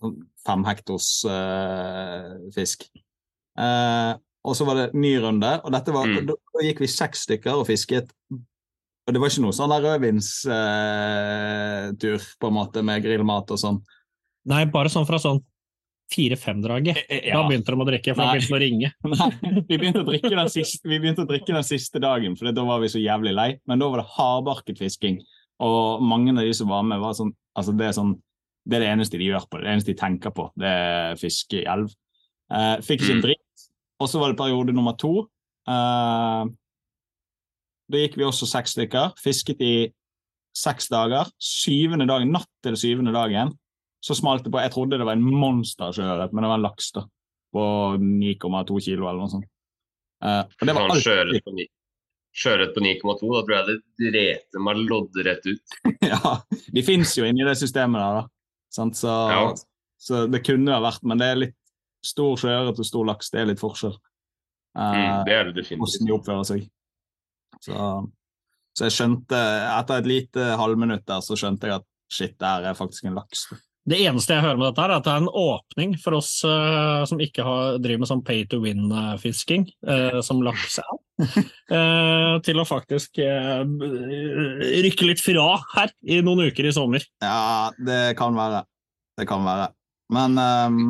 sånn 0.00 0.14
fem 0.46 0.62
hektors 0.64 1.08
uh, 1.28 2.30
fisk. 2.54 2.78
Uh, 3.58 4.12
og 4.46 4.52
så 4.56 4.64
var 4.64 4.74
det 4.78 4.94
ny 4.96 5.20
runde, 5.20 5.50
og 5.60 5.70
dette 5.74 5.92
var, 5.92 6.06
Mm. 6.08 6.26
da, 6.30 6.34
da 6.54 6.60
gikk 6.64 6.80
vi 6.80 6.88
seks 6.88 7.18
stykker 7.26 7.54
og 7.60 7.66
fisket. 7.68 8.08
Og 8.32 9.10
det 9.12 9.20
var 9.20 9.28
ikke 9.28 9.44
noe 9.44 9.56
sånn 9.56 9.72
der 9.74 9.84
rødvinstur 9.84 12.20
på 12.40 12.46
en 12.48 12.56
måte 12.56 12.80
med 12.86 13.04
grillmat 13.04 13.46
og 13.52 13.58
sånn. 13.60 13.78
Nei, 14.48 14.64
bare 14.72 14.88
sånn 14.92 15.08
fra 15.08 15.18
sånn 15.20 15.42
fire-fem-draget. 16.14 16.96
Da 17.06 17.42
begynte 17.46 17.70
de 17.74 17.80
å 17.84 17.86
drikke, 17.86 18.14
for 18.14 18.22
da 18.22 18.32
begynte 18.32 18.48
de 18.48 18.56
å 18.56 18.64
ringe. 18.64 18.88
Nei, 19.12 19.30
vi 19.68 19.76
begynte 19.76 20.02
å 20.02 20.08
drikke 20.08 20.32
den 20.32 20.50
siste, 20.52 20.88
vi 20.88 20.98
begynte 21.02 21.22
å 21.26 21.28
drikke 21.28 21.54
den 21.54 21.66
siste 21.66 21.98
dagen, 22.02 22.36
for 22.38 22.44
da 22.54 22.62
var 22.66 22.78
vi 22.82 22.88
så 22.92 23.00
jævlig 23.02 23.32
lei. 23.36 23.50
Men 23.68 23.76
da 23.82 23.86
var 23.92 23.98
det 24.02 24.08
hardbarket 24.16 24.76
fisking, 24.80 25.16
og 25.60 26.02
mange 26.02 26.32
av 26.34 26.42
de 26.44 26.52
som 26.56 26.68
var 26.72 26.82
med, 26.86 27.00
var 27.02 27.12
sånn 27.18 27.32
altså 27.58 27.74
det 27.76 27.86
er 27.90 27.96
sånn 27.96 28.14
det 28.68 28.76
er 28.76 28.82
det 28.84 28.90
eneste 28.92 29.18
de 29.18 29.26
gjør 29.30 29.46
på 29.48 29.56
det, 29.58 29.64
det 29.64 29.72
eneste 29.72 29.92
de 29.94 29.98
tenker 29.98 30.32
på, 30.36 30.44
det 30.60 30.68
er 30.68 31.14
fiske 31.18 31.62
i 31.62 31.66
elv. 31.68 31.88
Eh, 32.52 32.76
fikk 32.84 33.00
ikke 33.02 33.14
en 33.14 33.20
Mm. 33.20 33.22
dritt. 33.24 33.64
Og 34.00 34.08
så 34.08 34.20
var 34.20 34.28
det 34.32 34.36
periode 34.38 34.72
nummer 34.76 34.92
to. 35.00 35.28
Eh, 35.66 36.44
da 37.90 37.96
gikk 38.02 38.16
vi 38.20 38.24
også 38.28 38.46
seks 38.46 38.76
stykker. 38.76 39.14
Fisket 39.18 39.60
i 39.64 39.72
seks 40.54 40.88
dager. 40.92 41.30
Syvende 41.40 42.06
dagen, 42.06 42.30
natt 42.32 42.48
til 42.62 42.76
syvende 42.78 43.12
dagen, 43.16 43.52
så 44.04 44.14
smalt 44.14 44.44
det 44.44 44.52
på. 44.52 44.60
Jeg 44.60 44.72
trodde 44.72 44.98
det 44.98 45.06
var 45.08 45.16
en 45.16 45.24
monstersjøørret, 45.24 46.32
men 46.32 46.44
det 46.44 46.48
var 46.52 46.58
en 46.60 46.66
laks 46.68 46.92
da, 46.92 47.04
på 47.54 47.64
9,2 47.98 48.80
kilo 48.84 49.08
eller 49.08 49.20
noe 49.24 49.32
sånt. 49.32 49.48
Eh, 50.22 50.42
og 50.44 50.66
det 50.66 50.74
var 50.76 50.90
alltid 50.90 51.68
sjøørret 52.36 52.74
på 52.74 52.80
ni- 52.84 52.94
Sjøørret 53.00 53.20
på 53.20 53.26
9,2, 53.26 53.30
da 53.34 53.42
tror 53.46 53.56
jeg 53.56 53.66
det 53.70 54.12
dreter 54.12 54.60
meg 54.66 54.76
loddrett 54.90 55.46
ut. 55.46 55.78
Ja, 56.10 56.36
de 56.72 56.82
fins 56.86 57.16
jo 57.18 57.24
inni 57.28 57.44
det 57.46 57.56
systemet 57.58 58.00
der, 58.00 58.20
da. 58.20 58.28
Sant? 58.72 58.96
Så, 58.96 59.08
Ja. 59.30 59.54
så 60.00 60.26
det 60.30 60.44
kunne 60.46 60.72
ha 60.72 60.80
vært, 60.80 61.02
men 61.04 61.18
det 61.18 61.26
er 61.26 61.40
litt 61.46 61.56
stor 62.06 62.36
sjøørret 62.40 62.78
og 62.78 62.86
stor 62.86 63.04
laks. 63.06 63.30
Det 63.30 63.40
er 63.42 63.46
litt 63.50 63.60
forskjell. 63.60 63.96
Eh, 64.78 64.94
Mm, 64.94 65.24
det 65.26 65.32
er 65.34 65.52
det 65.52 65.66
hvordan 65.68 66.06
de 66.06 66.12
oppfører 66.14 66.46
seg. 66.46 66.70
Så, 67.60 67.74
så 68.78 68.86
jeg 68.86 68.94
skjønte, 68.94 69.40
etter 69.80 69.98
et 69.98 70.06
lite 70.06 70.44
halvminutt 70.56 71.04
der, 71.10 71.20
så 71.20 71.34
skjønte 71.36 71.66
jeg 71.66 71.80
at 71.82 71.86
shit, 72.10 72.38
det 72.38 72.46
her 72.46 72.62
er 72.70 72.78
faktisk 72.78 73.04
en 73.10 73.18
laks. 73.18 73.48
Det 73.88 73.96
eneste 74.04 74.36
jeg 74.36 74.44
hører 74.44 74.58
med 74.60 74.66
dette, 74.68 74.84
er 74.84 74.92
at 74.92 75.06
det 75.06 75.12
er 75.12 75.22
en 75.22 75.30
åpning 75.40 75.94
for 76.02 76.18
oss 76.18 76.34
uh, 76.44 77.00
som 77.08 77.20
ikke 77.22 77.44
har, 77.46 77.78
driver 77.80 78.02
med 78.02 78.10
sånn 78.10 78.24
pay 78.26 78.42
to 78.50 78.60
win-fisking, 78.60 79.64
uh, 79.88 80.18
som 80.24 80.42
laks 80.44 80.76
er, 80.82 80.98
uh, 81.72 82.34
til 82.46 82.60
å 82.60 82.66
faktisk 82.68 83.22
eh, 83.24 83.62
rykke 84.84 85.08
litt 85.08 85.22
fra 85.24 85.54
her 85.74 85.94
i 86.04 86.20
noen 86.24 86.50
uker 86.50 86.68
i 86.68 86.74
sommer. 86.76 87.06
Ja, 87.24 87.70
det 87.80 88.18
kan 88.20 88.36
være. 88.36 88.66
Det 89.16 89.28
kan 89.28 89.46
være. 89.48 89.70
Men 90.12 90.36
um... 90.36 90.82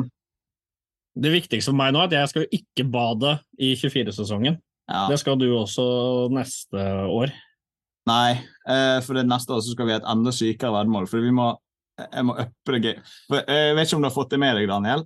Det 1.11 1.31
viktigste 1.33 1.73
for 1.73 1.79
meg 1.79 1.91
nå 1.91 2.03
er 2.03 2.11
at 2.11 2.13
jeg 2.15 2.31
skal 2.31 2.59
ikke 2.59 2.85
bade 2.91 3.37
i 3.59 3.73
24-sesongen. 3.79 4.59
ja. 4.91 5.07
Det 5.11 5.19
skal 5.19 5.39
du 5.39 5.49
også 5.55 5.85
neste 6.31 6.85
år. 7.07 7.33
Nei, 8.09 8.41
eh, 8.65 8.97
for 9.05 9.19
neste 9.21 9.53
år 9.53 9.61
så 9.61 9.75
skal 9.75 9.87
vi 9.87 9.93
ha 9.93 9.99
et 10.01 10.07
enda 10.09 10.33
sykere 10.33 10.73
veddemål. 10.79 11.07
For 11.09 11.21
vi 11.21 11.33
må, 11.35 11.51
jeg 12.07 12.27
må 12.27 12.37
uppe 12.43 12.75
det 12.75 12.81
gøy. 12.83 12.95
For 13.29 13.41
eh, 13.41 13.65
Jeg 13.69 13.75
vet 13.77 13.89
ikke 13.89 13.97
om 13.97 14.05
du 14.05 14.09
har 14.09 14.15
fått 14.15 14.31
det 14.33 14.39
med 14.41 14.57
deg, 14.57 14.69
Daniel? 14.71 15.05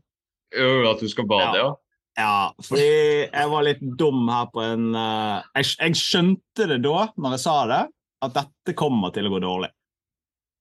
Jo, 0.55 0.69
at 0.91 1.01
du 1.03 1.09
skal 1.11 1.27
bade, 1.29 1.57
ja. 1.59 1.73
Ja, 2.15 2.35
fordi 2.63 2.85
jeg 3.25 3.47
var 3.51 3.65
litt 3.67 3.81
dum 3.99 4.29
her 4.31 4.45
på 4.47 4.61
en 4.63 4.93
uh, 4.95 5.43
jeg, 5.57 5.73
jeg 5.81 5.97
skjønte 5.99 6.67
det 6.69 6.77
da, 6.85 7.09
når 7.19 7.35
jeg 7.35 7.43
sa 7.43 7.55
det, 7.67 7.81
at 8.23 8.37
dette 8.37 8.75
kommer 8.79 9.11
til 9.11 9.27
å 9.27 9.33
gå 9.33 9.41
dårlig. 9.43 9.69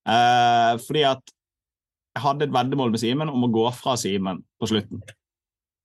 Uh, 0.03 0.75
fordi 0.83 1.05
at 1.07 1.23
jeg 2.14 2.25
hadde 2.25 2.49
et 2.49 2.55
veddemål 2.55 2.90
med 2.94 3.03
Simen 3.03 3.31
om 3.31 3.47
å 3.47 3.53
gå 3.55 3.68
fra 3.79 3.94
Simen 3.99 4.42
på 4.59 4.70
slutten. 4.70 5.05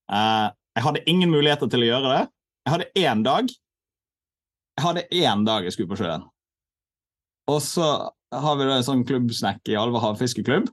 Uh, 0.10 0.50
jeg 0.74 0.86
hadde 0.88 1.06
ingen 1.12 1.30
muligheter 1.30 1.70
til 1.70 1.86
å 1.86 1.92
gjøre 1.92 2.16
det. 2.16 2.24
Jeg 2.66 2.74
hadde 2.74 2.90
én 3.06 3.24
dag. 3.26 3.54
Jeg 4.80 4.86
hadde 4.88 5.08
én 5.22 5.46
dag 5.46 5.66
jeg 5.68 5.76
skulle 5.76 5.94
på 5.94 6.00
sjøen. 6.02 6.26
Og 7.50 7.62
så 7.66 7.88
har 8.36 8.60
vi 8.60 8.68
da 8.68 8.78
en 8.78 8.86
sånn 8.86 9.06
klubbsnekk 9.08 9.72
i 9.72 9.78
Alver 9.80 10.04
havfiskeklubb. 10.04 10.70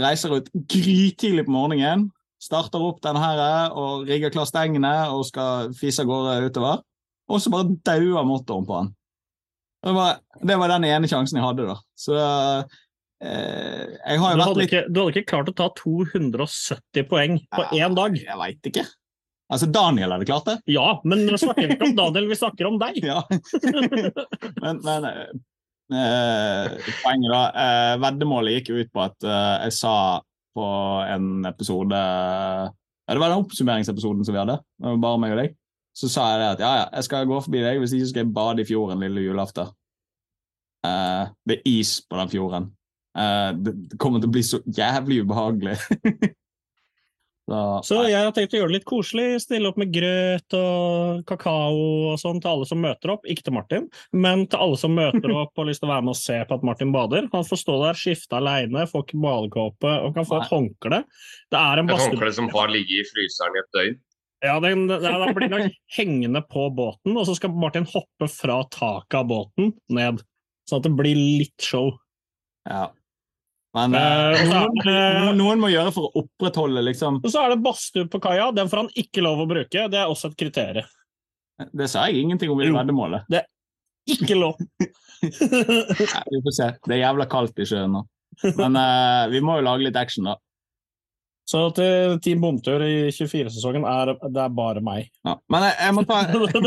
Reiser 0.00 0.36
ut 0.38 0.48
grytidlig 0.54 1.44
på 1.48 1.52
morgenen, 1.52 2.08
starter 2.40 2.82
opp 2.82 3.02
denne 3.04 3.20
her 3.20 3.74
og 3.76 4.06
rigger 4.08 4.32
klar 4.32 4.48
stengene 4.48 4.92
og 5.12 5.26
skal 5.28 5.74
fise 5.76 6.04
av 6.04 6.08
gårde 6.08 6.36
utover. 6.48 6.84
Og 7.30 7.42
så 7.42 7.52
bare 7.52 7.76
dauer 7.86 8.26
motoren 8.26 8.66
på 8.66 8.78
han. 8.78 8.94
Det 9.80 9.92
var, 9.96 10.16
det 10.44 10.56
var 10.60 10.72
den 10.74 10.86
ene 10.88 11.08
sjansen 11.08 11.38
jeg 11.38 11.44
hadde, 11.46 11.66
da. 11.68 11.76
Så 11.96 12.16
eh, 12.16 13.84
jeg 13.96 14.22
har 14.22 14.34
jo 14.34 14.40
vært 14.40 14.58
litt 14.58 14.72
ikke, 14.72 14.82
du 14.88 15.02
hadde 15.02 15.14
ikke 15.14 15.30
klart 15.30 15.52
å 15.52 15.56
ta 15.56 15.68
270 15.78 17.06
poeng 17.08 17.38
på 17.48 17.68
én 17.76 17.96
dag. 17.96 18.18
Jeg 18.18 18.40
veit 18.40 18.72
ikke. 18.72 18.84
Altså, 19.50 19.66
Daniel 19.72 20.12
hadde 20.14 20.28
klart 20.28 20.46
det. 20.46 20.58
Ja, 20.70 21.00
men 21.02 21.24
vi 21.26 21.38
snakker 21.40 21.72
ikke 21.74 21.88
om 21.88 21.96
Daniel, 21.98 22.28
vi 22.30 22.38
snakker 22.38 22.68
om 22.68 22.76
deg. 22.82 23.00
Ja. 23.02 23.22
men 24.64 24.84
men 24.84 25.08
eh, 25.94 26.90
poenget, 27.02 27.32
da. 27.32 27.42
Eh, 27.50 27.94
veddemålet 28.02 28.58
gikk 28.58 28.72
jo 28.72 28.80
ut 28.80 28.92
på 28.94 29.02
at 29.04 29.26
eh, 29.26 29.56
jeg 29.66 29.76
sa 29.78 29.94
på 30.56 30.66
en 31.06 31.46
episode 31.46 31.94
ja, 31.94 33.14
Det 33.14 33.20
var 33.22 33.30
den 33.30 33.42
oppsummeringsepisoden 33.44 34.26
som 34.26 34.34
vi 34.34 34.40
hadde. 34.42 34.58
Bare 34.82 35.20
meg 35.22 35.34
og 35.34 35.42
deg. 35.42 35.54
Så 35.96 36.10
sa 36.10 36.30
jeg 36.32 36.40
det 36.40 36.48
at 36.54 36.64
ja, 36.64 36.72
ja, 36.80 36.88
jeg 36.96 37.06
skal 37.06 37.28
gå 37.28 37.38
forbi 37.44 37.62
deg, 37.64 37.80
hvis 37.82 37.94
ikke 37.96 38.10
skal 38.10 38.22
jeg 38.24 38.34
bade 38.34 38.62
i 38.62 38.68
fjorden 38.68 39.02
lille 39.02 39.24
julaften. 39.26 39.72
Eh, 40.86 41.24
det 41.46 41.58
er 41.58 41.66
is 41.68 41.98
på 42.08 42.18
den 42.20 42.30
fjorden. 42.32 42.68
Eh, 43.18 43.50
det 43.58 43.98
kommer 44.00 44.22
til 44.22 44.30
å 44.30 44.34
bli 44.36 44.44
så 44.46 44.62
jævlig 44.64 45.24
ubehagelig. 45.24 45.76
så, 47.50 47.80
Så 47.82 47.96
jeg 48.06 48.22
har 48.22 48.30
tenkt 48.34 48.52
å 48.54 48.60
gjøre 48.60 48.70
det 48.70 48.76
litt 48.78 48.86
koselig, 48.86 49.40
stille 49.42 49.70
opp 49.70 49.78
med 49.80 49.90
grøt 49.90 50.54
og 50.54 51.22
kakao 51.26 51.80
og 52.12 52.20
sånn 52.22 52.38
til 52.42 52.50
alle 52.52 52.68
som 52.68 52.78
møter 52.82 53.10
opp. 53.16 53.24
Ikke 53.26 53.48
til 53.48 53.56
Martin, 53.56 53.88
men 54.14 54.44
til 54.50 54.62
alle 54.62 54.78
som 54.78 54.94
møter 54.94 55.34
opp 55.40 55.50
og 55.50 55.64
har 55.64 55.70
lyst 55.72 55.82
til 55.82 55.90
å 55.90 55.92
være 55.92 56.06
med 56.06 56.14
og 56.14 56.20
se 56.20 56.36
på 56.46 56.58
at 56.60 56.66
Martin 56.68 56.92
bader. 56.94 57.26
Han 57.32 57.48
får 57.48 57.62
stå 57.64 57.78
der, 57.82 57.98
skifte 57.98 58.38
aleine, 58.38 58.86
får 58.90 59.06
ikke 59.06 59.22
badekåpe 59.24 59.96
og 60.04 60.14
kan 60.14 60.28
få 60.28 60.38
et 60.38 60.52
håndkle. 60.52 61.02
Det 61.50 61.64
er 61.64 61.82
en 61.82 61.90
Et 61.90 62.04
håndkle 62.04 62.30
som 62.38 62.52
har 62.54 62.70
ligget 62.70 63.02
i 63.02 63.08
fryseren 63.10 63.58
i 63.58 63.62
et 63.64 63.74
døgn. 63.78 63.98
Ja, 64.46 64.54
den, 64.62 64.86
den, 64.88 65.02
den 65.04 65.34
blir 65.36 65.50
nok 65.52 65.74
hengende 65.98 66.40
på 66.48 66.70
båten, 66.72 67.12
og 67.12 67.26
så 67.28 67.34
skal 67.36 67.52
Martin 67.52 67.88
hoppe 67.90 68.30
fra 68.32 68.62
taket 68.72 69.18
av 69.18 69.26
båten 69.28 69.74
ned. 69.92 70.22
Sånn 70.70 70.80
at 70.80 70.86
det 70.86 70.94
blir 70.96 71.18
litt 71.18 71.66
show. 71.66 71.90
Ja. 72.70 72.86
Men 73.74 73.94
Eh, 73.94 74.00
eh, 74.00 74.66
det- 74.84 75.22
noen, 75.22 75.36
noen 75.38 75.60
må 75.62 75.68
gjøre 75.70 75.92
for 75.94 76.08
å 76.10 76.24
opprettholde 76.24 76.82
liksom 76.82 77.20
Og 77.22 77.30
så 77.30 77.44
er 77.44 77.52
det 77.54 77.62
badstue 77.62 78.08
på 78.10 78.20
kaia. 78.20 78.48
Den 78.54 78.68
får 78.68 78.76
han 78.84 78.88
ikke 78.98 79.22
lov 79.22 79.38
å 79.44 79.46
bruke. 79.50 79.84
Det 79.90 79.98
er 80.00 80.10
også 80.10 80.30
et 80.32 80.36
kriterium. 80.36 80.88
Det 81.76 81.88
sa 81.92 82.06
jeg 82.08 82.24
ingenting 82.24 82.50
om 82.50 82.60
i 82.64 82.70
veddemålet. 82.72 83.26
Det 83.30 83.42
er 83.44 83.46
Ikke 84.10 84.34
lov! 84.34 84.56
Nei, 85.22 86.24
Vi 86.32 86.40
får 86.46 86.54
se. 86.56 86.68
Det 86.86 86.96
er 86.96 87.02
jævla 87.04 87.26
kaldt 87.30 87.58
i 87.60 87.66
sjøen 87.68 87.92
nå. 87.94 88.02
Men 88.56 88.76
eh, 88.80 89.28
vi 89.34 89.40
må 89.44 89.58
jo 89.58 89.66
lage 89.66 89.84
litt 89.84 89.96
action, 90.00 90.24
da. 90.30 90.36
Så 91.50 91.60
til 91.74 92.18
Team 92.22 92.42
Bomtur 92.44 92.82
i 92.84 93.08
24-sesongen 93.10 93.86
er 93.88 94.12
det 94.20 94.42
er 94.44 94.52
bare 94.54 94.82
meg. 94.84 95.08
Ja. 95.30 95.34
Men 95.52 95.66
jeg, 95.66 95.74
jeg 95.84 95.94
må 95.94 96.02
ta 96.08 96.18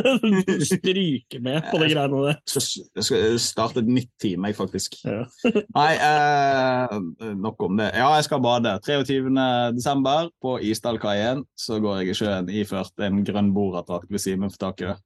Stryke 0.70 1.40
med 1.44 1.66
på 1.72 1.80
de 1.82 1.88
greiene 1.90 2.20
der. 2.28 2.38
Jeg 2.46 3.06
skal, 3.08 3.40
starte 3.42 3.82
et 3.82 3.90
nytt 3.90 4.12
team, 4.22 4.46
jeg, 4.48 4.56
faktisk. 4.56 5.00
Ja. 5.08 5.24
Nei, 5.80 5.90
eh, 5.98 7.34
nok 7.40 7.66
om 7.66 7.80
det. 7.80 7.90
Ja, 7.98 8.12
jeg 8.18 8.28
skal 8.28 8.44
bade. 8.44 8.76
23. 8.86 9.34
desember 9.76 10.30
på 10.44 10.60
Isdalkaien 10.64 11.44
så 11.60 11.80
går 11.84 12.04
jeg 12.04 12.14
i 12.14 12.20
sjøen 12.22 12.54
iført 12.54 13.04
en 13.04 13.24
grønn 13.26 13.52
borattrakt 13.56 14.12
hvis 14.14 14.30
Simen 14.30 14.54
får 14.54 14.64
tak 14.68 14.86
i 14.86 14.90
det. 14.92 14.98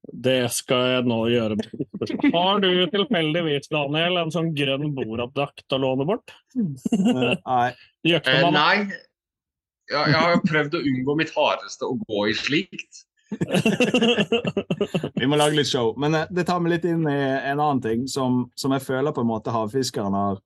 Det 0.00 0.38
skal 0.52 0.86
jeg 0.94 1.04
nå 1.08 1.18
gjøre. 1.30 1.56
Har 2.34 2.62
du 2.64 2.70
tilfeldigvis, 2.90 3.68
Daniel, 3.70 4.18
en 4.22 4.32
sånn 4.34 4.50
grønn 4.56 4.90
Borat-drakt 4.96 5.76
å 5.76 5.80
låne 5.82 6.06
bort? 6.08 6.34
Eh, 6.56 7.36
Nei. 7.36 7.70
Uh, 8.00 8.48
nei. 8.54 8.74
Ja, 9.90 10.04
jeg 10.06 10.18
har 10.18 10.42
prøvd 10.46 10.76
å 10.78 10.82
unngå 10.86 11.16
mitt 11.18 11.32
hardeste 11.34 11.88
å 11.88 11.96
gå 11.98 12.26
i 12.30 12.34
slikt. 12.38 13.04
Vi 15.20 15.26
må 15.26 15.38
lage 15.38 15.58
litt 15.58 15.70
show. 15.70 15.92
Men 15.98 16.14
eh, 16.18 16.28
det 16.30 16.46
tar 16.46 16.62
meg 16.62 16.76
litt 16.76 16.86
inn 16.86 17.02
i 17.10 17.16
en 17.16 17.58
annen 17.58 17.82
ting 17.82 18.06
som, 18.10 18.44
som 18.58 18.74
jeg 18.74 18.86
føler 18.86 19.14
på 19.14 19.24
en 19.24 19.30
måte 19.30 19.54
havfiskeren 19.54 20.14
har, 20.14 20.38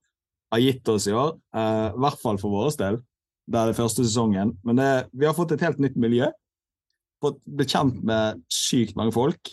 har 0.52 0.64
gitt 0.64 0.88
oss 0.92 1.08
i 1.10 1.16
år. 1.16 1.36
eh, 1.56 1.90
I 1.92 2.04
hvert 2.06 2.22
fall 2.24 2.40
for 2.40 2.56
vår 2.56 2.72
del. 2.80 2.98
Det 3.44 3.60
er 3.60 3.70
det 3.70 3.76
første 3.76 4.06
sesongen. 4.06 4.54
Men 4.64 4.80
det, 4.80 4.88
vi 5.12 5.28
har 5.28 5.36
fått 5.36 5.52
et 5.52 5.64
helt 5.64 5.80
nytt 5.82 5.96
miljø. 6.00 6.30
Fått 7.24 7.40
blitt 7.44 7.72
kjent 7.76 8.00
med 8.04 8.40
sykt 8.52 8.96
mange 8.96 9.12
folk. 9.12 9.52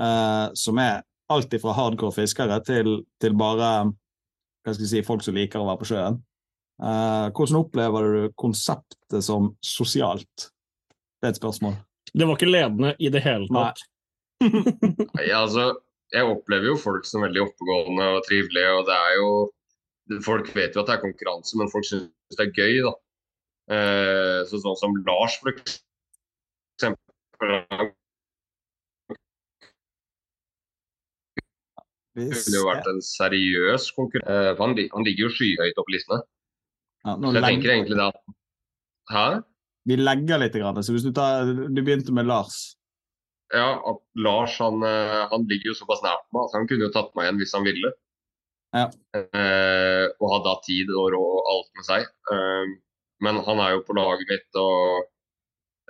Uh, 0.00 0.48
som 0.56 0.78
er 0.80 1.02
alt 1.28 1.52
fra 1.60 1.74
hardcore 1.76 2.14
fiskere 2.14 2.56
til, 2.64 3.02
til 3.20 3.34
bare 3.36 3.90
hva 3.90 4.72
skal 4.72 4.84
jeg 4.86 4.92
si, 4.94 5.02
folk 5.04 5.24
som 5.24 5.36
liker 5.36 5.60
å 5.60 5.66
være 5.68 5.80
på 5.82 5.88
sjøen. 5.90 6.16
Eh, 6.80 7.26
hvordan 7.36 7.60
opplever 7.60 8.08
du 8.14 8.32
konseptet 8.40 9.24
som 9.24 9.52
sosialt? 9.64 10.48
Det 11.20 11.28
er 11.28 11.34
et 11.34 11.40
spørsmål. 11.40 11.76
Det 12.14 12.26
var 12.26 12.38
ikke 12.38 12.48
ledende 12.48 12.94
i 12.98 13.10
det 13.12 13.20
hele 13.24 13.46
tatt. 13.52 13.82
Nei, 15.18 15.28
altså, 15.36 15.74
jeg 16.14 16.24
opplever 16.24 16.72
jo 16.72 16.78
folk 16.80 17.04
som 17.04 17.26
veldig 17.26 17.42
oppegående 17.44 18.06
og 18.16 18.24
trivelige. 18.28 18.72
og 18.78 18.86
det 18.88 18.96
er 18.98 19.16
jo 19.20 19.30
Folk 20.24 20.48
vet 20.56 20.74
jo 20.74 20.80
at 20.82 20.88
det 20.88 20.94
er 20.96 21.02
konkurranse, 21.04 21.54
men 21.54 21.68
folk 21.70 21.84
syns 21.86 22.08
det 22.34 22.48
er 22.48 22.56
gøy. 22.56 22.80
da. 22.82 22.92
Eh, 23.70 24.38
så 24.50 24.58
sånn 24.58 24.78
som 24.80 24.96
Lars, 25.06 25.36
for 25.38 25.52
eksempel. 25.52 26.98
Det 32.18 32.26
kunne 32.26 32.58
jo 32.58 32.66
vært 32.66 32.90
en 32.90 32.98
seriøs 33.06 33.86
konkurranse. 33.94 34.34
Eh, 34.34 34.50
han, 34.58 34.74
han 34.96 35.06
ligger 35.06 35.28
jo 35.28 35.34
skyhøyt 35.36 35.78
oppe 35.78 35.86
på 35.92 35.94
listene. 35.94 36.18
Ja, 37.06 37.16
Så 37.16 37.32
jeg 37.32 37.46
tenker 37.46 37.72
egentlig 37.72 37.96
da 37.96 38.10
Hæ? 39.10 39.24
Vi 39.88 39.96
legger 39.96 40.38
litt. 40.42 40.54
Grann, 40.60 40.82
så 40.84 40.92
hvis 40.92 41.06
du, 41.06 41.12
tar, 41.16 41.48
du 41.48 41.80
begynte 41.80 42.12
med 42.12 42.28
Lars 42.28 42.76
Ja, 43.54 43.80
Lars 44.20 44.58
han, 44.60 44.82
eh, 44.86 45.22
han 45.32 45.46
ligger 45.50 45.72
jo 45.72 45.78
såpass 45.80 46.04
nært 46.04 46.26
meg 46.34 46.44
at 46.46 46.56
han 46.58 46.68
kunne 46.70 46.86
jo 46.86 46.94
tatt 46.94 47.10
meg 47.16 47.26
igjen 47.26 47.40
hvis 47.40 47.54
han 47.56 47.66
ville. 47.66 47.90
Ja. 48.76 48.84
Eh, 49.16 50.04
og 50.20 50.28
hadde 50.36 50.52
hatt 50.52 50.68
tid 50.68 50.92
og 50.94 51.08
råd 51.16 51.32
og 51.40 51.48
alt 51.54 51.70
med 51.80 51.88
seg. 51.88 52.04
Eh, 52.34 52.76
men 53.26 53.40
han 53.48 53.62
er 53.64 53.74
jo 53.74 53.82
på 53.88 53.96
laget 53.98 54.30
mitt 54.30 54.60
og 54.60 55.08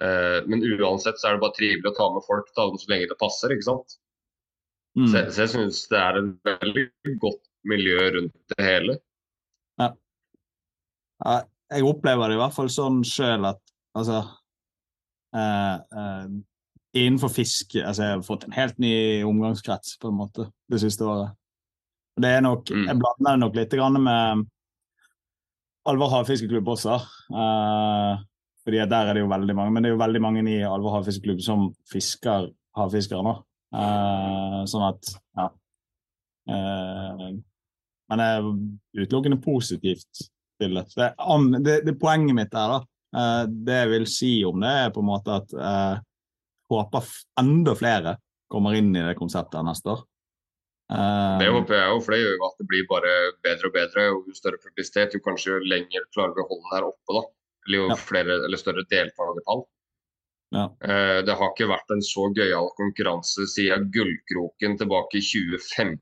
eh, 0.02 0.40
Men 0.48 0.64
uansett 0.64 1.20
så 1.20 1.28
er 1.28 1.36
det 1.36 1.44
bare 1.44 1.58
trivelig 1.58 1.92
å 1.92 1.98
ta 1.98 2.08
med 2.14 2.24
folk 2.26 2.48
ta 2.56 2.66
dem 2.70 2.80
så 2.80 2.90
lenge 2.94 3.10
det 3.10 3.20
passer, 3.20 3.52
ikke 3.54 3.68
sant. 3.68 3.98
mm. 4.96 5.06
Så, 5.12 5.26
så 5.28 5.44
jeg 5.44 5.52
syns 5.58 5.84
det 5.92 6.00
er 6.00 6.22
et 6.22 6.32
veldig 6.48 6.86
godt 7.22 7.44
miljø 7.68 8.08
rundt 8.16 8.56
det 8.56 8.64
hele. 8.64 8.96
Ja, 11.24 11.40
Jeg 11.70 11.86
opplever 11.86 12.28
det 12.28 12.38
i 12.38 12.40
hvert 12.40 12.54
fall 12.56 12.70
sånn 12.72 13.02
sjøl 13.06 13.44
at 13.50 13.60
altså 13.94 14.20
eh, 15.36 15.76
eh, 15.76 16.30
Innenfor 17.00 17.30
fiske 17.30 17.84
altså 17.86 18.02
Jeg 18.06 18.16
har 18.16 18.24
fått 18.26 18.46
en 18.48 18.56
helt 18.56 18.80
ny 18.82 18.94
omgangskrets 19.26 19.98
på 20.02 20.10
en 20.10 20.18
måte 20.18 20.48
det 20.70 20.80
siste 20.82 21.06
året. 21.06 21.36
Og 22.18 22.24
det 22.24 22.32
er 22.34 22.42
nok, 22.42 22.70
Mm. 22.70 22.88
Jeg 22.88 22.98
blander 22.98 23.36
det 23.36 23.40
nok 23.44 23.60
litt 23.60 23.76
grann 23.78 24.02
med 24.02 24.48
Alvor 25.88 26.10
havfiskeklubb 26.12 26.66
også. 26.68 26.98
Eh, 27.30 28.24
fordi 28.64 28.82
der 28.90 29.06
er 29.06 29.14
det 29.14 29.22
jo 29.22 29.30
veldig 29.30 29.54
mange, 29.56 29.72
men 29.72 29.82
det 29.82 29.88
er 29.88 29.94
jo 29.94 30.02
veldig 30.02 30.20
mange 30.20 30.42
i 30.50 30.58
Alvor 30.66 30.98
havfiskeklubb 30.98 31.40
som 31.40 31.70
fisker 31.88 32.50
havfiskere 32.76 33.22
nå. 33.24 33.36
Eh, 33.70 34.58
sånn 34.70 34.84
at 34.88 35.12
ja. 35.38 35.46
Eh, 36.50 37.24
men 38.10 38.18
det 38.18 38.26
er 38.26 38.50
utelukkende 39.04 39.38
positivt 39.42 40.26
til 40.60 40.76
det. 40.78 40.86
Det, 41.64 41.76
det, 41.88 41.96
poenget 42.00 42.36
mitt 42.36 42.54
er 42.54 42.74
da, 42.76 42.78
eh, 43.16 43.42
det 43.50 43.78
jeg 43.82 43.90
vil 43.94 44.06
si 44.10 44.32
om 44.48 44.60
det, 44.62 44.74
er 44.84 44.92
på 44.94 45.02
en 45.02 45.08
måte 45.10 45.40
at 45.40 45.56
jeg 45.56 46.00
håper 46.70 47.10
enda 47.42 47.74
flere 47.78 48.16
kommer 48.50 48.76
inn 48.78 48.92
i 48.96 49.02
det 49.08 49.16
konseptet 49.18 49.64
neste 49.66 49.94
år. 49.96 50.04
Eh, 50.90 51.38
Det 51.38 51.50
håper 51.54 51.76
jeg 51.78 51.90
òg, 51.94 52.00
for 52.04 52.14
det 52.14 52.20
gjør 52.22 52.36
jo 52.36 52.46
at 52.48 52.56
det 52.62 52.68
blir 52.70 52.86
bare 52.90 53.12
bedre 53.46 53.68
og 53.70 53.74
bedre. 53.76 54.06
og 54.14 54.24
Jo 54.30 54.34
større 54.34 54.58
publisitet, 54.62 55.14
jo 55.14 55.20
kanskje 55.22 55.52
jo 55.54 55.60
lenger 55.70 56.06
klarer 56.14 56.34
vi 56.34 56.42
å 56.42 56.48
holde 56.50 56.64
den 56.66 56.74
her 56.74 56.88
oppe. 56.88 57.14
da. 57.14 57.22
Eller 57.66 57.78
jo 57.78 57.88
Ja. 57.90 57.94
flere, 57.94 58.38
eller 58.44 58.58
større 58.58 58.84
deltakertall. 58.90 59.64
Ja. 60.52 60.64
Eh, 60.82 61.22
Det 61.22 61.36
har 61.38 61.50
ikke 61.54 61.68
vært 61.70 61.90
en 61.94 62.02
så 62.02 62.26
gøyal 62.34 62.70
konkurranse 62.74 63.46
siden 63.46 63.90
Gullkroken 63.94 64.78
tilbake 64.78 65.14
i 65.14 65.22
2015. 65.22 66.00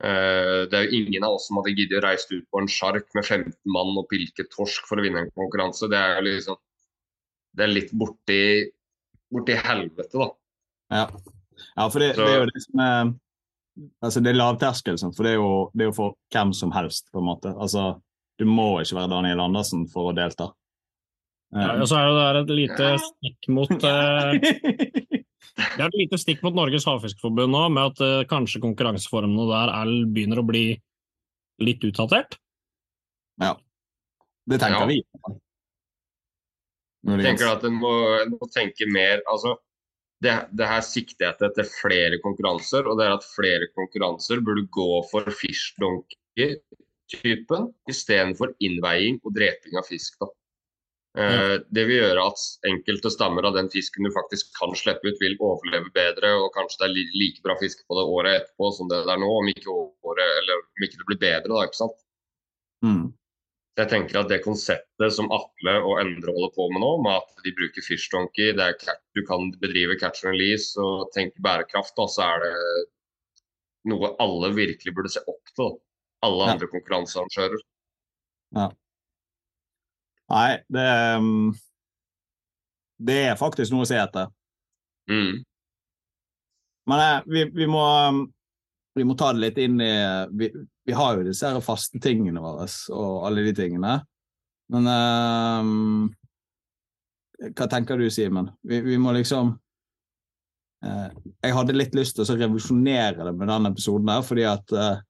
Eh, 0.00 0.66
Det 0.70 0.76
er 0.76 0.86
jo 0.86 1.00
ingen 1.00 1.24
av 1.26 1.36
oss 1.36 1.48
som 1.48 1.60
hadde 1.60 1.74
giddet 1.76 2.00
å 2.00 2.04
reise 2.06 2.28
ut 2.32 2.46
på 2.50 2.60
en 2.62 2.70
sjark 2.70 3.08
med 3.16 3.24
15 3.24 3.54
mann 3.74 3.96
og 4.00 4.08
pilke 4.10 4.46
torsk 4.52 4.86
for 4.88 5.00
å 5.00 5.04
vinne 5.04 5.24
en 5.24 5.32
konkurranse. 5.36 5.88
Det 5.90 5.98
er 5.98 6.18
jo 6.18 6.26
liksom 6.28 6.60
Det 7.56 7.64
er 7.64 7.72
litt 7.72 7.90
borti, 7.98 8.42
borti 9.34 9.56
helvete, 9.58 10.14
da. 10.14 10.28
Ja, 10.94 11.06
ja 11.74 11.88
for 11.90 11.98
det, 11.98 12.12
det 12.14 12.28
er 12.28 12.38
jo 12.44 12.52
det 12.52 12.62
som 12.62 12.84
er 12.84 13.12
Altså, 14.04 14.20
det 14.20 14.32
er 14.32 14.36
lavterskel, 14.36 14.98
for 15.00 15.24
det 15.24 15.30
er, 15.30 15.38
jo, 15.38 15.70
det 15.72 15.84
er 15.84 15.88
jo 15.88 15.96
for 15.96 16.16
hvem 16.34 16.50
som 16.52 16.72
helst, 16.74 17.06
på 17.14 17.20
en 17.22 17.28
måte. 17.30 17.52
Altså, 17.54 17.94
du 18.36 18.44
må 18.44 18.80
ikke 18.82 18.98
være 18.98 19.12
Daniel 19.14 19.40
Andersen 19.40 19.86
for 19.88 20.10
å 20.10 20.16
delta. 20.16 20.50
Ja, 20.50 20.58
Eh, 21.50 21.80
og 21.82 21.88
så 21.90 21.98
er 21.98 22.36
det 22.36 22.42
et 22.44 22.52
lite 22.54 22.90
stikk 23.02 23.48
mot 23.50 23.72
eh, 23.90 24.99
Det 25.56 25.80
er 25.80 25.88
et 25.88 25.98
lite 25.98 26.18
stikk 26.20 26.42
mot 26.44 26.56
Norges 26.56 26.86
havfiskforbund 26.88 27.52
nå, 27.54 27.62
med 27.74 27.84
at 27.92 27.98
uh, 28.04 28.28
kanskje 28.30 28.62
konkurranseformene 28.64 29.44
der 29.50 29.68
er, 29.74 29.86
begynner 30.12 30.38
å 30.42 30.46
bli 30.46 30.64
litt 31.64 31.82
utdatert. 31.86 32.30
det 34.50 34.58
tenker 34.60 34.80
Ja. 34.80 34.90
vi. 34.90 34.98
Jeg 37.08 37.24
tenker 37.24 37.46
at 37.48 37.62
en 37.64 37.76
må, 37.80 37.92
en 38.20 38.30
må 38.36 38.44
tenke 38.52 38.84
mer 38.92 39.22
altså, 39.30 39.54
det, 40.20 40.34
det 40.52 40.66
her 40.68 40.82
sikter 40.84 41.24
jeg 41.26 41.34
etter 41.48 41.64
flere 41.72 42.18
konkurranser, 42.20 42.84
og 42.84 42.98
det 42.98 43.04
er 43.06 43.12
at 43.16 43.24
flere 43.24 43.66
konkurranser 43.72 44.40
burde 44.44 44.68
gå 44.74 45.02
for 45.08 45.24
fishdonkey-typen 45.32 47.72
istedenfor 47.88 48.52
innveiing 48.60 49.16
og 49.24 49.32
dreping 49.38 49.76
av 49.80 49.84
fisk. 49.88 50.20
Da. 50.20 50.28
Eh, 51.18 51.56
det 51.74 51.84
vil 51.88 51.98
gjøre 52.04 52.22
at 52.30 52.42
enkelte 52.70 53.10
stammer 53.10 53.48
av 53.48 53.56
den 53.56 53.70
fisken 53.72 54.06
du 54.06 54.12
faktisk 54.14 54.52
kan 54.58 54.74
slippe 54.78 55.10
ut, 55.10 55.18
vil 55.18 55.34
overleve 55.42 55.90
bedre, 55.94 56.36
og 56.38 56.52
kanskje 56.54 56.84
det 56.84 56.90
er 56.90 57.16
like 57.18 57.42
bra 57.42 57.56
fisk 57.58 57.82
på 57.88 57.98
det 57.98 58.04
året 58.06 58.36
etterpå 58.40 58.68
som 58.76 58.90
det 58.90 59.00
er 59.02 59.18
nå, 59.18 59.30
om 59.40 59.48
ikke, 59.50 59.74
året, 60.06 60.36
eller, 60.42 60.62
om 60.62 60.86
ikke 60.86 61.00
det 61.00 61.08
blir 61.08 61.22
bedre. 61.24 61.50
Da, 61.50 61.64
ikke 61.66 61.80
sant? 61.80 61.98
Mm. 62.86 63.08
Jeg 63.80 63.88
tenker 63.90 64.20
at 64.20 64.30
det 64.30 64.42
konseptet 64.44 65.14
som 65.16 65.30
Atle 65.34 65.74
og 65.80 65.98
Endre 66.02 66.34
holder 66.36 66.54
på 66.54 66.68
med 66.74 66.82
nå, 66.84 66.92
med 67.02 67.16
at 67.16 67.44
de 67.46 67.52
bruker 67.58 67.86
fishdonkey, 67.86 68.52
du 69.16 69.20
kan 69.26 69.50
bedrive 69.62 69.96
catch 69.98 70.24
and 70.24 70.34
release 70.34 70.78
og 70.78 71.10
tenke 71.16 71.42
bærekraft, 71.42 71.94
da, 71.96 72.06
så 72.10 72.26
er 72.26 72.44
det 72.44 72.54
noe 73.90 74.12
alle 74.20 74.52
virkelig 74.54 74.94
burde 74.94 75.10
se 75.10 75.22
opp 75.26 75.54
til. 75.56 75.64
da. 75.64 75.70
Alle 76.28 76.46
Ja. 76.46 76.52
andre 76.52 76.66
konkurransearrangører. 76.68 77.62
Nei, 80.30 80.60
det 80.70 80.86
um, 81.18 81.50
det 83.00 83.16
er 83.30 83.38
faktisk 83.40 83.72
noe 83.72 83.86
å 83.86 83.88
se 83.88 83.96
etter. 83.96 84.28
Mm. 85.10 85.40
Men 86.90 87.02
eh, 87.04 87.22
vi, 87.26 87.44
vi, 87.54 87.66
må, 87.70 87.80
um, 87.80 88.20
vi 88.96 89.06
må 89.08 89.16
ta 89.18 89.32
det 89.32 89.44
litt 89.44 89.58
inn 89.62 89.80
i 89.82 89.92
Vi, 90.36 90.50
vi 90.86 90.96
har 90.96 91.16
jo 91.16 91.26
disse 91.26 91.48
her 91.48 91.64
faste 91.64 92.00
tingene 92.02 92.42
våre 92.42 92.66
og 92.94 93.26
alle 93.28 93.46
de 93.46 93.54
tingene. 93.56 93.96
Men 94.70 94.86
um, 94.90 96.08
hva 97.40 97.68
tenker 97.72 97.98
du, 97.98 98.06
Simen? 98.12 98.52
Vi, 98.62 98.82
vi 98.84 98.98
må 99.00 99.14
liksom 99.16 99.54
uh, 100.84 101.08
Jeg 101.40 101.56
hadde 101.56 101.78
litt 101.78 101.96
lyst 101.96 102.18
til 102.18 102.26
å 102.26 102.36
revolusjonere 102.36 103.24
det 103.24 103.34
med 103.34 103.48
denne 103.48 103.72
episoden 103.72 104.12
her, 104.12 104.26
fordi 104.26 104.46
at 104.50 104.76
uh, 104.76 105.00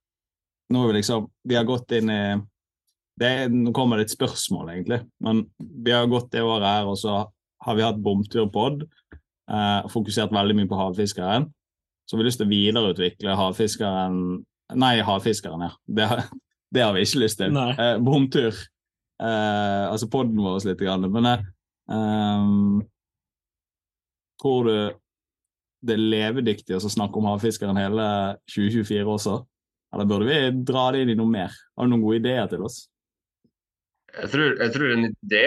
nå 0.71 0.85
har 0.85 0.93
vi 0.93 1.01
liksom 1.01 1.27
Vi 1.51 1.59
har 1.59 1.69
gått 1.69 1.99
inn 1.99 2.15
i 2.15 2.23
det, 3.19 3.51
Nå 3.53 3.73
kommer 3.77 3.97
det 3.99 4.07
et 4.09 4.15
spørsmål, 4.17 4.69
egentlig. 4.75 5.01
Men 5.21 5.45
vi 5.59 5.91
har 5.93 6.07
gått 6.07 6.31
det 6.33 6.43
året 6.43 6.65
her, 6.69 6.87
og 6.87 6.97
så 6.99 7.27
har 7.67 7.75
vi 7.77 7.83
hatt 7.85 7.99
bomturpod. 8.01 8.87
Eh, 9.51 9.89
fokusert 9.91 10.31
veldig 10.33 10.57
mye 10.57 10.69
på 10.71 10.79
havfiskeren. 10.79 11.49
Så 12.09 12.17
vi 12.17 12.23
har 12.23 12.29
lyst 12.31 12.39
til 12.41 12.47
å 12.49 12.55
videreutvikle 12.55 13.37
havfiskeren 13.39 14.45
Nei, 14.79 15.01
havfiskeren, 15.03 15.65
ja. 15.67 15.71
Det, 15.91 16.05
har- 16.07 16.29
det 16.73 16.83
har 16.85 16.93
vi 16.95 17.01
ikke 17.03 17.25
lyst 17.25 17.39
til. 17.41 17.51
Eh, 17.75 17.97
bomtur. 17.99 18.55
eh, 19.21 19.87
altså 19.91 20.07
poden 20.09 20.37
vår 20.39 20.63
litt. 20.69 20.79
Grann. 20.79 21.09
Men 21.11 21.27
eh, 21.27 21.43
ehm, 21.91 22.81
tror 24.41 24.65
du 24.65 24.75
det 25.83 25.95
er 25.97 26.03
levedyktig 26.13 26.77
å 26.77 26.91
snakke 26.93 27.17
om 27.19 27.25
havfiskeren 27.31 27.77
hele 27.81 28.07
2024 28.53 29.05
også? 29.09 29.39
Eller 29.95 30.07
burde 30.07 30.29
vi 30.29 30.63
dra 30.63 30.91
det 30.93 31.03
inn 31.03 31.11
i 31.15 31.19
noe 31.19 31.27
mer? 31.31 31.51
Har 31.77 31.87
du 31.87 31.91
noen 31.95 32.03
gode 32.05 32.21
ideer 32.21 32.47
til 32.53 32.63
oss? 32.69 32.85
Jeg 34.17 34.31
tror, 34.33 34.55
jeg 34.59 34.73
tror 34.75 34.93
en 34.95 35.09
idé, 35.11 35.45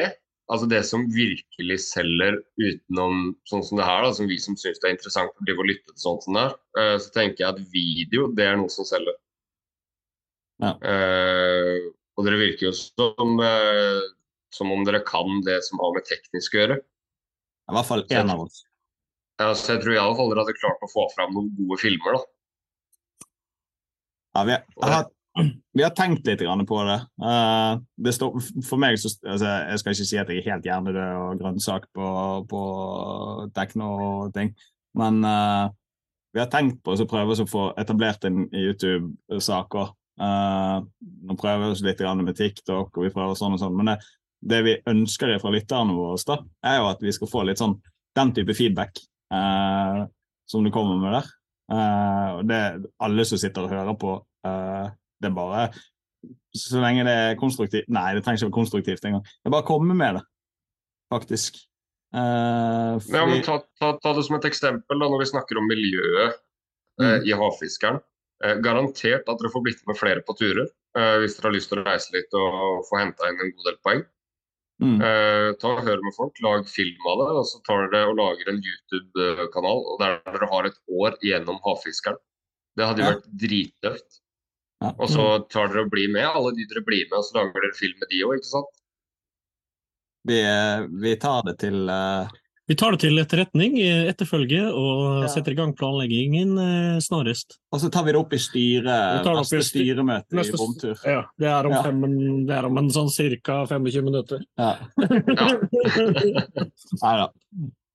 altså 0.51 0.67
det 0.71 0.81
som 0.87 1.05
virkelig 1.13 1.77
selger 1.85 2.39
utenom 2.61 3.33
sånn 3.49 3.65
som 3.65 3.79
det 3.79 3.87
her, 3.87 4.05
da, 4.05 4.13
som 4.15 4.29
vi 4.29 4.39
som 4.41 4.57
syns 4.59 4.81
det 4.81 4.89
er 4.89 4.95
interessant 4.95 5.33
å 5.33 5.45
drive 5.47 5.63
og 5.63 5.69
lytte 5.71 5.91
til 5.91 6.03
sånt 6.05 6.25
som 6.25 6.37
det 6.37 6.45
her, 6.45 6.55
eh, 6.79 6.95
så 7.03 7.13
tenker 7.15 7.43
jeg 7.43 7.49
at 7.51 7.75
video, 7.75 8.27
det 8.37 8.47
er 8.47 8.59
noe 8.59 8.71
som 8.73 8.87
selger. 8.87 9.15
Ja. 10.63 10.75
Uh, 10.79 11.89
og 12.15 12.27
dere 12.27 12.39
virker 12.39 12.69
jo 12.69 12.73
som, 12.77 13.39
uh, 13.41 14.03
som 14.53 14.69
om 14.71 14.83
dere 14.87 15.01
kan 15.07 15.41
det 15.47 15.57
som 15.65 15.81
har 15.81 15.95
med 15.95 16.05
teknisk 16.07 16.55
å 16.55 16.61
gjøre. 16.61 16.77
I 17.71 17.75
hvert 17.77 17.89
fall 17.89 18.05
én 18.13 18.31
av 18.31 18.45
oss. 18.45 18.61
Ja, 19.41 19.49
så 19.57 19.75
jeg 19.75 19.83
tror 19.83 19.95
i 19.95 19.99
alle 19.99 20.15
fall 20.19 20.29
dere 20.31 20.43
hadde 20.45 20.59
klart 20.59 20.85
å 20.85 20.91
få 20.91 21.07
fram 21.15 21.33
noen 21.35 21.49
gode 21.57 21.79
filmer. 21.81 22.19
da. 22.19 23.27
Ja, 24.33 24.43
vi, 24.47 24.57
har, 24.81 25.09
vi 25.73 25.83
har 25.83 25.93
tenkt 25.97 26.27
litt 26.27 26.43
på 26.69 26.79
det. 26.87 26.99
Eh, 27.25 27.71
det 28.05 28.13
står, 28.13 28.35
for 28.67 28.81
meg 28.81 28.99
så, 29.01 29.09
altså, 29.25 29.49
Jeg 29.71 29.81
skal 29.81 29.95
ikke 29.95 30.09
si 30.09 30.19
at 30.21 30.29
jeg 30.29 30.41
er 30.43 30.51
helt 30.51 30.67
hjernedød 30.67 31.21
og 31.21 31.41
grønnsak 31.41 31.87
på, 31.95 32.09
på 32.49 32.61
tekno 33.55 33.89
og 33.97 34.33
ting, 34.35 34.53
men 34.99 35.23
uh, 35.25 35.71
vi 36.33 36.41
har 36.41 36.51
tenkt 36.53 36.83
på 36.85 36.93
å 36.93 37.09
prøve 37.09 37.33
å 37.33 37.49
få 37.49 37.63
etablert 37.81 38.25
en 38.29 38.43
YouTube-saker. 38.49 39.93
Uh, 40.21 40.85
nå 41.25 41.37
prøver 41.39 41.63
vi 41.63 41.71
oss 41.73 41.81
litt 41.85 42.03
med 42.19 42.37
TikTok, 42.37 42.93
og 42.93 43.07
vi 43.07 43.13
prøver 43.13 43.37
sånn 43.37 43.57
og 43.57 43.61
sånn, 43.61 43.77
men 43.77 43.89
det, 43.89 43.97
det 44.53 44.61
vi 44.65 44.75
ønsker 44.89 45.33
fra 45.41 45.53
lytterne 45.53 45.97
våre, 45.97 46.21
da, 46.29 46.37
er 46.69 46.77
jo 46.77 46.89
at 46.91 47.01
vi 47.01 47.13
skal 47.15 47.31
få 47.31 47.45
litt 47.47 47.61
sånn 47.61 47.79
den 48.13 48.33
type 48.37 48.53
feedback 48.53 49.01
uh, 49.33 50.05
som 50.45 50.65
du 50.65 50.69
kommer 50.73 51.01
med 51.01 51.17
der. 51.17 51.31
Uh, 51.73 52.29
og 52.37 52.45
det 52.49 52.61
alle 53.01 53.25
som 53.25 53.41
sitter 53.41 53.65
og 53.65 53.73
hører 53.73 53.97
på, 53.97 54.19
eh, 54.45 54.91
det 55.23 55.31
er 55.31 55.35
bare 55.37 55.63
Så 56.55 56.79
lenge 56.83 57.03
det 57.07 57.13
er 57.17 57.37
konstruktivt 57.39 57.89
Nei, 57.91 58.13
det 58.15 58.23
trenger 58.23 58.39
ikke 58.41 58.49
være 58.51 58.59
konstruktivt 58.59 59.05
engang. 59.09 59.23
Det 59.25 59.49
er 59.49 59.55
bare 59.55 59.65
å 59.65 59.71
komme 59.71 59.95
med 59.97 60.19
det, 60.19 60.23
faktisk. 61.11 61.57
Uh, 62.13 62.99
fordi, 63.01 63.15
Ja, 63.17 63.25
men 63.25 63.41
ta, 63.45 63.57
ta, 63.81 63.95
ta 63.97 64.13
det 64.13 64.23
som 64.27 64.37
et 64.37 64.45
eksempel 64.51 65.01
da, 65.01 65.09
når 65.09 65.23
vi 65.23 65.29
snakker 65.31 65.57
om 65.57 65.65
miljøet 65.71 66.35
eh, 67.01 67.19
i 67.25 67.33
havfiskeren. 67.33 67.97
Eh, 68.43 68.57
garantert 68.61 69.25
at 69.25 69.39
dere 69.39 69.49
får 69.53 69.63
blitt 69.65 69.81
med 69.89 69.97
flere 69.97 70.21
på 70.27 70.35
turer 70.37 70.67
eh, 70.67 71.15
hvis 71.23 71.37
dere 71.37 71.49
har 71.49 71.55
lyst 71.55 71.71
til 71.71 71.79
å 71.81 71.85
reise 71.87 72.13
litt 72.13 72.35
og 72.37 72.83
få 72.89 72.99
henta 73.01 73.29
inn 73.31 73.39
en 73.41 73.53
god 73.55 73.69
del 73.69 73.77
poeng. 73.87 74.03
mm, 74.83 74.97
Eh, 75.09 75.49
ta 75.61 75.71
og 75.73 75.83
Hør 75.87 76.01
med 76.05 76.15
folk, 76.17 76.37
lag 76.45 76.67
film 76.69 77.07
av 77.13 77.21
det, 77.21 77.29
og 77.39 77.45
så 77.49 77.61
tar 77.65 77.87
dere 77.93 78.11
og 78.11 78.17
lager 78.19 78.51
en 78.51 78.61
YouTube-kanal 78.61 79.83
der 80.01 80.19
dere 80.27 80.49
har 80.51 80.69
et 80.69 80.79
år 80.91 81.17
gjennom 81.23 81.61
havfiskeren. 81.65 82.19
Det 82.77 82.85
hadde 82.89 83.01
jo 83.01 83.07
Ja. 83.09 83.15
vært 83.15 83.31
drittøft. 83.45 84.19
Og 84.97 85.07
så 85.09 85.25
tar 85.49 85.67
dere 85.71 85.81
og 85.85 85.91
blir 85.93 86.09
med, 86.11 86.25
alle 86.27 86.51
de 86.57 86.65
dere 86.69 86.83
blir 86.85 87.05
med, 87.09 87.17
og 87.19 87.23
så 87.27 87.31
lager 87.39 87.61
dere 87.63 87.77
film 87.77 87.97
med 88.01 88.07
de 88.11 88.17
òg, 88.27 88.33
ikke 88.41 88.51
sant? 88.53 88.71
vi, 90.27 90.37
eh, 90.39 90.85
vi 91.03 91.11
tar 91.19 91.41
det 91.47 91.57
til 91.59 91.89
uh... 91.91 92.27
Vi 92.71 92.75
tar 92.79 92.91
det 92.95 93.01
til 93.03 93.19
etterretning, 93.19 93.73
eh, 93.83 94.05
etterfølge, 94.07 94.61
og 94.71 95.25
Ja. 95.25 95.27
setter 95.33 95.51
i 95.51 95.55
gang 95.57 95.73
planleggingen 95.75 96.53
uh, 96.55 96.95
snarest. 97.03 97.57
Og 97.75 97.81
så 97.83 97.89
tar 97.91 98.05
vi 98.07 98.13
det 98.15 98.21
opp 98.21 98.31
i 98.31 98.39
styret, 98.39 98.87
neste 98.87 99.27
i 99.27 99.35
neste 99.35 99.59
sty- 99.59 99.83
styremøte 99.83 100.31
i 100.39 100.55
Romtur. 100.61 100.95
Ja, 101.03 101.25
det 101.37 101.47
er 101.51 101.67
om, 101.67 101.75
Ja. 101.75 101.81
fem, 101.83 101.99
det 102.47 102.55
er 102.55 102.63
om 102.69 102.77
en 102.79 102.87
sånn 102.95 103.11
ca. 103.43 103.65
25 103.67 103.99
minutter. 104.07 104.39
Ja. 104.57 104.79
Nei 107.03 107.15
da. 107.19 107.27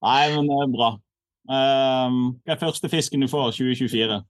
Nei, 0.04 0.22
men 0.36 0.44
det 0.52 0.58
er 0.62 0.68
bra. 0.76 0.90
Um, 1.48 2.36
hva 2.44 2.52
er 2.52 2.60
første 2.60 2.88
fisken 2.92 3.24
du 3.24 3.28
får 3.32 3.56
2024? 3.56 4.20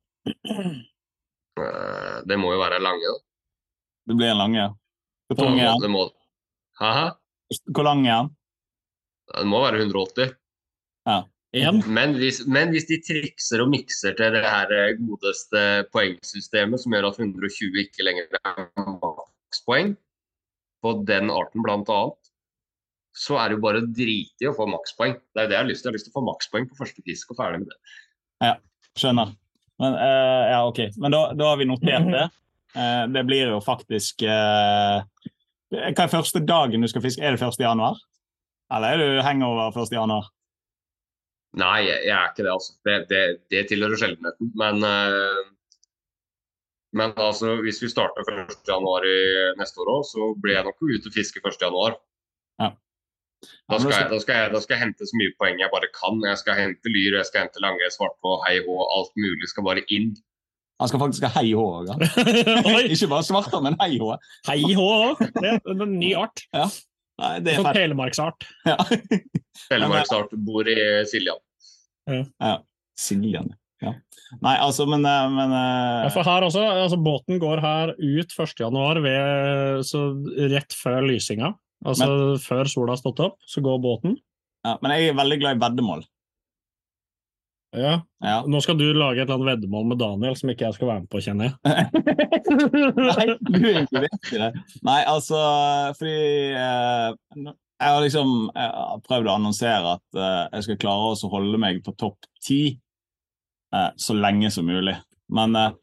Eh, 1.64 2.18
det 2.28 2.38
må 2.40 2.52
jo 2.54 2.60
være 2.62 2.82
lange, 2.82 3.14
da. 3.14 3.24
Det 4.08 4.16
blir 4.16 4.32
en 4.32 4.42
lange. 4.42 4.68
Hvor 5.28 5.44
lang 5.50 5.60
er 5.60 5.72
den? 5.74 5.82
det 5.84 5.90
må, 5.92 6.04
Hæ? 6.80 6.92
Hvor 7.74 7.84
lang 7.84 8.06
er 8.06 8.22
den? 8.22 8.30
Den 9.34 9.50
må 9.52 9.60
være 9.64 9.82
180. 9.82 10.36
Ja. 11.08 11.18
Men 11.88 12.14
hvis, 12.20 12.42
men 12.46 12.72
hvis 12.74 12.86
de 12.90 12.98
trikser 13.04 13.62
og 13.64 13.70
mikser 13.72 14.16
til 14.16 14.34
det 14.36 14.44
her 14.44 14.72
eh, 14.76 14.96
godeste 15.00 15.62
poengsystemet 15.94 16.80
som 16.82 16.92
gjør 16.92 17.08
at 17.08 17.20
120 17.20 17.80
ikke 17.84 18.04
lenger 18.04 18.28
er 18.42 18.66
makspoeng 18.76 19.94
på 20.84 20.92
den 21.08 21.32
arten 21.32 21.64
bl.a., 21.64 22.00
så 23.18 23.38
er 23.40 23.48
det 23.48 23.56
jo 23.56 23.64
bare 23.64 23.80
å 23.82 23.88
drite 23.88 24.44
i 24.44 24.50
å 24.50 24.54
få 24.54 24.68
makspoeng. 24.70 25.16
Det 25.34 25.40
er 25.40 25.46
jo 25.46 25.50
det 25.50 25.56
jeg 25.56 25.64
har 25.64 25.70
lyst 25.70 25.82
til. 25.82 25.88
Jeg 25.88 25.90
har 25.90 25.96
lyst 25.96 26.06
til 26.06 26.14
å 26.14 26.18
få 26.20 26.26
makspoeng 26.28 26.68
på 26.68 26.78
første 26.78 27.04
fisk 27.08 27.32
og 27.32 27.40
ferdig 27.40 27.64
med 27.64 27.72
det. 27.72 27.78
Skjønner. 29.00 29.32
Men, 29.78 29.94
uh, 29.94 30.44
ja, 30.50 30.60
ok. 30.66 30.80
Men 30.96 31.14
da, 31.14 31.22
da 31.38 31.52
har 31.52 31.60
vi 31.60 31.68
notert 31.68 32.08
det. 32.12 32.24
Uh, 32.76 33.04
det 33.14 33.24
blir 33.28 33.54
jo 33.54 33.60
faktisk 33.64 34.24
uh, 34.26 35.04
Hva 35.72 36.04
er 36.04 36.12
første 36.12 36.42
dagen 36.44 36.82
du 36.82 36.90
skal 36.90 37.04
fiske? 37.04 37.22
Er 37.22 37.36
det 37.36 37.44
1. 37.44 37.60
januar? 37.62 38.00
Eller 38.74 38.94
er 38.94 39.02
du 39.02 39.22
hangover 39.24 39.70
1. 39.72 39.94
januar? 39.94 40.32
Nei, 41.58 41.86
jeg, 41.86 42.10
er 42.12 42.26
ikke 42.28 42.44
det, 42.44 42.52
altså. 42.52 42.74
Det, 42.84 42.96
det, 43.08 43.22
det 43.52 43.62
tilhører 43.70 43.96
sjeldenheten. 43.96 44.50
Men, 44.60 44.84
men 46.92 47.14
altså, 47.16 47.54
hvis 47.64 47.80
vi 47.80 47.88
starter 47.88 48.28
1.1. 48.28 49.06
i 49.08 49.16
neste 49.56 49.80
år 49.80 49.92
òg, 49.94 50.04
så 50.04 50.28
blir 50.36 50.58
jeg 50.58 50.66
nok 50.68 50.84
ute 50.84 51.08
og 51.08 51.16
fiske 51.16 51.40
1.1. 51.40 51.96
Ja. 52.60 52.68
Da 53.70 53.78
skal, 53.78 53.92
jeg, 53.94 54.08
da, 54.10 54.18
skal 54.22 54.34
jeg, 54.40 54.50
da 54.54 54.60
skal 54.64 54.74
jeg 54.74 54.82
hente 54.82 55.06
så 55.06 55.18
mye 55.20 55.34
poeng 55.38 55.60
jeg 55.62 55.70
bare 55.70 55.88
kan. 55.94 56.16
Jeg 56.26 56.40
skal 56.40 56.56
hente 56.58 56.90
lyr, 56.90 57.18
jeg 57.20 57.28
skal 57.28 57.44
hente 57.44 57.62
lange, 57.62 57.90
Svartå, 57.94 58.32
hei 58.48 58.56
hå, 58.66 58.78
alt 58.96 59.12
mulig 59.20 59.50
skal 59.52 59.66
bare 59.68 59.84
inn. 59.94 60.10
Han 60.78 60.90
skal 60.90 61.00
faktisk 61.02 61.24
ha 61.26 61.30
hei 61.40 61.52
hå 61.58 61.62
òg. 61.80 61.92
Ikke 62.94 63.08
bare 63.10 63.26
svarter, 63.26 63.62
men 63.64 63.78
hei 63.82 63.96
hå. 63.98 64.12
hei 64.46 64.60
hå! 64.78 64.88
Det 65.22 65.52
er 65.56 65.72
en 65.74 65.96
ny 65.98 66.12
art. 66.18 66.42
Nei, 66.54 67.32
det 67.42 67.54
er 67.56 67.62
Sånn 67.62 67.74
telemarksart. 67.74 68.46
Ja. 68.66 68.76
Telemarksart 69.68 70.34
bor 70.46 70.68
i 70.70 70.76
Siljan. 71.10 71.40
Siljan. 72.98 73.50
Ja. 73.82 73.92
Nei, 74.42 74.56
altså, 74.58 74.86
men, 74.90 75.04
eh, 75.06 75.26
men 75.30 75.52
eh, 75.54 76.04
Ja, 76.04 76.10
for 76.14 76.26
her 76.26 76.46
også, 76.46 76.62
altså 76.66 76.98
Båten 77.00 77.38
går 77.42 77.60
her 77.62 77.92
ut 77.94 78.32
1.1. 78.34 79.02
ved- 79.04 79.84
så 79.86 80.00
rett 80.50 80.74
før 80.74 81.06
lysinga. 81.06 81.52
Altså 81.86 82.38
før 82.42 82.66
sola 82.70 82.94
har 82.96 83.00
stått 83.00 83.20
opp, 83.22 83.36
så 83.46 83.62
går 83.62 83.78
båten. 83.82 84.16
ja, 84.66 84.78
Men 84.82 84.94
jeg 84.96 85.10
er 85.12 85.18
veldig 85.18 85.38
glad 85.42 85.56
i 85.58 85.60
veddemål. 85.66 86.06
Ja, 87.76 88.00
Ja. 88.24 88.38
Nå 88.48 88.62
skal 88.64 88.78
du 88.80 88.86
lage 88.96 89.20
et 89.20 89.28
eller 89.28 89.36
annet 89.36 89.50
veddemål 89.60 89.84
med 89.90 89.98
Daniel 90.00 90.36
som 90.40 90.48
ikke 90.50 90.64
jeg 90.64 90.74
skal 90.78 90.88
være 90.88 91.02
med 91.04 91.10
på, 91.12 91.20
kjenner 91.20 91.50
jeg. 91.50 91.54
Nei, 93.12 93.26
du 93.44 93.58
er 93.68 93.80
inkludert 93.82 94.30
i 94.32 94.40
det. 94.40 94.48
Nei, 94.88 95.00
altså 95.04 95.38
fordi 95.98 96.14
eh, 96.56 97.10
Jeg 97.44 97.92
har 97.92 98.00
liksom 98.02 98.32
jeg 98.56 98.72
har 98.72 99.02
prøvd 99.04 99.28
å 99.28 99.34
annonsere 99.36 99.92
at 99.98 100.18
eh, 100.18 100.44
jeg 100.56 100.64
skal 100.66 100.80
klare 100.86 101.12
å 101.12 101.30
holde 101.36 101.60
meg 101.60 101.82
på 101.84 101.92
topp 102.00 102.24
ti 102.42 102.60
eh, 103.74 103.90
så 104.00 104.16
lenge 104.16 104.50
som 104.50 104.66
mulig. 104.66 104.96
Men 105.28 105.54
eh, 105.60 105.76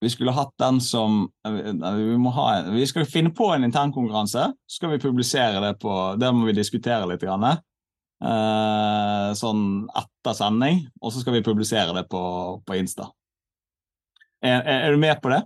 vi 0.00 0.10
skulle 0.10 0.32
hatt 0.32 0.52
den 0.58 0.80
som 0.80 1.26
eh, 1.46 1.52
vi, 1.52 2.16
må 2.20 2.32
ha 2.36 2.46
en, 2.56 2.72
vi 2.74 2.86
skal 2.88 3.08
finne 3.08 3.32
på 3.36 3.50
en 3.54 3.66
internkonkurranse, 3.68 4.46
så 4.66 4.80
skal 4.80 4.94
vi 4.94 5.02
publisere 5.02 5.60
det 5.64 5.74
på 5.82 5.96
Det 6.20 6.32
må 6.32 6.48
vi 6.48 6.56
diskutere 6.56 7.08
litt. 7.10 7.20
Grann, 7.20 7.44
eh, 7.50 9.30
sånn 9.36 9.64
etter 10.00 10.36
sending, 10.36 10.86
og 11.00 11.12
så 11.12 11.22
skal 11.22 11.38
vi 11.38 11.46
publisere 11.46 11.94
det 11.96 12.06
på, 12.10 12.22
på 12.64 12.78
Insta. 12.80 13.10
Er, 14.40 14.62
er, 14.64 14.86
er 14.86 14.96
du 14.96 15.00
med 15.00 15.20
på 15.20 15.32
det? 15.34 15.42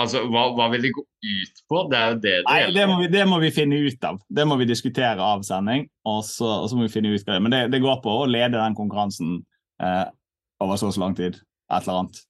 Altså, 0.00 0.22
hva, 0.32 0.46
hva 0.56 0.68
vil 0.72 0.84
det 0.86 0.92
gå 0.94 1.02
ut 1.02 1.62
på? 1.68 1.82
Det 1.90 1.98
er 1.98 2.12
jo 2.12 2.18
det 2.20 2.34
det 2.38 2.44
Nei, 2.46 2.60
det 2.76 2.86
må, 2.88 2.96
vi, 3.00 3.08
det 3.12 3.24
må 3.28 3.40
vi 3.42 3.50
finne 3.52 3.80
ut 3.84 4.06
av. 4.06 4.20
Det 4.28 4.46
må 4.48 4.56
vi 4.60 4.68
diskutere 4.68 5.24
av 5.24 5.42
sending. 5.44 5.86
Og 6.08 6.22
så, 6.28 6.48
og 6.62 6.70
så 6.70 6.78
må 6.78 6.86
vi 6.86 6.92
finne 6.92 7.12
ut 7.12 7.24
av 7.26 7.34
det. 7.34 7.42
Men 7.44 7.54
det, 7.56 7.62
det 7.74 7.82
går 7.84 8.00
på 8.04 8.14
å 8.22 8.28
lede 8.28 8.56
den 8.56 8.76
konkurransen 8.78 9.40
eh, 9.82 10.06
over 10.62 10.80
så 10.80 10.88
og 10.88 10.96
så 10.96 11.04
lang 11.04 11.16
tid. 11.18 11.40
Et 11.72 11.82
eller 11.82 12.04
annet. 12.04 12.22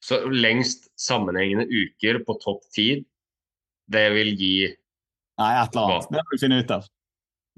Så 0.00 0.22
lengst 0.32 0.88
sammenhengende 1.00 1.66
uker 1.68 2.22
på 2.24 2.36
topp 2.40 2.64
tid, 2.72 3.04
det 3.90 4.06
vil 4.14 4.32
gi 4.38 4.54
Nei, 5.40 5.52
et 5.56 5.72
eller 5.72 5.96
annet. 5.96 6.08
Det 6.12 6.20
må 6.20 6.32
vi 6.34 6.40
finne 6.40 6.58
ut 6.60 6.72
av. 6.74 6.88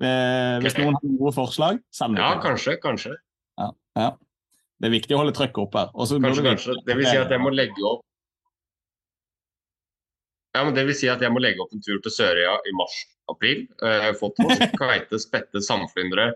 Eh, 0.03 0.57
hvis 0.63 0.77
noen 0.79 0.97
har 0.97 1.15
gode 1.19 1.33
forslag, 1.37 1.81
send 1.95 2.17
det 2.17 2.23
Ja, 2.23 2.37
kanskje, 2.43 2.77
kanskje. 2.83 3.15
Ja. 3.59 4.13
Det 4.83 4.89
er 4.89 4.95
viktig 4.95 5.15
å 5.15 5.21
holde 5.21 5.35
trykket 5.37 5.61
oppe. 5.63 5.85
Og 5.95 6.11
Kanskje, 6.11 6.45
kanskje. 6.47 6.77
Det 6.87 6.97
vil 6.99 7.07
si 7.07 7.19
at 7.19 7.31
jeg 7.31 7.43
må 7.43 7.53
legge 7.55 7.85
opp 7.87 8.07
Ja, 10.57 10.65
men 10.67 10.75
det 10.77 10.85
vil 10.89 10.97
si 10.99 11.09
at 11.09 11.23
jeg 11.23 11.33
må 11.33 11.41
legge 11.41 11.63
opp 11.65 11.73
en 11.73 11.83
tur 11.85 12.01
til 12.05 12.13
Sørøya 12.13 12.57
i 12.69 12.73
mars-april. 12.77 13.63
Uh, 13.81 14.11
få 14.19 14.33
torsk, 14.37 14.75
kveite, 14.81 15.21
spette, 15.23 15.63
samflyndre 15.65 16.33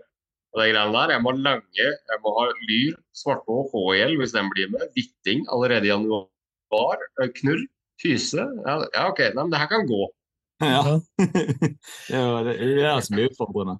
og 0.57 0.63
de 0.63 0.73
greiene 0.73 0.93
der. 0.95 1.13
Jeg 1.13 1.23
må 1.23 1.33
ha 1.33 1.41
lange, 1.45 1.87
jeg 2.11 2.21
må 2.23 2.33
ha 2.37 2.45
lyr, 2.67 2.99
svartå, 3.15 3.57
HL 3.73 4.15
hvis 4.19 4.33
den 4.35 4.51
blir 4.53 4.69
med. 4.73 4.85
Hvitting 4.97 5.45
allerede 5.53 5.85
i 5.85 5.91
januar. 5.93 6.27
eh, 7.21 7.29
knurr. 7.39 7.65
Hyse? 8.03 8.43
Ja, 8.65 8.77
ja 8.93 9.07
OK. 9.09 9.23
Nei, 9.33 9.43
men 9.43 9.53
det 9.53 9.61
her 9.61 9.69
kan 9.71 9.87
gå. 9.89 10.07
Ja. 10.61 10.81
det 11.21 12.17
er 12.17 12.49
det, 12.49 12.55
er 12.57 12.95
det 12.97 13.05
som 13.05 13.17
blir 13.17 13.29
utfordrende. 13.31 13.77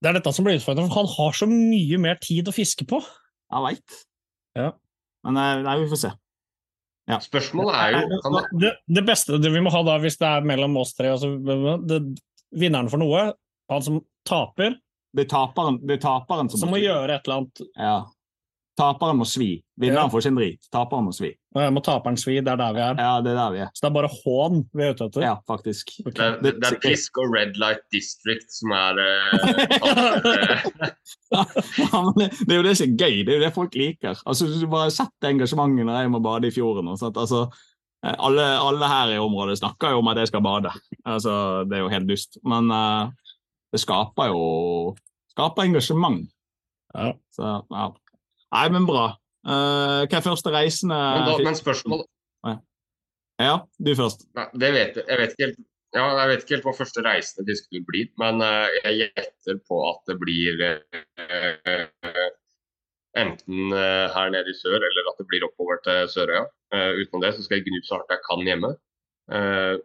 Det 0.00 0.10
er 0.10 0.18
dette 0.18 0.32
som 0.36 0.46
blir 0.46 0.58
utfordrende. 0.60 0.92
for 0.92 1.04
Han 1.04 1.12
har 1.16 1.36
så 1.36 1.48
mye 1.48 2.00
mer 2.00 2.20
tid 2.20 2.48
å 2.48 2.56
fiske 2.56 2.86
på. 2.88 3.00
Jeg 3.00 3.64
veit. 3.68 3.98
Ja. 4.56 4.70
Men 5.24 5.40
eh, 5.40 5.64
nei, 5.64 5.78
vi 5.82 5.90
får 5.92 6.02
se. 6.04 6.12
Spørsmålet 7.04 7.76
er 7.76 7.98
jo 7.98 8.20
kan 8.24 8.36
det, 8.38 8.44
Det, 8.62 8.70
det 8.96 9.02
beste 9.04 9.36
det 9.36 9.50
vi 9.52 9.60
må 9.60 9.72
ha 9.74 9.82
da, 9.84 9.98
hvis 10.00 10.16
det 10.16 10.24
er 10.24 10.46
mellom 10.48 10.78
oss 10.80 10.94
tre 10.96 11.10
altså, 11.12 11.34
det, 11.84 12.00
Vinneren 12.56 12.88
for 12.88 13.02
noe, 13.02 13.26
han 13.68 13.84
som 13.84 13.98
taper, 14.24 14.78
Det 15.14 15.24
er 15.26 15.30
taperen, 15.30 15.78
det 15.86 15.98
er 15.98 16.02
taperen 16.08 16.48
som, 16.50 16.60
som 16.64 16.70
må 16.74 16.80
gjøre 16.82 17.14
et 17.14 17.24
eller 17.28 17.44
annet 17.44 17.64
Ja. 17.78 17.96
Taperen 18.74 19.20
må 19.20 19.22
svi. 19.30 19.60
Vinneren 19.78 20.08
Ja. 20.08 20.10
får 20.10 20.24
sin 20.24 20.34
drit. 20.34 20.58
Taperen 20.74 21.04
må 21.06 21.12
svi. 21.14 21.28
Ja, 21.54 21.68
må 21.70 21.78
taperen 21.86 22.16
svi, 22.18 22.40
det 22.42 22.50
er 22.50 22.58
der 22.58 22.72
vi 22.74 22.80
er. 22.82 22.96
Ja, 22.98 23.12
det 23.22 23.30
er 23.30 23.36
der 23.38 23.52
vi 23.54 23.60
er. 23.62 23.68
Så 23.70 23.84
det 23.84 23.90
er 23.92 23.94
bare 23.94 24.10
hån 24.10 24.64
vi 24.74 24.82
er 24.82 24.96
ute 24.96 25.06
etter. 25.06 25.22
Ja, 25.22 25.36
faktisk. 25.46 25.92
Okay. 26.02 26.16
det, 26.18 26.42
det, 26.42 26.52
det 26.58 26.70
er 26.72 26.80
pisk 26.82 27.20
og 27.22 27.30
Red 27.36 27.54
Light 27.62 27.84
District 27.94 28.50
som 28.50 28.74
er 28.74 28.98
eh, 29.04 30.90
Ja, 31.30 32.00
men 32.02 32.18
det, 32.18 32.28
det 32.46 32.50
er 32.50 32.58
jo 32.58 32.66
det 32.66 32.74
som 32.78 32.88
er 32.90 32.98
gøy. 32.98 33.20
Det 33.22 33.30
er 33.32 33.38
jo 33.38 33.44
det 33.46 33.52
folk 33.54 33.78
liker. 33.78 34.18
Altså, 34.26 34.48
Du 34.50 34.66
bare 34.70 34.90
setter 34.94 35.30
engasjementet 35.30 35.86
når 35.86 36.00
jeg 36.02 36.12
må 36.14 36.20
bade 36.24 36.50
i 36.50 36.54
fjorden. 36.54 36.90
Og 36.90 36.98
sånt. 37.00 37.18
Altså, 37.20 37.44
eh, 38.04 38.14
alle, 38.18 38.44
alle 38.58 38.90
her 38.90 39.14
i 39.14 39.22
området 39.22 39.58
snakker 39.62 39.94
jo 39.94 40.02
om 40.02 40.10
at 40.12 40.18
jeg 40.22 40.32
skal 40.32 40.42
bade. 40.44 40.74
Altså, 41.06 41.62
Det 41.68 41.78
er 41.78 41.84
jo 41.86 41.92
helt 41.94 42.10
dust. 42.10 42.38
Men 42.42 42.70
eh, 42.74 43.14
det 43.74 43.82
skaper 43.82 44.30
jo 44.30 44.42
skaper 45.34 45.66
engasjement. 45.66 46.24
Ja. 46.94 47.10
Så, 47.34 47.50
ja. 47.74 47.90
Nei, 48.54 48.66
men 48.70 48.86
bra. 48.86 49.08
Uh, 49.44 50.06
hva 50.06 50.20
er 50.20 50.24
første 50.24 50.52
reisende 50.54 50.96
men, 50.96 51.26
da, 51.26 51.32
men 51.44 51.56
spørsmålet 51.58 52.06
Ja, 53.42 53.56
du 53.82 53.90
først. 53.98 54.28
Nei, 54.38 54.46
det 54.62 54.70
vet 54.76 55.00
jeg. 55.00 55.06
Jeg 55.10 55.20
vet 55.20 55.34
ikke 55.34 55.48
helt, 55.48 55.58
ja, 55.96 56.04
jeg 56.20 56.30
vet 56.30 56.44
ikke 56.44 56.54
helt 56.54 56.68
hva 56.68 56.76
første 56.78 57.02
reisende 57.04 57.44
fisketur 57.50 57.82
blir, 57.88 58.06
men 58.22 58.38
eh, 58.46 58.76
jeg 58.84 58.94
gjetter 59.02 59.58
på 59.66 59.80
at 59.90 60.00
det 60.06 60.16
blir 60.22 60.62
eh, 60.68 61.82
enten 63.18 63.74
her 63.74 64.30
nede 64.32 64.54
i 64.54 64.56
sør, 64.58 64.78
eller 64.78 65.10
at 65.10 65.18
det 65.18 65.26
blir 65.30 65.44
oppover 65.46 65.82
til 65.82 66.06
Sørøya. 66.14 66.46
Utenom 67.02 67.26
det 67.26 67.34
så 67.34 67.44
skal 67.44 67.58
jeg 67.58 67.66
gnu 67.66 67.82
så 67.82 67.98
hardt 67.98 68.14
jeg 68.14 68.22
kan 68.30 68.46
hjemme. 68.46 68.72
Eh, 69.32 69.76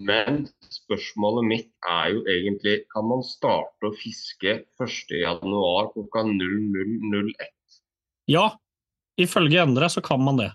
men 0.00 0.46
spørsmålet 0.72 1.44
mitt 1.44 1.66
er 1.84 2.14
jo 2.14 2.22
egentlig 2.32 2.78
kan 2.94 3.04
man 3.10 3.20
starte 3.26 3.90
å 3.90 3.96
fiske 3.98 4.62
1.1 4.80 5.42
klokka 5.92 6.22
00.01? 6.24 7.50
ja, 8.32 8.46
ifølge 9.20 9.60
Endre 9.62 9.90
så 9.92 10.00
kan 10.02 10.24
man 10.24 10.40
det. 10.40 10.48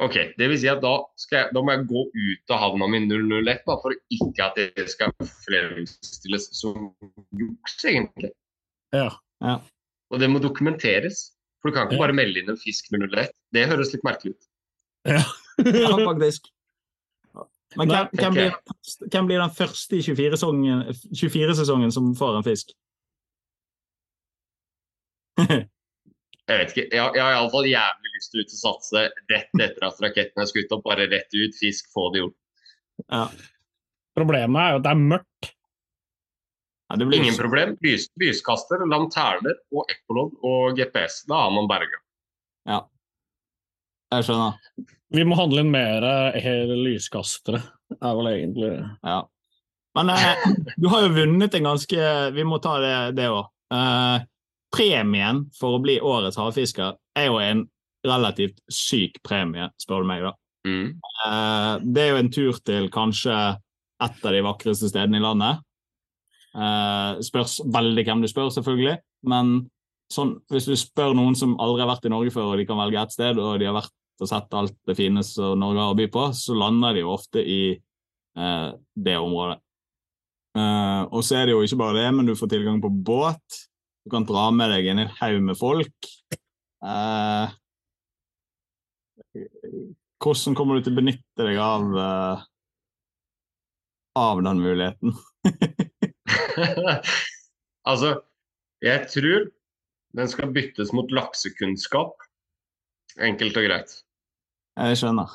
Ok, 0.00 0.16
det 0.40 0.46
vil 0.48 0.56
si 0.58 0.68
at 0.72 0.80
da, 0.80 0.94
skal 1.20 1.42
jeg, 1.42 1.52
da 1.52 1.60
må 1.62 1.74
jeg 1.74 1.86
gå 1.90 2.02
ut 2.08 2.52
av 2.54 2.62
havna 2.62 2.86
mi 2.88 3.02
001 3.04 3.66
da, 3.68 3.74
for 3.82 3.92
ikke 4.16 4.46
at 4.46 4.56
det 4.56 4.86
skal 4.88 5.12
fremstilles 5.44 6.46
som 6.56 6.88
juks, 7.36 7.74
egentlig. 7.84 8.30
Ja. 8.96 9.10
Og 10.10 10.22
det 10.22 10.30
må 10.32 10.40
dokumenteres. 10.42 11.28
For 11.60 11.68
du 11.68 11.76
kan 11.76 11.86
ikke 11.86 11.98
Ja. 11.98 12.04
bare 12.06 12.16
melde 12.16 12.40
inn 12.40 12.48
en 12.48 12.56
fisk 12.56 12.88
001. 12.88 13.28
Det 13.52 13.66
høres 13.68 13.92
litt 13.92 14.02
merkelig 14.02 14.32
ut. 14.32 14.46
Ja, 15.04 15.20
faktisk. 16.10 16.50
Men 17.78 17.92
hvem, 17.92 18.08
hvem, 18.18 18.34
blir, 18.34 18.54
hvem 19.12 19.26
blir 19.28 19.38
den 19.38 19.52
første 19.54 19.98
i 20.00 20.02
24-sesongen 20.02 20.80
24 21.14 21.92
som 21.94 22.08
får 22.18 22.38
en 22.38 22.46
fisk? 22.46 22.72
Jeg 26.50 26.58
vet 26.58 26.72
ikke. 26.72 26.86
Jeg, 26.90 27.12
jeg 27.14 27.22
har 27.22 27.36
iallfall 27.36 27.66
jævlig 27.68 28.10
lyst 28.16 28.32
til 28.32 28.42
ut 28.42 28.54
å 28.56 28.56
satse 28.58 29.02
rett 29.30 29.60
etter 29.62 29.84
at 29.86 30.00
raketten 30.02 30.42
er 30.42 30.48
skutt 30.50 30.72
opp. 30.74 30.82
Bare 30.82 31.06
rett 31.06 31.30
ut, 31.30 31.54
fisk, 31.54 31.86
få 31.94 32.08
det 32.10 32.24
gjort. 32.24 32.38
ja. 33.06 33.24
Problemet 34.18 34.58
er 34.58 34.72
jo 34.72 34.78
at 34.80 34.84
det 34.84 34.90
er 34.90 35.02
mørkt. 35.12 35.50
Ja, 36.90 36.96
det 36.98 37.06
blir 37.06 37.20
Ingen 37.22 37.36
problem. 37.38 37.76
Lys, 37.86 38.08
lyskaster, 38.18 38.82
lanterner 38.90 39.60
og 39.70 39.92
ekkolodd 39.92 40.34
og 40.42 40.80
GPS. 40.80 41.22
Da 41.30 41.44
har 41.44 41.52
man 41.54 41.70
berga. 41.70 42.00
Jeg 44.10 44.26
skjønner. 44.26 44.56
Vi 45.14 45.26
må 45.26 45.36
handle 45.38 45.64
inn 45.64 45.70
mer 45.72 46.06
eh, 46.38 46.70
lyskastere, 46.70 47.60
er 47.98 48.16
vel 48.18 48.32
egentlig 48.32 48.72
Ja. 49.06 49.20
Men 49.98 50.12
eh, 50.14 50.44
du 50.78 50.86
har 50.90 51.02
jo 51.02 51.14
vunnet 51.16 51.54
en 51.58 51.66
ganske 51.66 52.10
Vi 52.36 52.44
må 52.46 52.60
ta 52.62 52.76
det, 52.82 52.94
det 53.18 53.26
òg. 53.30 53.48
Eh, 53.74 54.26
premien 54.70 55.44
for 55.58 55.76
å 55.76 55.82
bli 55.82 55.96
årets 55.98 56.38
havfisker 56.38 56.94
er 57.18 57.26
jo 57.26 57.40
en 57.42 57.64
relativt 58.06 58.60
syk 58.72 59.18
premie, 59.26 59.66
spør 59.82 60.04
du 60.04 60.08
meg. 60.08 60.22
da. 60.24 60.32
Mm. 60.66 60.86
Eh, 61.26 61.72
det 61.84 62.04
er 62.04 62.14
jo 62.14 62.20
en 62.20 62.30
tur 62.32 62.60
til 62.64 62.86
kanskje 62.92 63.34
et 64.00 64.24
av 64.24 64.32
de 64.32 64.44
vakreste 64.46 64.88
stedene 64.88 65.18
i 65.18 65.24
landet. 65.24 65.60
Eh, 66.54 67.20
spørs 67.26 67.60
veldig 67.66 68.06
hvem 68.06 68.22
du 68.24 68.30
spør, 68.30 68.50
selvfølgelig. 68.54 68.96
Men 69.30 69.56
sånn, 70.12 70.36
hvis 70.50 70.70
du 70.70 70.76
spør 70.78 71.14
noen 71.18 71.36
som 71.38 71.58
aldri 71.62 71.84
har 71.84 71.92
vært 71.92 72.08
i 72.08 72.14
Norge 72.14 72.34
før, 72.34 72.54
og 72.54 72.62
de 72.62 72.66
kan 72.68 72.80
velge 72.80 73.02
ett 73.02 73.14
sted, 73.14 73.38
og 73.42 73.58
de 73.60 73.68
har 73.68 73.76
vært 73.76 73.94
og 74.22 74.30
sett 74.30 74.54
alt 74.56 74.76
det 74.88 74.96
fine 74.98 75.22
som 75.26 75.58
Norge 75.60 75.82
har 75.82 75.94
å 75.94 75.98
by 75.98 76.06
på, 76.12 76.26
så 76.36 76.56
lander 76.56 76.96
de 76.96 77.04
jo 77.04 77.14
ofte 77.14 77.42
i 77.42 77.62
eh, 77.72 78.68
det 79.06 79.16
området. 79.18 79.58
Eh, 80.58 81.02
og 81.08 81.24
så 81.26 81.40
er 81.40 81.48
det 81.48 81.54
jo 81.54 81.64
ikke 81.64 81.80
bare 81.80 81.98
det, 82.00 82.08
men 82.16 82.28
du 82.28 82.34
får 82.38 82.52
tilgang 82.52 82.80
på 82.82 82.90
båt. 82.90 83.60
Du 84.04 84.12
kan 84.12 84.26
dra 84.28 84.48
med 84.54 84.72
deg 84.74 84.90
en 84.90 85.02
hel 85.04 85.12
haug 85.20 85.42
med 85.50 85.58
folk. 85.60 86.10
Eh, 86.84 87.56
hvordan 90.20 90.56
kommer 90.58 90.78
du 90.78 90.86
til 90.86 90.96
å 90.96 91.00
benytte 91.00 91.46
deg 91.46 91.60
av, 91.62 91.86
eh, 92.04 92.44
av 94.20 94.42
den 94.46 94.64
muligheten? 94.64 95.16
altså, 97.90 98.16
jeg 98.84 99.08
tror 99.12 99.48
den 100.16 100.30
skal 100.30 100.52
byttes 100.54 100.92
mot 100.96 101.10
laksekunnskap. 101.14 102.16
Enkelt 103.20 103.58
og 103.58 103.66
greit. 103.66 103.92
Jeg 104.80 105.00
skjønner. 105.00 105.34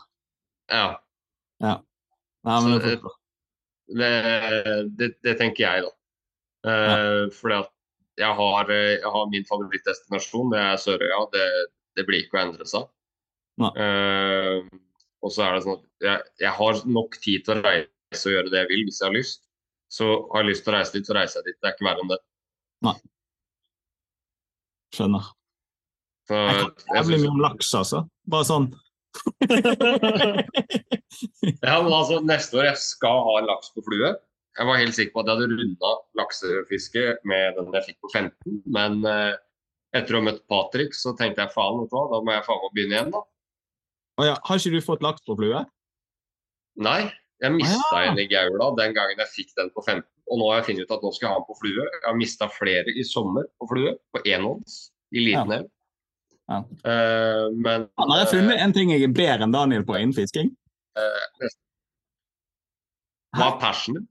Ja. 0.71 0.87
Nei, 2.45 2.57
men 2.65 2.79
det, 2.81 2.95
Det, 3.85 4.09
det, 4.97 5.09
det 5.25 5.35
tenker 5.37 5.61
jeg, 5.65 5.85
da. 5.85 5.91
Eh, 6.65 7.21
fordi 7.33 7.59
at 7.61 7.71
jeg 8.17 8.37
har, 8.39 8.71
jeg 8.71 9.11
har 9.13 9.29
min 9.29 9.45
favorittdestinasjon, 9.45 10.51
det 10.53 10.61
er 10.61 10.81
Sørøya. 10.81 11.21
Det, 11.33 11.45
det 11.99 12.05
blir 12.07 12.23
ikke 12.23 12.39
å 12.39 12.43
endre 12.47 12.67
seg. 12.69 12.87
Eh, 13.61 14.65
og 15.25 15.33
så 15.33 15.45
er 15.45 15.55
det 15.55 15.65
sånn 15.65 15.77
at 15.77 16.07
jeg, 16.07 16.23
jeg 16.43 16.53
har 16.59 16.79
nok 16.97 17.17
tid 17.23 17.45
til 17.45 17.59
å 17.59 17.65
reise 17.65 18.23
og 18.25 18.33
gjøre 18.35 18.51
det 18.53 18.63
jeg 18.63 18.71
vil 18.71 18.85
hvis 18.87 19.01
jeg 19.01 19.09
har 19.09 19.17
lyst. 19.17 19.43
Så 19.95 20.07
har 20.31 20.43
jeg 20.43 20.51
lyst 20.51 20.65
til 20.65 20.73
å 20.73 20.77
reise 20.77 20.95
dit, 20.95 21.07
så 21.07 21.17
reiser 21.17 21.41
jeg 21.41 21.51
dit. 21.51 21.59
Det 21.61 21.69
er 21.69 21.75
ikke 21.77 21.87
verre 21.87 22.03
enn 22.03 22.11
det. 22.11 22.21
Nei. 22.85 22.95
skjønner. 24.95 25.29
Så, 26.25 26.39
Jeg 26.39 26.57
kan 26.57 26.97
jeg 26.97 27.07
blir 27.09 27.21
mye 27.21 27.33
om 27.35 27.43
laks, 27.43 27.69
altså. 27.77 28.01
Bare 28.31 28.47
sånn. 28.47 28.71
Ja, 31.61 31.81
men 31.81 31.93
altså, 31.93 32.19
neste 32.25 32.59
år 32.59 32.69
jeg 32.71 32.79
skal 32.81 33.21
ha 33.27 33.35
laks 33.45 33.71
på 33.75 33.83
flue. 33.85 34.13
Jeg 34.55 34.69
var 34.69 34.79
helt 34.79 34.95
sikker 34.95 35.13
på 35.15 35.23
at 35.23 35.29
jeg 35.29 35.39
hadde 35.39 35.57
runda 35.59 35.91
laksefisket 36.19 37.25
med 37.27 37.57
den 37.57 37.73
jeg 37.75 37.87
fikk 37.89 37.97
på 38.05 38.11
15, 38.13 38.61
men 38.71 39.01
eh, 39.09 39.33
etter 39.95 40.15
å 40.15 40.21
ha 40.21 40.27
møtt 40.29 40.45
Patrick, 40.51 40.95
så 40.95 41.11
tenkte 41.19 41.43
jeg 41.43 41.53
faen, 41.55 41.81
vet 41.83 41.91
da 41.91 42.21
må 42.23 42.35
jeg 42.35 42.45
faen 42.47 42.61
meg 42.63 42.75
begynne 42.77 42.97
igjen, 42.97 43.11
da. 43.15 43.21
Oh, 44.15 44.25
ja, 44.29 44.37
har 44.47 44.61
ikke 44.61 44.77
du 44.77 44.85
fått 44.85 45.03
laks 45.03 45.25
på 45.27 45.35
flue? 45.39 45.65
Nei, 46.79 47.01
jeg 47.43 47.55
mista 47.57 47.91
Ah, 47.91 48.05
ja. 48.05 48.13
en 48.13 48.21
i 48.23 48.29
gaula 48.31 48.69
den 48.79 48.95
gangen 48.95 49.19
jeg 49.19 49.33
fikk 49.33 49.51
den 49.59 49.71
på 49.75 49.83
15, 49.83 50.07
og 50.31 50.39
nå 50.39 50.47
har 50.49 50.61
jeg 50.61 50.67
funnet 50.69 50.87
ut 50.87 50.95
at 50.95 51.03
nå 51.03 51.11
skal 51.15 51.27
jeg 51.27 51.33
ha 51.35 51.41
den 51.41 51.49
på 51.51 51.59
flue. 51.59 51.83
Jeg 51.91 52.03
har 52.07 52.15
mista 52.19 52.47
flere 52.51 52.95
i 52.95 53.03
sommer 53.07 53.47
på 53.59 53.67
flue, 53.73 53.95
på 54.15 54.23
enhånds, 54.31 54.79
i 55.11 55.27
liten 55.27 55.51
elv. 55.59 55.67
Ja. 56.51 56.59
Eh, 56.91 57.45
men 57.57 57.87
Han 57.97 58.11
har 58.11 58.21
jeg 58.21 58.33
funnet 58.35 58.61
en 58.61 58.73
ting 58.75 58.91
jeg 58.93 59.07
er 59.07 59.13
bedre 59.15 59.47
enn 59.47 59.55
Daniel 59.55 59.85
på 59.85 59.97
innen 59.97 60.13
fisking. 60.15 60.51
Uh, 60.95 61.49
hva 63.35 63.49
er 63.49 63.57
persen 63.59 63.97
din? 63.97 64.05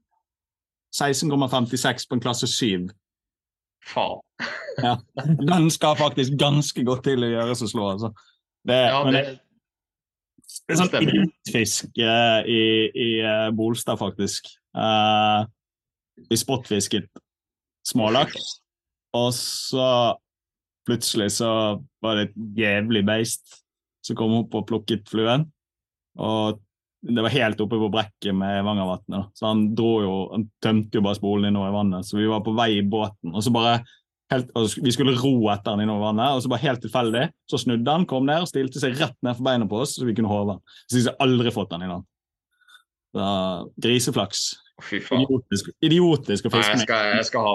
16,56 0.95 2.05
på 2.07 2.15
en 2.15 2.23
klasse 2.23 2.47
7. 2.47 2.85
Faen. 3.85 4.21
Den 5.49 5.69
skal 5.71 5.97
faktisk 5.99 6.37
ganske 6.39 6.83
godt 6.87 7.03
til 7.07 7.25
å 7.25 7.31
gjøre 7.31 7.57
så 7.57 7.67
slå, 7.71 7.89
altså. 7.95 8.11
Det, 8.65 8.77
Ja, 8.89 9.01
men 9.05 9.17
det, 9.17 9.23
det 10.65 10.75
er 10.75 10.79
sånn 10.79 10.95
idiotfisk 11.03 11.99
eh, 12.01 12.39
i, 12.49 12.61
i 12.89 13.09
uh, 13.21 13.49
Bolstad, 13.55 13.99
faktisk. 14.01 14.49
Uh, 14.75 15.45
vi 16.29 16.39
spotfisket 16.39 17.09
smålaks, 17.85 18.55
og 19.15 19.29
så 19.37 19.89
plutselig 20.87 21.31
så 21.39 21.49
var 22.03 22.17
det 22.17 22.29
et 22.29 22.37
jævlig 22.61 23.03
beist 23.07 23.59
som 24.05 24.17
kom 24.19 24.35
opp 24.43 24.55
og 24.57 24.67
plukket 24.69 25.09
fluen. 25.09 25.47
Og 26.21 26.61
det 27.05 27.21
var 27.21 27.33
helt 27.33 27.61
oppe 27.61 27.77
på 27.77 27.91
brekket 27.93 28.33
med 28.37 28.63
Vangervatnet. 28.65 29.29
Så 29.37 29.49
han 29.49 29.67
dro 29.77 29.91
jo, 30.01 30.15
han 30.31 30.47
tømte 30.63 30.97
jo 30.97 31.03
bare 31.05 31.19
spolen 31.19 31.49
innover 31.51 31.69
i 31.69 31.75
vannet. 31.75 32.07
Så 32.07 32.17
vi 32.17 32.25
var 32.29 32.41
på 32.45 32.55
vei 32.57 32.71
i 32.79 32.85
båten, 32.85 33.33
og 33.33 33.45
så 33.45 33.53
bare 33.53 33.77
helt, 34.33 34.49
og 34.57 34.69
vi 34.81 34.93
skulle 34.93 35.13
ro 35.19 35.35
etter 35.53 35.75
han 35.75 35.83
innover 35.83 36.07
vannet, 36.07 36.33
og 36.33 36.43
så 36.43 36.51
bare 36.51 36.65
helt 36.65 36.81
tilfeldig 36.85 37.27
så 37.51 37.61
snudde 37.61 37.97
han, 37.97 38.07
kom 38.09 38.25
ned 38.29 38.45
og 38.45 38.49
stilte 38.49 38.81
seg 38.81 38.97
rett 38.97 39.17
ned 39.25 39.37
for 39.37 39.45
beina 39.45 39.69
på 39.69 39.83
oss, 39.83 39.97
så 39.99 40.07
vi 40.07 40.15
kunne 40.17 40.31
håve 40.31 40.57
han. 40.57 40.63
Så 40.89 41.01
jeg 41.01 41.09
har 41.11 41.27
aldri 41.27 41.53
fått 41.53 41.75
han 41.75 41.85
i 41.85 41.91
land. 41.91 42.07
Så, 43.15 43.27
griseflaks. 43.85 44.47
Idiotisk, 44.91 45.69
idiotisk 45.85 46.49
å 46.49 46.51
fiske 46.51 46.73
jeg 46.73 46.83
skal, 46.83 47.13
jeg 47.15 47.27
skal 47.29 47.45
ha 47.47 47.53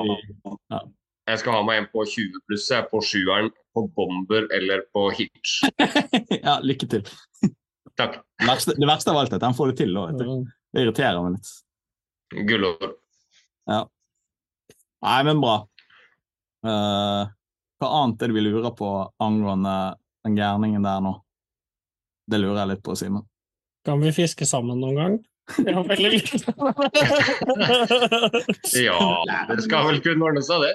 Ja. 0.73 0.85
Jeg 1.31 1.43
skal 1.43 1.55
ha 1.55 1.63
meg 1.67 1.81
en 1.81 1.89
på 1.93 2.05
20 2.05 2.43
pluss, 2.49 2.69
jeg, 2.73 2.87
på 2.91 3.01
sjueren, 3.07 3.51
på 3.77 3.85
bomber 3.97 4.49
eller 4.57 4.83
på 4.95 5.07
hitch. 5.15 5.61
ja, 6.45 6.59
lykke 6.65 6.89
til. 6.91 7.07
Takk. 8.01 8.21
Det 8.41 8.49
verste, 8.49 8.75
det 8.79 8.89
verste 8.89 9.13
av 9.13 9.21
alt 9.21 9.35
er 9.35 9.39
at 9.39 9.47
han 9.47 9.57
får 9.57 9.73
det 9.73 9.81
til. 9.85 9.95
da, 9.95 10.09
vet 10.11 10.21
du. 10.21 10.27
Mm. 10.27 10.45
Det 10.71 10.85
irriterer 10.85 11.23
meg 11.23 11.37
litt. 11.37 11.55
Gullår. 12.51 12.95
Nei, 15.01 15.21
men 15.27 15.41
bra. 15.43 15.57
Uh, 16.67 17.25
hva 17.81 17.89
annet 18.03 18.23
er 18.23 18.31
det 18.31 18.37
vi 18.37 18.45
lurer 18.45 18.75
på 18.77 18.91
angående 19.23 19.75
den 20.27 20.37
gærningen 20.37 20.85
der 20.85 21.01
nå? 21.05 21.15
Det 22.31 22.39
lurer 22.41 22.63
jeg 22.63 22.73
litt 22.75 22.85
på, 22.87 22.97
Simen. 22.99 23.25
Kan 23.87 24.03
vi 24.05 24.13
fiske 24.13 24.47
sammen 24.47 24.83
noen 24.83 24.99
gang? 24.99 25.15
Det 25.57 25.73
er 25.73 25.83
veldig 25.89 26.11
lyst. 26.13 26.45
Ja, 28.77 28.99
det 29.49 29.65
skal 29.65 29.89
vel 29.89 29.99
kunne 30.05 30.29
ordne 30.29 30.43
seg, 30.47 30.63
det. 30.63 30.75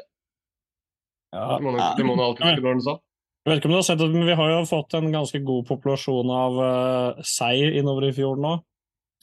Ja. 1.33 1.57
Det 1.57 1.63
må, 1.65 1.73
nok- 1.75 1.97
det 1.97 2.05
må 2.07 2.15
nå 2.15 2.29
alltid 2.29 2.45
kunne 2.45 2.71
ordne 2.75 2.85
seg. 2.85 3.01
Jeg 3.45 3.51
vet 3.51 3.59
ikke 3.59 3.69
om 3.69 3.75
du 3.75 3.77
har 3.77 3.85
sett 3.85 3.99
det, 4.01 4.07
men 4.09 4.25
Vi 4.25 4.35
har 4.39 4.49
jo 4.49 4.61
fått 4.65 4.95
en 4.97 5.11
ganske 5.13 5.39
god 5.45 5.67
populasjon 5.67 6.31
av 6.33 6.55
uh, 6.57 7.21
sei 7.21 7.77
innover 7.77 8.07
i 8.07 8.15
fjorden 8.17 8.41
nå. 8.47 8.53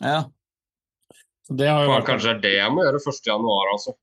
Ja. 0.02 0.20
Så 1.42 1.56
det, 1.58 1.66
har 1.66 1.82
jo 1.82 1.90
vært, 1.90 2.06
kanskje 2.06 2.30
det 2.30 2.36
er 2.36 2.42
det 2.44 2.52
jeg 2.60 2.74
må 2.74 2.84
gjøre 2.86 3.00
1. 3.02 3.20
januar, 3.26 3.72
altså. 3.72 3.96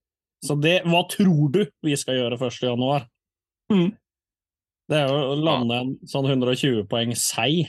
så 0.44 0.58
det 0.60 0.76
Hva 0.92 1.06
tror 1.08 1.54
du 1.56 1.62
vi 1.88 1.96
skal 2.00 2.20
gjøre 2.20 2.36
1. 2.36 2.60
januar? 2.68 3.08
Mm. 3.72 3.94
Det 4.90 4.98
er 4.98 5.08
jo 5.08 5.20
å 5.32 5.38
lande 5.40 5.80
en 5.86 5.94
sånn 6.10 6.28
120 6.28 6.84
poeng 6.92 7.14
sei. 7.16 7.64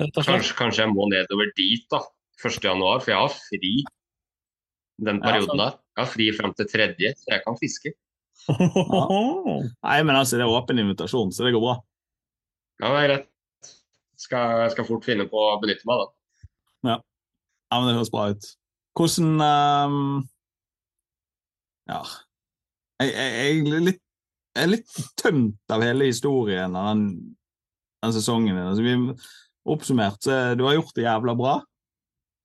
Kanskje, 0.00 0.54
kanskje 0.58 0.82
jeg 0.82 0.90
må 0.90 1.06
nedover 1.12 1.50
dit, 1.54 1.84
da. 1.92 2.02
1. 2.42 2.58
januar, 2.64 3.04
for 3.04 3.14
jeg 3.14 3.20
har 3.22 3.34
fri 3.36 3.74
den 5.06 5.20
perioden 5.22 5.60
der. 5.60 5.76
Jeg 5.94 6.02
har 6.02 6.10
fri 6.10 6.26
fram 6.34 6.54
til 6.58 6.68
tredje, 6.70 7.12
så 7.20 7.36
jeg 7.36 7.44
kan 7.46 7.58
fiske. 7.60 7.94
Nei, 9.86 9.98
men 10.04 10.16
altså, 10.16 10.36
det 10.36 10.44
er 10.44 10.52
åpen 10.52 10.80
invitasjon, 10.82 11.32
så 11.32 11.46
det 11.46 11.54
går 11.54 11.64
bra. 11.64 11.78
Ja, 12.82 12.90
det 12.90 12.98
er 12.98 13.08
greit. 13.08 13.30
Skal, 14.20 14.60
jeg 14.64 14.74
skal 14.74 14.86
fort 14.88 15.06
finne 15.06 15.26
på 15.30 15.40
å 15.40 15.56
benytte 15.62 15.86
meg 15.88 15.96
av 15.96 16.06
det. 16.06 16.14
Ja, 16.94 17.80
men 17.80 17.88
Det 17.88 17.96
høres 17.96 18.12
bra 18.14 18.28
ut. 18.30 18.48
Hvordan 18.94 19.30
um, 19.42 20.02
Ja. 21.90 22.00
Jeg, 23.02 23.10
jeg, 23.10 23.30
jeg, 23.34 23.80
litt, 23.88 24.02
jeg 24.54 24.64
er 24.64 24.70
litt 24.70 24.98
tømt 25.18 25.74
av 25.74 25.82
hele 25.82 26.06
historien 26.06 26.76
av 26.78 26.92
den, 26.92 27.06
den 28.04 28.14
sesongen. 28.14 28.54
din. 28.54 28.68
Altså, 28.70 28.84
vi, 28.86 29.32
oppsummert, 29.74 30.28
du 30.54 30.62
har 30.68 30.76
gjort 30.76 30.94
det 30.94 31.08
jævla 31.08 31.34
bra. 31.38 31.56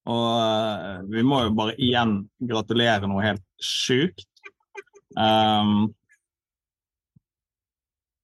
Og 0.09 0.27
eh, 0.41 1.01
vi 1.11 1.23
må 1.27 1.43
jo 1.45 1.55
bare 1.57 1.75
igjen 1.77 2.21
gratulere 2.49 3.09
noe 3.09 3.25
helt 3.25 3.45
sjukt. 3.61 4.28
Ehm, 5.17 5.87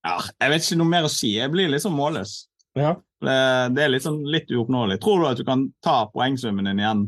ja, 0.06 0.16
jeg 0.38 0.52
vet 0.52 0.62
ikke 0.66 0.78
noe 0.78 0.92
mer 0.92 1.08
å 1.08 1.10
si. 1.10 1.32
Jeg 1.34 1.50
blir 1.54 1.70
litt 1.72 1.82
sånn 1.82 1.96
målløs. 1.96 2.36
Ja. 2.78 2.94
Det, 3.24 3.36
det 3.74 3.82
er 3.86 3.90
litt, 3.94 4.04
sånn, 4.04 4.20
litt 4.28 4.50
uoppnåelig. 4.52 5.00
Tror 5.02 5.22
du 5.22 5.28
at 5.30 5.40
du 5.40 5.46
kan 5.48 5.66
ta 5.84 6.02
poengsummen 6.12 6.68
din 6.68 6.82
igjen? 6.82 7.06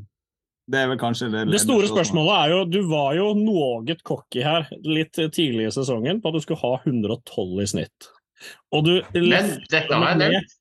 Det 0.69 0.83
er 0.83 0.91
vel 0.91 0.99
kanskje 1.01 1.31
det, 1.33 1.47
Det 1.49 1.61
store 1.63 1.89
spørsmålet 1.89 2.35
er 2.43 2.51
jo, 2.53 2.59
du 2.69 2.81
var 2.91 3.15
jo 3.17 3.31
noe 3.39 3.95
cocky 4.05 4.43
her 4.45 4.67
litt 4.85 5.17
tidlig 5.17 5.69
i 5.71 5.73
sesongen 5.73 6.19
på 6.21 6.29
at 6.29 6.37
du 6.37 6.45
skulle 6.45 6.61
ha 6.61 6.75
112 6.85 7.63
i 7.63 7.69
snitt. 7.71 8.09
Og 8.77 8.85
du 8.85 8.93
Men 9.17 9.55
dette 9.71 9.89
har 9.95 10.11
jeg 10.13 10.21
nevnt. 10.25 10.57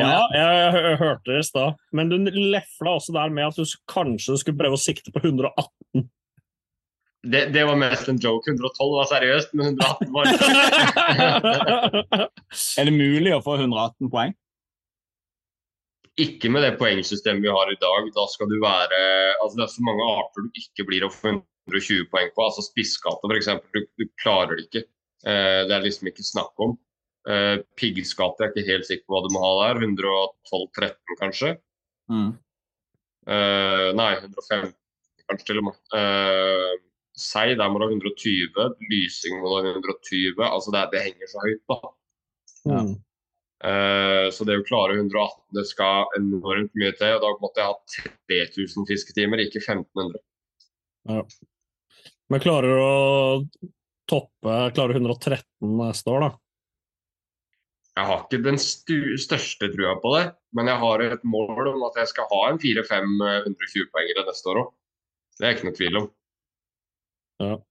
Ja, 0.00 0.24
jeg, 0.34 0.70
hø- 0.74 0.96
hørte 0.98 1.28
det 1.30 1.42
i 1.42 1.46
stad. 1.46 1.76
Men 1.94 2.08
du 2.10 2.16
lefla 2.34 2.96
også 2.96 3.12
der 3.14 3.30
med 3.30 3.50
at 3.50 3.58
du 3.60 3.68
kanskje 3.90 4.38
skulle 4.40 4.58
prøve 4.58 4.78
å 4.78 4.80
sikte 4.80 5.12
på 5.14 5.20
118. 5.22 6.08
Det, 7.26 7.48
det 7.50 7.64
var 7.66 7.74
mest 7.76 8.08
en 8.08 8.18
joke. 8.22 8.50
112 8.50 8.94
var 8.94 9.06
seriøst, 9.10 9.54
men 9.58 9.66
118 9.74 10.12
var 10.14 10.26
Er 12.78 12.84
det 12.86 12.94
mulig 12.94 13.34
å 13.34 13.42
få 13.42 13.56
118 13.58 14.06
poeng? 14.12 14.32
Ikke 16.18 16.50
med 16.50 16.62
det 16.66 16.78
poengsystemet 16.78 17.42
vi 17.42 17.50
har 17.52 17.70
i 17.70 17.78
dag. 17.82 18.10
Da 18.14 18.26
skal 18.30 18.48
du 18.50 18.58
være 18.62 18.98
altså 19.42 19.56
Det 19.58 19.66
er 19.66 19.74
så 19.74 19.82
mange 19.86 20.04
arter 20.18 20.46
du 20.46 20.50
ikke 20.62 20.86
blir 20.86 21.06
å 21.06 21.14
få 21.14 21.28
120 21.68 22.08
poeng 22.12 22.30
på. 22.34 22.46
altså 22.46 22.64
Spisskatte 22.66 23.30
f.eks. 23.30 23.50
Du, 23.74 23.80
du 23.98 24.04
klarer 24.22 24.56
det 24.56 24.68
ikke. 24.68 24.84
Eh, 25.26 25.62
det 25.68 25.74
er 25.74 25.86
liksom 25.86 26.10
ikke 26.10 26.26
snakk 26.26 26.54
om. 26.62 26.76
Eh, 27.28 27.56
Piggskatte 27.78 28.46
er 28.46 28.52
ikke 28.52 28.70
helt 28.70 28.88
sikker 28.88 29.06
på 29.06 29.16
hva 29.16 29.24
du 29.26 29.32
må 29.34 29.42
ha 29.42 29.54
der. 29.66 29.82
112-13 29.86 31.22
kanskje. 31.22 31.54
Mm. 32.10 32.30
Eh, 33.28 33.88
nei, 33.98 34.12
115 34.22 34.74
kanskje 35.28 35.50
til 35.50 35.62
og 35.62 35.70
med. 35.70 35.80
Uh, 37.18 37.24
sei, 37.24 37.50
der 37.58 37.70
må 37.70 37.80
du 37.80 37.88
ha 37.88 37.90
120. 37.90 38.78
Lysing 38.92 39.42
må 39.42 39.50
du 39.50 39.68
ha 39.68 39.74
120. 39.74 40.38
Altså 40.46 40.74
det, 40.74 40.86
det 40.94 41.04
henger 41.10 41.30
så 41.30 41.44
høyt, 41.44 41.62
da. 41.68 41.78
Ja. 42.68 42.80
Mm. 42.86 42.96
Eh, 43.58 44.28
så 44.30 44.44
det 44.46 44.54
å 44.60 44.66
klare 44.66 44.94
118 44.94 45.56
det 45.56 45.64
skal 45.66 46.06
enormt 46.18 46.74
mye 46.78 46.92
til. 46.98 47.16
og 47.16 47.24
Da 47.24 47.30
måtte 47.42 47.62
jeg 47.62 47.72
ha 47.72 48.12
3000 48.30 48.86
fisketimer, 48.86 49.42
ikke 49.42 49.62
1500. 49.64 50.20
Men 52.28 52.44
klarer 52.44 52.70
du 52.70 52.82
å 52.84 53.64
toppe 54.08 54.58
Klarer 54.76 55.00
113 55.00 55.42
neste 55.80 56.12
år, 56.12 56.26
da? 56.26 56.30
Jeg 57.98 58.06
har 58.06 58.20
ikke 58.22 58.44
den 58.44 58.60
stu 58.62 59.16
største 59.18 59.72
trua 59.72 59.96
på 59.98 60.12
det, 60.14 60.26
men 60.54 60.68
jeg 60.70 60.78
har 60.78 61.02
et 61.02 61.24
mål 61.26 61.72
om 61.72 61.82
at 61.88 61.96
jeg 61.98 62.12
skal 62.12 62.28
ha 62.30 62.42
en 62.52 62.60
4-5 62.62 63.16
120-poengere 63.24 64.22
neste 64.28 64.52
år 64.52 64.60
òg. 64.62 64.68
Det 65.38 65.48
er 65.48 65.56
ikke 65.56 65.66
noe 65.66 65.78
tvil 65.80 65.98
om. 65.98 66.06
Så 67.38 67.62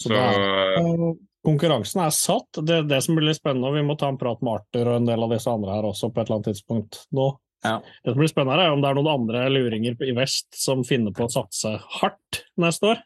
Så 0.00 0.08
det 0.08 0.16
er, 0.16 0.78
eh, 0.78 1.12
konkurransen 1.44 2.00
er 2.04 2.14
satt. 2.14 2.64
Det 2.64 2.76
er 2.78 2.88
det 2.88 3.02
som 3.04 3.16
blir 3.16 3.28
litt 3.28 3.40
spennende. 3.40 3.68
og 3.68 3.74
Vi 3.74 3.84
må 3.84 3.98
ta 3.98 4.08
en 4.08 4.18
prat 4.18 4.40
med 4.42 4.60
Arthur 4.60 4.88
og 4.88 4.96
en 4.96 5.08
del 5.08 5.22
av 5.22 5.30
disse 5.34 5.50
andre 5.50 5.76
her 5.76 5.88
også 5.88 6.12
på 6.12 6.20
et 6.20 6.28
eller 6.28 6.40
annet 6.40 6.50
tidspunkt 6.54 7.04
nå. 7.12 7.28
Ja. 7.64 7.82
Det 8.04 8.14
som 8.14 8.20
blir 8.22 8.32
spennende, 8.32 8.64
er 8.64 8.72
om 8.72 8.80
det 8.80 8.88
er 8.88 8.96
noen 8.96 9.12
andre 9.12 9.44
luringer 9.52 9.96
i 10.06 10.16
vest 10.16 10.48
som 10.56 10.84
finner 10.84 11.12
på 11.12 11.26
å 11.26 11.32
satse 11.32 11.74
hardt 12.00 12.42
neste 12.56 12.94
år. 12.94 13.02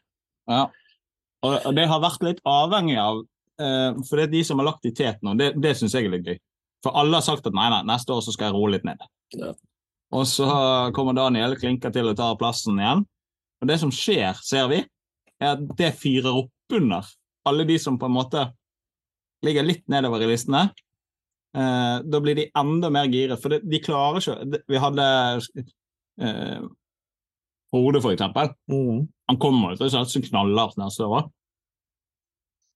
Ja. 0.47 0.69
Og, 1.43 1.57
og 1.65 1.75
det 1.75 1.87
har 1.91 2.03
vært 2.03 2.23
litt 2.23 2.39
avhengig 2.47 2.95
av 3.01 3.19
eh, 3.59 3.97
For 4.05 4.17
det 4.17 4.27
er 4.27 4.31
de 4.31 4.43
som 4.47 4.61
har 4.61 4.69
lagt 4.69 4.87
i 4.87 4.93
tet 4.95 5.19
nå, 5.25 5.35
det, 5.37 5.51
det 5.61 5.75
syns 5.77 5.93
jeg 5.97 6.07
er 6.07 6.15
litt 6.15 6.29
gøy. 6.29 6.39
For 6.85 6.95
alle 6.95 7.19
har 7.19 7.25
sagt 7.25 7.47
at 7.49 7.57
nei, 7.57 7.67
nei, 7.73 7.83
neste 7.89 8.13
år 8.13 8.23
så 8.23 8.31
skal 8.31 8.49
jeg 8.49 8.55
roe 8.55 8.71
litt 8.75 8.85
ned. 8.87 9.01
Ja. 9.35 9.51
Og 10.15 10.27
så 10.29 10.47
kommer 10.95 11.17
Daniel 11.17 11.57
klinker 11.59 11.91
til 11.91 12.11
og 12.11 12.17
tar 12.19 12.37
plassen 12.39 12.79
igjen. 12.79 13.03
Og 13.63 13.69
det 13.69 13.79
som 13.81 13.91
skjer, 13.93 14.37
ser 14.45 14.69
vi, 14.71 14.83
er 15.41 15.55
at 15.55 15.63
det 15.77 15.91
fyrer 15.99 16.43
opp 16.43 16.75
under 16.75 17.07
alle 17.45 17.65
de 17.67 17.77
som 17.81 17.99
på 18.01 18.07
en 18.09 18.15
måte 18.15 18.45
ligger 19.45 19.65
litt 19.67 19.83
nedover 19.91 20.23
i 20.25 20.29
listene. 20.31 20.69
Eh, 21.55 21.97
da 22.03 22.21
blir 22.23 22.35
de 22.39 22.47
enda 22.57 22.89
mer 22.91 23.07
giret, 23.11 23.39
for 23.41 23.53
det, 23.53 23.61
de 23.69 23.79
klarer 23.83 24.19
ikke 24.19 24.63
Vi 24.67 24.79
hadde 24.81 25.05
eh, 26.21 26.63
Frode, 27.71 28.01
for 28.01 28.15
eksempel. 28.15 28.51
Mm. 28.71 29.05
Han 29.29 29.39
kommer 29.41 29.73
jo 29.73 29.79
til 29.79 29.89
å 29.89 29.93
satse 29.97 30.23
knallhardt 30.25 30.79
neste 30.81 31.07
år. 31.07 31.29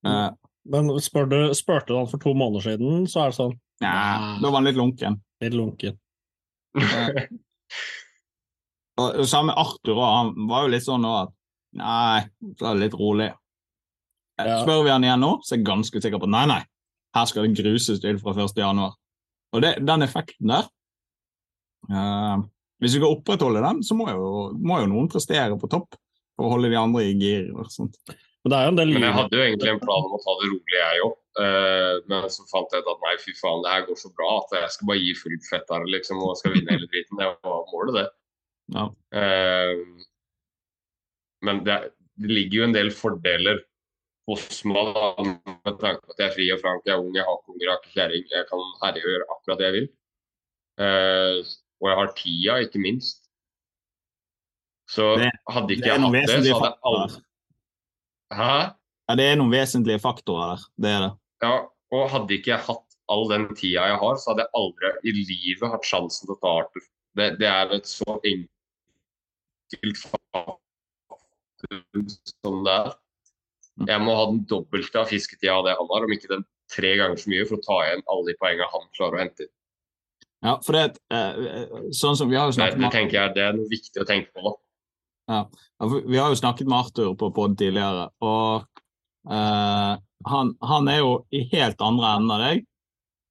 Eh, 0.07 0.29
Men 0.69 0.91
spør 1.01 1.27
du, 1.31 1.39
spurte 1.57 1.93
du 1.93 1.97
han 1.97 2.09
for 2.11 2.21
to 2.21 2.33
måneder 2.37 2.71
siden, 2.71 3.07
så 3.09 3.25
er 3.25 3.33
det 3.33 3.39
sånn 3.39 3.57
ja, 3.79 4.35
da 4.41 4.49
var 4.49 4.57
han 4.59 4.67
litt 4.67 4.75
lunken. 4.75 5.13
litt 5.39 5.53
lunken. 5.55 5.95
Og 8.99 9.21
og 9.21 9.27
Samme 9.31 9.53
Arthur 9.55 10.01
han 10.03 10.33
var 10.49 10.65
jo 10.65 10.73
litt 10.73 10.83
sånn 10.83 11.05
at 11.07 11.31
Nei, 11.77 12.25
så 12.57 12.69
er 12.69 12.77
det 12.77 12.87
litt 12.87 12.97
rolig. 12.97 13.29
Eh, 14.39 14.47
Ja. 14.47 14.61
Spør 14.63 14.85
vi 14.85 14.93
han 14.93 15.03
igjen 15.03 15.21
nå, 15.21 15.35
så 15.43 15.53
er 15.53 15.59
jeg 15.59 15.67
ganske 15.67 16.01
sikker 16.01 16.21
på 16.21 16.29
nei, 16.31 16.45
nei, 16.49 16.61
her 17.15 17.25
skal 17.29 17.45
det 17.45 17.59
gruses 17.59 17.99
til 17.99 18.19
fra 18.21 18.33
1. 18.33 18.55
januar. 18.55 18.95
Og 19.53 19.61
det, 19.65 19.75
den 19.81 20.05
effekten 20.05 20.51
der 20.51 20.67
uh, 21.89 22.37
Hvis 22.77 22.93
vi 22.93 22.99
skal 22.99 23.15
opprettholde 23.15 23.63
den, 23.65 23.81
så 23.83 23.97
må 23.97 24.05
jo, 24.13 24.27
må 24.53 24.77
jo 24.83 24.91
noen 24.91 25.09
prestere 25.09 25.57
på 25.59 25.69
topp 25.71 25.97
for 26.37 26.47
å 26.47 26.51
holde 26.53 26.69
de 26.69 26.77
andre 26.79 27.07
i 27.09 27.15
gir. 27.17 27.49
og 27.57 27.71
sånt. 27.73 27.97
Men 28.43 28.53
det 28.53 28.59
er 28.59 28.67
jo 28.67 28.71
en 28.71 28.77
del 28.79 28.93
Men 28.93 29.07
jeg 29.07 29.17
hadde 29.17 29.35
jo 29.35 29.47
egentlig 29.47 29.71
en 29.73 29.81
plan 29.81 30.05
om 30.05 30.13
å 30.15 30.21
ta 30.23 30.35
det 30.39 30.51
rolig, 30.51 30.75
jeg 30.77 31.01
òg. 31.07 31.17
men 32.07 32.29
så 32.31 32.45
fant 32.51 32.71
jeg 32.71 32.85
ut 32.85 32.93
at 32.93 33.03
nei, 33.03 33.15
fy 33.19 33.33
faen, 33.35 33.63
det 33.65 33.73
her 33.73 33.83
går 33.89 33.99
så 33.99 34.11
bra 34.15 34.29
at 34.37 34.55
jeg 34.61 34.71
skal 34.75 34.91
bare 34.91 35.03
gi 35.03 35.11
fullt 35.19 35.49
fett 35.49 35.73
her 35.73 35.89
liksom, 35.97 36.21
og 36.23 36.37
skal 36.39 36.55
vinne 36.55 36.77
hele 36.77 36.87
driten. 36.87 37.19
Det 37.19 37.27
var 37.43 37.67
målet, 37.73 37.97
det. 37.99 38.07
Ja. 38.77 38.85
Eh, 39.19 39.83
men 41.45 41.63
det, 41.65 41.77
det 42.19 42.31
ligger 42.31 42.61
jo 42.61 42.67
en 42.67 42.75
del 42.75 42.91
fordeler 42.95 43.61
hos 44.29 44.59
meg 44.69 44.91
da, 44.93 45.05
med 45.25 45.79
tanke 45.81 46.03
på 46.03 46.13
at 46.13 46.21
jeg 46.21 46.27
er 46.27 46.35
fri 46.35 46.49
og 46.53 46.59
frank, 46.61 46.83
jeg 46.85 46.95
er 46.95 47.01
ung, 47.01 47.15
jeg 47.17 47.25
har 47.25 47.39
ikke 47.39 47.63
jeg 47.63 47.71
har 47.71 47.87
kjerring. 47.93 48.27
Jeg 48.33 48.47
kan 48.49 48.67
herje 48.83 49.01
og 49.05 49.13
gjøre 49.13 49.29
akkurat 49.35 49.61
det 49.61 49.67
jeg 49.67 49.75
vil. 49.77 49.87
Uh, 50.79 51.39
og 51.79 51.89
jeg 51.89 51.97
har 51.99 52.11
tida, 52.19 52.59
ikke 52.65 52.83
minst. 52.83 53.23
Så 54.89 55.07
hadde 55.53 55.75
ikke 55.75 55.89
jeg 55.89 56.01
hatt 56.01 56.15
det, 56.15 56.25
så 56.29 56.37
hadde 56.37 56.49
jeg 56.49 56.77
aldri 56.91 57.25
Hæ? 58.33 58.53
Ja, 59.09 59.15
det 59.17 59.25
er 59.25 59.37
noen 59.39 59.53
vesentlige 59.53 60.01
faktorer 60.01 60.53
der. 60.53 60.63
Det 60.77 60.89
er 60.93 61.03
det. 61.05 61.11
Ja, 61.41 61.53
og 61.97 62.09
hadde 62.13 62.35
ikke 62.35 62.51
jeg 62.51 62.65
hatt 62.67 62.97
all 63.09 63.25
den 63.31 63.47
tida 63.57 63.87
jeg 63.89 63.97
har, 64.03 64.17
så 64.21 64.31
hadde 64.31 64.45
jeg 64.45 64.53
aldri 64.59 64.91
i 65.09 65.13
livet 65.17 65.73
hatt 65.73 65.87
sjansen 65.89 66.27
til 66.27 66.35
å 66.35 66.39
ta 66.43 66.55
Arthur. 66.61 66.85
Det, 67.17 67.29
det 67.41 67.49
er 67.49 67.73
et 67.79 67.89
så 67.89 68.19
enkelt 68.21 70.01
faktum 70.03 70.59
som 72.43 72.63
det 72.65 72.75
er. 72.75 72.97
Jeg 73.87 74.03
må 74.03 74.15
ha 74.17 74.25
den 74.27 74.41
dobbelte 74.49 74.99
av 74.99 75.07
fisketida 75.11 75.55
av 75.55 75.67
det 75.67 75.75
han 75.79 75.87
har, 75.91 76.05
om 76.05 76.13
ikke 76.13 76.31
den 76.31 76.43
tre 76.73 76.91
ganger 76.99 77.19
så 77.19 77.31
mye, 77.31 77.45
for 77.47 77.59
å 77.59 77.63
ta 77.63 77.77
igjen 77.85 78.03
alle 78.11 78.27
de 78.27 78.35
poengene 78.41 78.67
han 78.73 78.89
klarer 78.97 79.17
å 79.17 79.21
hente 79.23 79.45
inn. 79.45 79.53
Ja, 80.45 80.55
for 80.63 80.75
det, 80.75 80.99
eh, 81.11 81.79
sånn 81.91 82.15
som 82.15 82.29
Vi 82.31 82.37
har 82.39 82.47
jo 82.47 82.55
Nei, 82.61 82.71
det 82.71 82.91
tenker 82.93 83.17
jeg 83.17 83.35
det 83.35 83.43
er 83.43 83.55
noe 83.57 83.67
viktig 83.71 83.99
å 83.99 84.07
tenke 84.07 84.31
på. 84.35 84.55
ja, 85.29 85.43
vi 85.83 86.17
har 86.17 86.29
jo 86.31 86.39
snakket 86.39 86.67
med 86.67 86.79
Arthur 86.79 87.15
på 87.15 87.29
pod 87.35 87.57
tidligere, 87.57 88.07
og 88.19 88.65
uh, 89.29 89.99
han, 90.25 90.53
han 90.61 90.87
er 90.87 91.03
jo 91.03 91.11
i 91.31 91.43
helt 91.51 91.81
andre 91.85 92.15
enden 92.17 92.33
av 92.33 92.41
deg. 92.47 92.65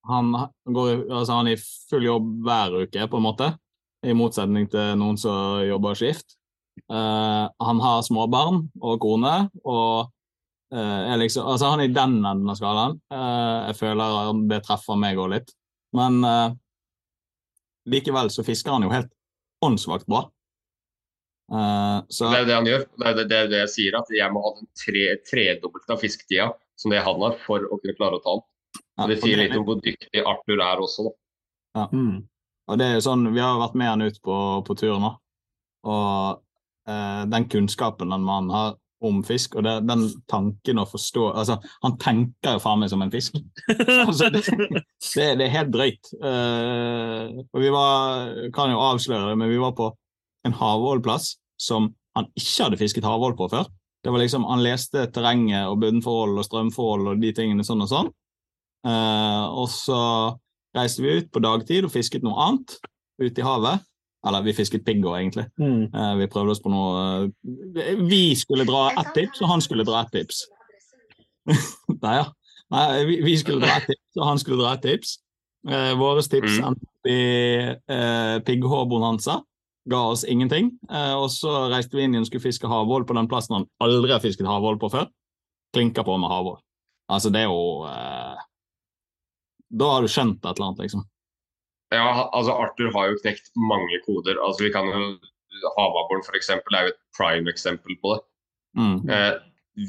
Han, 0.08 0.30
går, 0.64 1.08
altså 1.10 1.40
han 1.40 1.50
er 1.50 1.58
i 1.58 1.64
full 1.90 2.06
jobb 2.06 2.28
hver 2.46 2.76
uke, 2.84 3.08
på 3.10 3.18
en 3.18 3.26
måte, 3.26 3.50
i 4.06 4.14
motsetning 4.14 4.70
til 4.70 4.94
noen 5.00 5.18
som 5.20 5.58
jobber 5.66 5.98
skift. 5.98 6.37
Eh, 6.78 7.44
han 7.68 7.82
har 7.84 8.06
småbarn 8.06 8.64
og 8.80 8.98
kone, 9.02 9.34
og 9.64 10.10
uh, 10.74 11.00
er 11.08 11.20
liksom, 11.20 11.46
altså 11.48 11.72
han 11.72 11.82
er 11.82 11.88
i 11.90 11.94
den 11.96 12.18
enden 12.20 12.50
av 12.52 12.58
skalaen. 12.58 12.98
Uh, 13.12 13.70
jeg 13.70 13.78
føler 13.80 14.32
det 14.50 14.62
treffer 14.66 15.00
meg 15.00 15.20
òg 15.20 15.32
litt. 15.36 15.54
Men 15.96 16.24
eh, 16.24 16.52
likevel 17.88 18.30
så 18.30 18.44
fisker 18.44 18.74
han 18.74 18.84
jo 18.86 18.92
helt 18.92 19.12
åndssvakt 19.64 20.06
bra. 20.06 20.26
Eh, 21.52 21.98
så 22.08 22.30
Det 22.30 22.36
er 22.36 22.42
jo 22.42 22.48
det 22.50 22.58
han 22.58 22.70
gjør. 22.70 22.86
Det 22.94 23.06
er 23.10 23.14
det, 23.18 23.28
det, 23.30 23.38
er 23.38 23.52
det 23.52 23.62
jeg 23.62 23.74
sier, 23.74 24.00
at 24.00 24.10
jeg 24.12 24.34
må 24.34 24.42
ha 24.44 24.54
den 24.58 24.68
tre, 24.78 25.04
tredobbelte 25.28 25.94
av 25.94 26.02
fisketida 26.02 26.50
som 26.78 26.94
det 26.94 27.04
han 27.06 27.22
har, 27.24 27.38
for 27.46 27.64
å 27.64 27.78
kunne 27.80 27.96
klare 27.98 28.18
å 28.18 28.24
ta 28.24 28.36
den. 28.38 28.48
ja, 28.98 29.06
det 29.10 29.20
sier 29.22 29.40
litt 29.40 29.56
om 29.56 29.64
hvor 29.66 29.80
dyktig 29.82 30.24
Arthur 30.24 30.60
er 30.62 30.84
også, 30.84 31.08
da. 31.08 31.88
Mm. 31.92 32.26
Og 32.68 32.78
det 32.78 32.86
er 32.86 32.98
jo 32.98 33.06
sånn, 33.06 33.24
Vi 33.32 33.40
har 33.40 33.54
jo 33.54 33.62
vært 33.62 33.78
med 33.78 33.88
han 33.88 34.04
ut 34.04 34.20
på, 34.22 34.36
på 34.66 34.76
tur 34.76 34.98
nå, 35.00 35.14
og 35.88 36.44
eh, 36.88 37.24
den 37.30 37.48
kunnskapen 37.52 38.14
den 38.14 38.26
mannen 38.26 38.54
har 38.54 38.76
om 39.04 39.20
fisk, 39.22 39.54
og 39.54 39.62
det, 39.62 39.76
den 39.86 40.08
tanken 40.30 40.80
å 40.82 40.86
forstå 40.88 41.28
altså, 41.38 41.58
Han 41.84 41.94
tenker 42.02 42.56
jo 42.56 42.62
faen 42.64 42.80
meg 42.82 42.90
som 42.90 43.02
en 43.04 43.12
fisk. 43.12 43.36
altså, 44.08 44.30
det, 44.34 44.42
det, 44.48 45.28
det 45.38 45.46
er 45.46 45.54
helt 45.54 45.70
drøyt. 45.74 46.10
Eh, 46.18 47.38
og 47.46 47.62
vi 47.62 47.70
var, 47.74 48.32
kan 48.54 48.72
jo 48.74 48.82
avsløre 48.82 49.30
det, 49.30 49.36
men 49.38 49.52
vi 49.52 49.60
var 49.62 49.76
på 49.78 49.92
en 50.46 50.56
havålplass 50.58 51.36
som 51.60 51.92
han 52.18 52.26
ikke 52.38 52.66
hadde 52.66 52.80
fisket 52.80 53.06
havål 53.06 53.36
på 53.38 53.50
før. 53.52 53.68
Det 54.02 54.12
var 54.14 54.22
liksom, 54.22 54.46
Han 54.46 54.62
leste 54.62 55.06
terrenget 55.14 55.68
og 55.70 55.80
bunnforhold 55.82 56.38
og 56.38 56.46
strømforhold 56.46 57.12
og 57.12 57.22
de 57.22 57.32
tingene 57.34 57.66
sånn 57.66 57.84
og 57.84 57.90
sånn. 57.90 58.10
Eh, 58.86 59.44
og 59.58 59.68
så 59.70 60.00
reiste 60.76 61.02
vi 61.04 61.18
ut 61.18 61.30
på 61.34 61.42
dagtid 61.42 61.86
og 61.86 61.94
fisket 61.94 62.26
noe 62.26 62.38
annet 62.46 62.78
ute 63.22 63.42
i 63.42 63.46
havet. 63.46 63.86
Eller 64.26 64.42
vi 64.42 64.52
fisket 64.56 64.82
pigghå, 64.84 65.12
egentlig. 65.14 65.44
Mm. 65.60 65.94
Eh, 65.94 66.14
vi 66.18 66.26
prøvde 66.32 66.50
oss 66.56 66.62
på 66.64 66.70
noe 66.72 67.30
eh, 67.78 68.00
Vi 68.10 68.34
skulle 68.36 68.64
dra 68.66 68.88
ett 68.98 69.12
tips, 69.14 69.40
og 69.44 69.48
han 69.52 69.62
skulle 69.62 69.84
dra 69.86 70.00
ett 70.02 70.10
tips. 70.12 70.40
Nei, 72.02 72.16
ja. 72.18 72.26
Nei, 72.74 73.04
vi, 73.08 73.20
vi 73.24 73.36
skulle 73.40 73.62
dra 73.64 73.76
ett 73.78 73.86
tips, 73.88 74.18
og 74.18 74.26
han 74.28 74.38
skulle 74.42 74.58
dra 74.62 74.72
ett 74.74 74.82
tips. 74.82 75.18
Eh, 75.68 75.92
våre 75.98 76.22
tips 76.22 76.58
Mm. 76.58 76.66
endte 76.72 76.86
opp 76.86 77.06
i 77.10 77.20
eh, 77.94 78.38
pigghå-bonanza. 78.46 79.38
Ga 79.88 80.00
oss 80.12 80.24
ingenting. 80.28 80.72
Eh, 80.90 81.14
og 81.16 81.30
så 81.32 81.68
reiste 81.72 81.96
vi 81.96 82.02
inn 82.04 82.12
igjen 82.12 82.26
og 82.26 82.28
skulle 82.28 82.44
fiske 82.44 82.68
havål 82.68 83.06
på 83.08 83.14
den 83.16 83.28
plassen 83.30 83.54
han 83.56 83.68
aldri 83.80 84.12
har 84.12 84.20
fisket 84.20 84.46
havål 84.46 84.76
på 84.82 84.90
før. 84.92 85.06
Klinka 85.72 86.04
på 86.04 86.16
med 86.20 86.28
havål. 86.30 86.58
Altså, 87.08 87.30
det 87.32 87.40
er 87.40 87.48
jo 87.48 87.86
eh, 87.88 88.42
Da 89.78 89.88
har 89.94 90.02
du 90.04 90.08
skjønt 90.12 90.42
et 90.44 90.50
eller 90.58 90.66
annet, 90.70 90.82
liksom. 90.84 91.06
Ja, 91.94 92.28
altså 92.36 92.52
Arthur 92.52 92.92
har 92.92 93.10
jo 93.10 93.20
knekt 93.22 93.50
mange 93.56 94.00
koder. 94.04 94.40
Altså 94.44 94.66
vi 94.66 94.72
kan 94.74 94.88
jo 94.92 95.02
Havabboren 95.76 96.22
f.eks. 96.22 96.50
er 96.52 96.60
jo 96.60 96.92
et 96.92 96.98
prime 97.16 97.50
eksempel 97.50 97.96
på 98.02 98.14
det. 98.14 98.20
Mm. 98.78 98.98
Eh, 99.10 99.36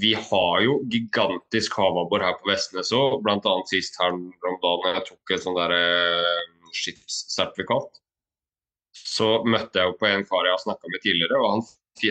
vi 0.01 0.13
har 0.13 0.61
jo 0.61 0.79
gigantisk 0.91 1.75
havabbor 1.77 2.23
her 2.23 2.37
på 2.39 2.51
Vestnes 2.51 2.91
òg, 2.95 3.19
bl.a. 3.25 3.53
sist 3.69 3.97
her 3.99 4.13
om 4.13 4.29
dagen 4.63 4.95
jeg 4.95 5.05
tok 5.07 5.33
et 5.33 5.43
sånn 5.43 5.57
der 5.57 5.73
eh, 5.73 6.43
skipssertifikat. 6.77 7.99
Så 8.93 9.29
møtte 9.45 9.81
jeg 9.81 9.89
jo 9.89 9.97
på 9.99 10.09
en 10.09 10.25
kar 10.29 10.45
jeg 10.45 10.55
har 10.55 10.63
snakka 10.63 10.91
med 10.93 11.03
tidligere, 11.05 11.39
og 11.41 11.55
han 11.55 11.65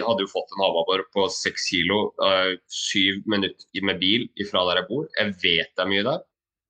hadde 0.09 0.25
jo 0.27 0.31
fått 0.31 0.51
en 0.53 0.65
havabbor 0.67 1.05
på 1.15 1.29
seks 1.33 1.69
kilo, 1.71 2.01
eh, 2.27 2.57
syv 2.67 3.23
minutter 3.31 3.87
med 3.87 4.03
bil 4.03 4.27
ifra 4.43 4.67
der 4.69 4.83
jeg 4.83 4.91
bor. 4.91 5.07
Jeg 5.17 5.37
vet 5.45 5.73
det 5.73 5.85
er 5.85 5.93
mye 5.93 6.07
der. 6.11 6.25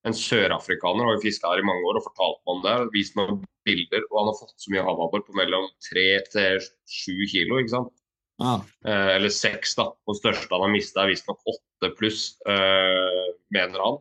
En 0.07 0.15
sørafrikaner 0.15 1.05
har 1.05 1.17
jo 1.17 1.23
fiska 1.25 1.51
her 1.51 1.61
i 1.63 1.67
mange 1.67 1.83
år 1.91 1.99
og 1.99 2.05
fortalt 2.07 2.39
meg 2.47 2.53
om 2.55 2.61
det. 2.65 2.75
Vist 2.95 3.17
meg 3.19 3.33
bilder, 3.67 4.05
og 4.11 4.19
han 4.21 4.29
har 4.31 4.37
fått 4.39 4.55
så 4.63 4.71
mye 4.73 4.85
havabbor 4.87 5.25
på 5.27 5.35
mellom 5.37 5.67
tre 5.85 6.05
til 6.31 6.61
sju 6.89 7.17
kilo. 7.33 7.59
ikke 7.59 7.75
sant? 7.75 7.95
Ah. 8.39 8.61
Eh, 8.87 9.17
eller 9.17 9.33
seks, 9.35 9.75
da. 9.75 9.89
Og 10.07 10.17
største 10.21 10.53
han 10.55 10.63
har 10.69 10.71
mista, 10.71 11.03
er 11.03 11.11
visstnok 11.11 11.43
åtte 11.51 11.91
pluss, 11.99 12.37
eh, 12.47 13.33
mener 13.55 13.83
han. 13.83 13.99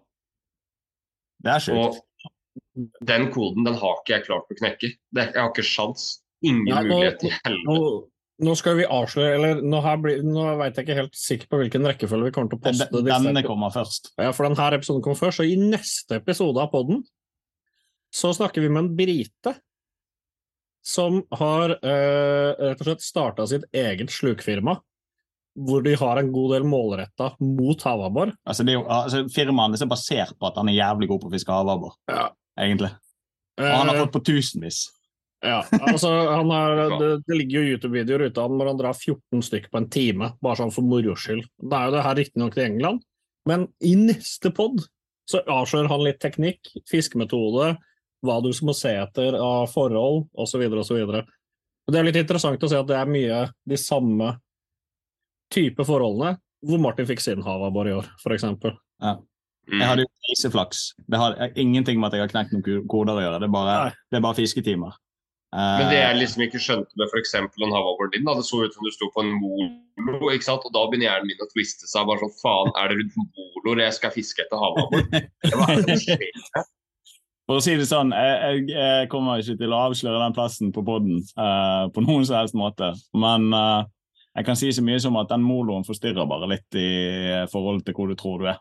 Det 1.43 1.55
er 1.55 1.65
sjukt. 1.65 2.03
Den 3.01 3.31
koden 3.33 3.65
den 3.65 3.73
har 3.81 3.97
ikke 4.03 4.13
jeg 4.13 4.27
klart 4.27 4.53
å 4.53 4.57
knekke. 4.59 4.91
Det, 5.13 5.23
jeg 5.33 5.41
har 5.41 5.49
ikke 5.49 5.65
sjans. 5.65 6.19
Ingen 6.45 6.67
ja, 6.69 6.83
nå- 6.85 6.93
mulighet 6.93 7.23
i 7.25 7.33
helvete. 7.33 7.65
Nå, 7.65 8.09
nå 8.39 8.53
skal 8.55 8.75
vi 8.77 8.85
avsløre 8.85 9.35
Eller 9.35 9.61
nå, 9.65 9.79
blir- 10.03 10.23
nå 10.23 10.57
vet 10.59 10.75
jeg 10.77 10.85
ikke 10.85 10.95
helt 10.99 11.15
sikker 11.17 11.47
på 11.49 11.57
hvilken 11.61 11.85
rekkefølge 11.89 12.25
vi 12.29 12.31
kommer 12.35 12.49
til 12.51 12.59
å 12.59 12.63
poste 12.67 12.89
Den- 12.91 13.05
disse. 13.05 13.23
Denne 13.23 13.43
kommer 13.43 13.71
først. 13.73 14.11
Ja, 14.17 14.31
for 14.31 14.43
denne 14.47 14.73
episoden 14.77 15.01
kommer 15.01 15.17
først, 15.17 15.39
og 15.39 15.45
i 15.47 15.55
neste 15.57 16.15
episode 16.21 16.57
av 16.61 16.71
podden 16.71 17.03
så 18.13 18.33
snakker 18.33 18.61
vi 18.61 18.69
med 18.69 18.83
en 18.85 18.95
brite 18.95 19.55
som 20.87 21.23
har 21.35 21.71
eh, 21.83 22.53
rett 22.55 22.79
og 22.79 22.85
slett 22.87 23.01
starta 23.03 23.47
sitt 23.49 23.65
eget 23.75 24.07
slukfirma, 24.13 24.77
hvor 25.57 25.81
de 25.83 25.95
har 25.99 26.17
en 26.21 26.31
god 26.31 26.53
del 26.53 26.63
målretta 26.69 27.31
mot 27.41 27.81
havabbor. 27.83 28.31
Altså, 28.47 28.63
det 28.63 28.75
er 28.75 28.79
jo, 28.79 28.85
altså, 28.87 29.23
firmaet 29.33 29.73
hans 29.73 29.81
er 29.83 29.89
basert 29.91 30.37
på 30.39 30.47
at 30.47 30.55
han 30.61 30.69
er 30.69 30.77
jævlig 30.77 31.09
god 31.09 31.21
på 31.25 31.27
å 31.27 31.33
fiske 31.33 31.51
havabbor, 31.51 31.95
Ja. 32.07 32.29
egentlig. 32.57 32.91
Og 33.57 33.65
han 33.65 33.87
har 33.89 33.95
Eh, 33.95 34.05
fått 34.05 34.13
på 34.13 34.23
tusenvis. 34.23 34.85
Ja, 35.45 35.59
altså, 35.79 36.09
han 36.31 36.51
har, 36.55 36.83
det, 36.97 37.09
det 37.27 37.39
ligger 37.39 37.59
jo 37.61 37.73
YouTube-videoer 37.75 38.27
ute 38.27 38.41
av 38.41 38.49
han 38.49 38.59
hvor 38.59 38.71
han 38.71 38.79
drar 38.79 38.97
14 38.97 39.43
stykker 39.49 39.73
på 39.73 39.81
en 39.81 39.89
time, 39.93 40.31
bare 40.43 40.59
sånn 40.61 40.73
for 40.73 40.87
moro 40.87 41.15
skyld. 41.19 41.45
Det 41.61 41.77
er 41.77 41.89
jo 41.89 41.95
det 41.97 42.05
her 42.07 42.19
riktignok 42.21 42.57
i 42.57 42.65
England, 42.65 43.03
men 43.47 43.67
i 43.85 43.93
neste 43.99 44.51
pod 44.55 44.81
så 45.27 45.43
avslører 45.51 45.91
han 45.91 46.05
litt 46.05 46.21
teknikk, 46.23 46.71
fiskemetode, 46.87 47.75
hva 48.25 48.37
du 48.41 48.49
må 48.65 48.73
se 48.75 48.93
etter 48.97 49.35
av 49.37 49.67
forhold, 49.69 50.25
osv., 50.39 50.63
osv. 50.81 51.01
Det 51.87 51.99
er 51.99 52.07
litt 52.07 52.19
interessant 52.19 52.63
å 52.63 52.69
se 52.71 52.79
at 52.79 52.87
det 52.89 52.97
er 52.97 53.11
mye 53.11 53.41
de 53.67 53.79
samme 53.79 54.33
type 55.53 55.83
forholdene 55.87 56.35
hvor 56.67 56.81
Martin 56.81 57.07
fikk 57.07 57.21
sin 57.21 57.43
havabbor 57.45 57.87
i 57.87 57.95
år, 57.95 58.07
f.eks. 58.23 58.47
Ja. 58.47 59.17
Mm. 59.67 59.81
Jeg 59.81 59.89
hadde 59.89 60.05
jo 60.05 60.11
kriseflaks. 60.25 60.83
Det 61.11 61.19
har 61.19 61.35
ingenting 61.59 61.99
med 61.99 62.09
at 62.09 62.17
jeg 62.17 62.23
har 62.23 62.31
knekt 62.31 62.55
noen 62.55 62.87
koder 62.89 63.19
å 63.19 63.23
gjøre. 63.23 63.41
Det 63.43 63.49
er 63.49 63.53
bare, 63.53 63.75
det 64.07 64.19
er 64.19 64.23
bare 64.23 64.39
fisketimer. 64.39 64.95
Men 65.55 65.87
det 65.87 65.95
Eh, 65.95 66.03
jeg 66.03 66.17
liksom 66.19 66.41
ikke 66.43 66.59
skjønte 66.59 66.99
med 66.99 67.07
f.eks. 67.07 67.33
en 67.39 67.47
hoverboard 67.71 68.11
din, 68.11 68.25
da, 68.27 68.33
det 68.35 68.43
så 68.43 68.65
ut 68.65 68.73
som 68.75 68.83
du 68.83 68.91
sto 68.91 69.07
på 69.13 69.23
en 69.23 69.31
molo, 69.39 70.31
ikke 70.33 70.43
sant? 70.43 70.65
og 70.67 70.73
da 70.75 70.83
begynner 70.89 71.07
hjernen 71.07 71.29
min 71.31 71.45
å 71.45 71.47
twiste 71.53 71.87
seg. 71.87 72.03
bare 72.09 72.19
sånn, 72.19 72.35
Faen, 72.41 72.73
er 72.75 72.91
det 72.91 72.97
rundt 72.99 73.15
moloer 73.21 73.85
jeg 73.85 73.95
skal 73.95 74.11
fiske 74.11 74.43
etter 74.43 74.59
havabbor? 74.59 75.07
For 77.47 77.61
å 77.61 77.63
si 77.63 77.77
det 77.79 77.87
sånn, 77.87 78.11
jeg, 78.11 78.65
jeg, 78.73 79.07
kommer 79.07 79.39
ikke 79.39 79.55
til 79.61 79.71
å 79.71 79.85
avsløre 79.87 80.19
den 80.19 80.35
plassen 80.35 80.73
på 80.75 80.83
podden 80.83 81.21
uh, 81.39 81.87
på 81.95 82.03
noen 82.03 82.27
som 82.27 82.41
helst 82.41 82.57
måte. 82.59 82.91
Men 83.15 83.47
uh, 83.55 83.87
jeg 84.35 84.49
kan 84.49 84.59
si 84.59 84.67
så 84.75 84.83
mye 84.83 84.99
som 84.99 85.15
at 85.15 85.31
den 85.31 85.47
moloen 85.47 85.87
forstyrrer 85.87 86.27
bare 86.27 86.51
litt 86.51 86.75
i 86.75 86.89
forhold 87.47 87.87
til 87.87 87.95
hvor 87.95 88.11
du 88.11 88.19
tror 88.19 88.43
du 88.43 88.49
er. 88.51 88.59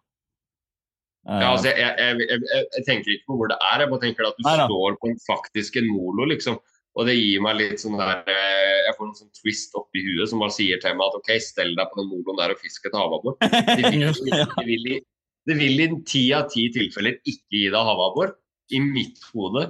Eh, 1.27 1.41
Ja, 1.43 1.51
altså, 1.51 1.73
jeg, 1.75 1.83
jeg, 1.83 2.23
jeg, 2.31 2.41
jeg, 2.47 2.65
jeg 2.79 2.87
tenker 2.87 3.13
ikke 3.17 3.33
på 3.33 3.41
hvor 3.41 3.51
det 3.51 3.59
er, 3.59 3.83
jeg 3.83 3.91
bare 3.91 4.05
tenker 4.05 4.29
at 4.29 4.39
du 4.39 4.47
Neida. 4.47 4.67
står 4.71 4.99
på 5.03 5.11
en 5.11 5.21
faktisk 5.27 5.79
en 5.81 5.89
molo, 5.91 6.29
liksom. 6.31 6.61
Og 6.97 7.05
det 7.09 7.15
gir 7.19 7.43
meg 7.45 7.59
litt 7.59 7.81
sånn 7.83 7.99
der 8.01 8.23
eh, 8.33 8.77
Jeg 8.87 8.95
får 8.97 9.07
en 9.11 9.17
sånn 9.19 9.33
twist 9.37 9.75
oppi 9.77 10.01
huet 10.07 10.31
som 10.31 10.41
bare 10.41 10.55
sier 10.55 10.79
til 10.81 10.95
meg 10.97 11.11
at 11.11 11.19
OK, 11.19 11.31
stell 11.45 11.75
deg 11.77 11.91
på 11.93 12.01
den 12.01 12.09
moloen 12.13 12.39
der 12.41 12.55
og 12.55 12.63
fisk 12.63 12.87
et 12.89 12.97
havabbor. 12.97 13.37
Det 13.43 13.91
vil, 13.93 14.07
det 14.25 14.67
vil, 14.71 14.87
i- 14.97 15.03
det 15.47 15.55
vil 15.61 15.83
i 15.85 15.89
ti 16.09 16.23
av 16.35 16.49
ti 16.51 16.65
tilfeller 16.75 17.19
ikke 17.23 17.53
gi 17.53 17.67
deg 17.71 17.77
havabbor, 17.87 18.33
i 18.75 18.81
mitt 18.83 19.21
hode. 19.35 19.69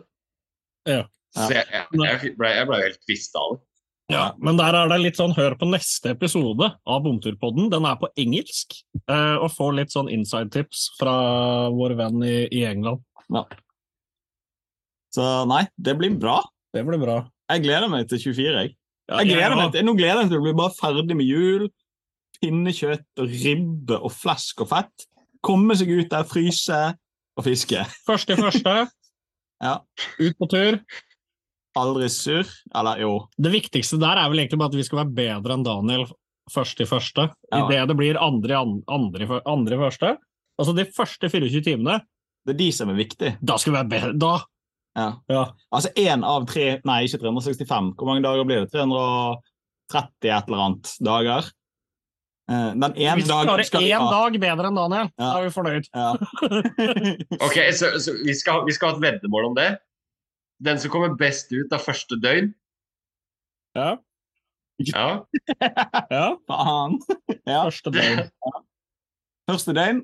Ja. 0.89 1.03
Så 1.37 1.51
jeg, 1.53 1.66
jeg, 1.68 1.89
jeg, 2.01 2.31
ble, 2.39 2.49
jeg 2.55 2.68
ble 2.70 2.79
jo 2.79 2.87
helt 2.87 3.03
kvista 3.05 3.43
av 3.43 3.57
det. 3.57 3.62
Ja, 4.14 4.22
men 4.39 4.57
der 4.57 4.77
er 4.79 4.87
det 4.89 5.01
litt 5.03 5.18
sånn, 5.18 5.35
hør 5.37 5.57
på 5.59 5.66
neste 5.68 6.12
episode 6.14 6.68
av 6.87 7.03
Bomturpodden. 7.05 7.66
Den 7.74 7.85
er 7.91 7.99
på 8.01 8.07
engelsk, 8.22 8.77
eh, 9.11 9.35
og 9.43 9.51
får 9.53 9.74
litt 9.81 9.93
sånn 9.93 10.09
inside 10.14 10.53
tips 10.55 10.87
fra 11.01 11.16
vår 11.74 11.97
venn 11.99 12.22
i, 12.24 12.37
i 12.55 12.62
England. 12.70 13.03
Så 15.16 15.24
nei, 15.51 15.64
det 15.77 15.97
blir 15.99 16.14
bra. 16.20 16.39
Det 16.77 16.85
blir 16.87 17.01
bra. 17.03 17.16
Jeg 17.53 17.62
gleder 17.64 17.89
meg 17.93 18.07
til 18.11 18.20
24. 18.20 18.53
Jeg. 18.61 18.77
Ja, 19.09 19.18
Jeg 19.22 19.31
gleder 19.33 19.55
ja, 19.55 19.59
meg 19.61 19.72
til, 19.74 19.85
nå 19.87 19.95
gleder 19.97 20.18
jeg 20.20 20.27
meg 20.27 20.33
til 20.35 20.41
å 20.41 20.45
bli 20.47 20.55
bare 20.59 20.74
ferdig 20.77 21.16
med 21.16 21.29
jul. 21.31 21.66
pinnekjøtt 22.43 23.22
og 23.22 23.31
ribbe 23.33 23.97
og 24.05 24.12
flesk 24.12 24.61
og 24.64 24.68
fett. 24.74 25.07
Komme 25.47 25.77
seg 25.79 25.89
ut 25.95 26.11
der, 26.12 26.27
fryse 26.29 26.81
og 27.37 27.45
fiske. 27.47 27.85
Første 28.09 28.35
i 28.37 28.41
første, 28.41 28.74
Ja. 29.64 29.79
ut 30.20 30.37
på 30.37 30.49
tur. 30.53 30.77
Aldri 31.77 32.09
surr. 32.12 32.49
Eller 32.77 33.01
jo. 33.05 33.12
Det 33.41 33.53
viktigste 33.55 33.97
der 34.01 34.20
er 34.20 34.29
vel 34.33 34.43
egentlig 34.43 34.59
bare 34.61 34.72
at 34.74 34.77
vi 34.81 34.85
skal 34.85 35.01
være 35.05 35.14
bedre 35.16 35.57
enn 35.57 35.64
Daniel 35.64 36.05
første 36.53 36.85
i 36.85 36.89
første. 36.91 37.29
Ja. 37.53 37.62
Idet 37.64 37.87
det 37.91 37.97
blir 37.99 38.18
andre 38.20 38.53
i 38.53 38.59
andre, 38.59 39.41
andre 39.49 39.79
første. 39.81 40.12
Altså 40.61 40.74
de 40.77 40.85
første 40.97 41.29
24 41.33 41.62
timene, 41.70 42.01
Det 42.47 42.55
er 42.55 42.59
de 42.61 42.68
som 42.72 42.91
er 42.93 42.95
viktige. 43.01 43.33
da 43.43 43.57
skal 43.59 43.72
vi 43.72 43.79
være 43.81 43.91
bedre. 43.91 44.12
Da! 44.22 44.35
Ja. 44.97 45.09
Ja. 45.28 45.42
Altså 45.76 45.90
én 46.01 46.22
av 46.24 46.47
tre 46.49 46.80
Nei, 46.88 47.03
ikke 47.05 47.20
365. 47.20 47.92
Hvor 47.99 48.09
mange 48.09 48.22
dager 48.24 48.47
blir 48.49 48.62
det? 48.64 48.70
330 48.72 50.30
et 50.32 50.49
eller 50.49 50.62
annet 50.66 50.92
dager. 51.05 51.51
Eh, 52.49 52.70
Den 52.78 52.94
ene 52.97 53.16
Hvis 53.18 53.26
vi 53.26 53.34
klarer 53.34 53.90
én 53.90 54.07
dag 54.11 54.38
bedre 54.40 54.70
enn 54.70 54.78
Daniel, 54.78 55.11
Ja. 55.18 55.32
da 55.34 55.40
er 55.40 55.49
vi 55.49 55.55
fornøyd. 55.57 55.88
ja. 55.92 56.14
Ok, 57.47 57.59
så, 57.76 57.90
så 58.01 58.14
vi, 58.24 58.34
skal, 58.38 58.64
vi 58.66 58.72
skal 58.72 58.88
ha 58.92 58.97
et 58.97 59.03
veddemål 59.05 59.51
om 59.51 59.55
det. 59.59 59.68
Den 60.64 60.78
som 60.80 60.90
kommer 60.94 61.12
best 61.20 61.53
ut 61.53 61.72
av 61.76 61.82
første 61.84 62.16
døgn 62.22 62.55
Ja. 63.76 63.97
Ja. 64.80 65.24
ja. 66.16 66.26
Faen. 66.49 66.99
Ja. 67.47 67.64
Første 67.68 67.92
døgn. 67.92 68.24
Første 69.51 69.72
døgn. 69.76 70.01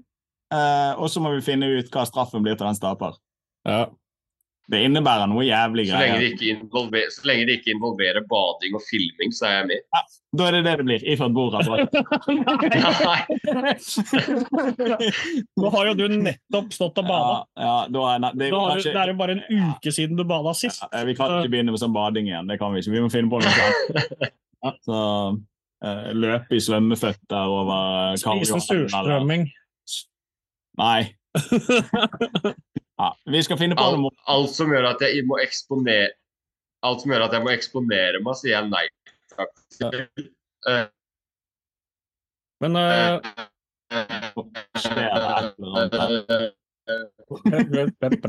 eh, 0.52 0.92
og 1.00 1.08
så 1.10 1.20
må 1.24 1.32
vi 1.34 1.40
finne 1.42 1.66
ut 1.78 1.88
hva 1.90 2.04
straffen 2.06 2.44
blir 2.44 2.54
til 2.60 2.66
den 2.68 2.76
som 2.76 2.90
taper. 2.92 3.16
Ja. 3.66 3.86
Det 4.70 4.78
innebærer 4.86 5.26
noe 5.28 5.42
jævlig 5.44 5.88
Så 5.90 5.98
lenge, 5.98 6.28
ikke 6.32 6.46
involver, 6.54 7.08
så 7.10 7.24
lenge 7.28 7.46
det 7.48 7.54
ikke 7.58 7.72
involverer 7.74 8.22
bading 8.30 8.76
og 8.78 8.82
filming, 8.86 9.32
så 9.34 9.48
er 9.48 9.54
jeg 9.56 9.66
med. 9.72 9.80
Da 10.38 10.46
er 10.48 10.52
det 10.56 10.60
det 10.64 10.74
det 10.80 10.86
blir. 10.86 11.02
Iført 11.12 11.34
bordrad. 11.34 11.66
Nei. 13.02 13.20
Nå 15.60 15.72
har 15.74 15.90
jo 15.90 15.94
du 15.98 16.04
nettopp 16.14 16.72
stått 16.72 17.00
og 17.02 17.08
bada. 17.10 17.34
Ja, 17.58 17.64
ja, 17.66 17.74
da 17.92 18.04
er, 18.14 18.18
det, 18.38 18.50
Da 18.54 18.60
har 18.62 18.70
kanskje- 18.76 18.92
det 18.94 19.02
er 19.02 19.12
jo 19.12 19.16
bare 19.18 19.36
en 19.36 19.44
uke 19.72 19.92
siden 19.98 20.16
du 20.16 20.24
bada 20.24 20.54
sist. 20.56 20.84
Ja, 20.92 21.02
vi 21.10 21.14
kan 21.18 21.34
ikke 21.40 21.52
begynne 21.56 21.74
med 21.74 21.82
sånn 21.82 21.96
bading 21.96 22.30
igjen. 22.30 22.48
Det 22.48 22.58
kan 22.62 22.72
vi 22.72 22.80
ikke. 22.84 22.94
Vi 22.96 23.02
må 23.04 23.10
finne 23.12 23.30
på 23.32 23.42
noe 23.42 23.50
annet. 23.50 24.32
Ja, 24.62 24.70
Så 24.86 24.96
eh, 25.82 26.12
løpe 26.14 26.54
i 26.54 26.60
svømmeføtter 26.62 27.50
over 27.50 28.14
Spise 28.20 28.60
surstrømming. 28.62 29.48
Nei. 30.78 31.00
Ja, 33.02 33.10
vi 33.34 33.40
skal 33.42 33.58
finne 33.58 33.74
på 33.74 33.82
Alt, 33.82 33.98
noe. 33.98 34.14
alt 34.30 34.52
som 34.54 34.70
gjør 34.70 34.92
at 34.92 35.00
jeg 35.02 35.24
må 35.26 35.40
eksponere 35.42 36.12
Alt 36.86 37.02
som 37.02 37.12
gjør 37.14 37.24
at 37.26 37.34
jeg 37.34 37.44
må 37.44 37.50
eksponere 37.54 38.20
meg, 38.22 38.36
sier 38.38 38.56
jeg 38.56 38.68
nei 38.70 38.86
takk 39.32 39.52
til. 39.74 40.28
Eh, 40.70 40.84
Men 42.62 42.76
eh, 42.78 43.16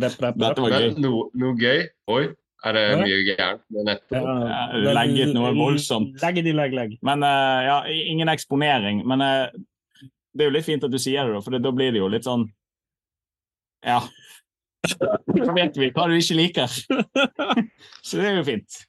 Dette. 0.04 0.62
Men 0.64 1.02
noe, 1.02 1.28
noe 1.34 1.54
gøy 1.60 1.84
Oi, 2.14 2.24
er 2.64 2.78
det 2.78 2.86
mye 3.02 3.20
gærent 3.28 3.64
med 3.74 3.88
nettet? 3.90 4.18
Ja, 4.18 4.96
legge 4.98 5.28
ut 5.28 5.36
noe 5.36 5.54
voldsomt. 5.58 6.18
Legg 6.24 6.42
legg, 6.48 6.76
legg. 6.78 6.98
Men 7.06 7.26
uh, 7.26 7.60
ja, 7.66 7.78
ingen 7.90 8.32
eksponering. 8.32 9.04
Men 9.08 9.24
uh, 9.24 9.46
det 10.34 10.46
er 10.46 10.52
jo 10.52 10.56
litt 10.58 10.68
fint 10.68 10.86
at 10.86 10.94
du 10.94 11.00
sier 11.02 11.30
det, 11.30 11.42
for 11.46 11.56
da 11.60 11.74
blir 11.76 11.94
det 11.94 12.02
jo 12.02 12.12
litt 12.12 12.28
sånn 12.28 12.48
Ja. 13.84 14.00
Så 14.84 15.54
vet 15.56 15.78
vi 15.80 15.90
hva 15.96 16.08
du 16.12 16.16
ikke 16.18 16.36
liker. 16.38 16.74
Så 18.08 18.20
det 18.20 18.26
er 18.30 18.40
jo 18.42 18.48
fint. 18.48 18.80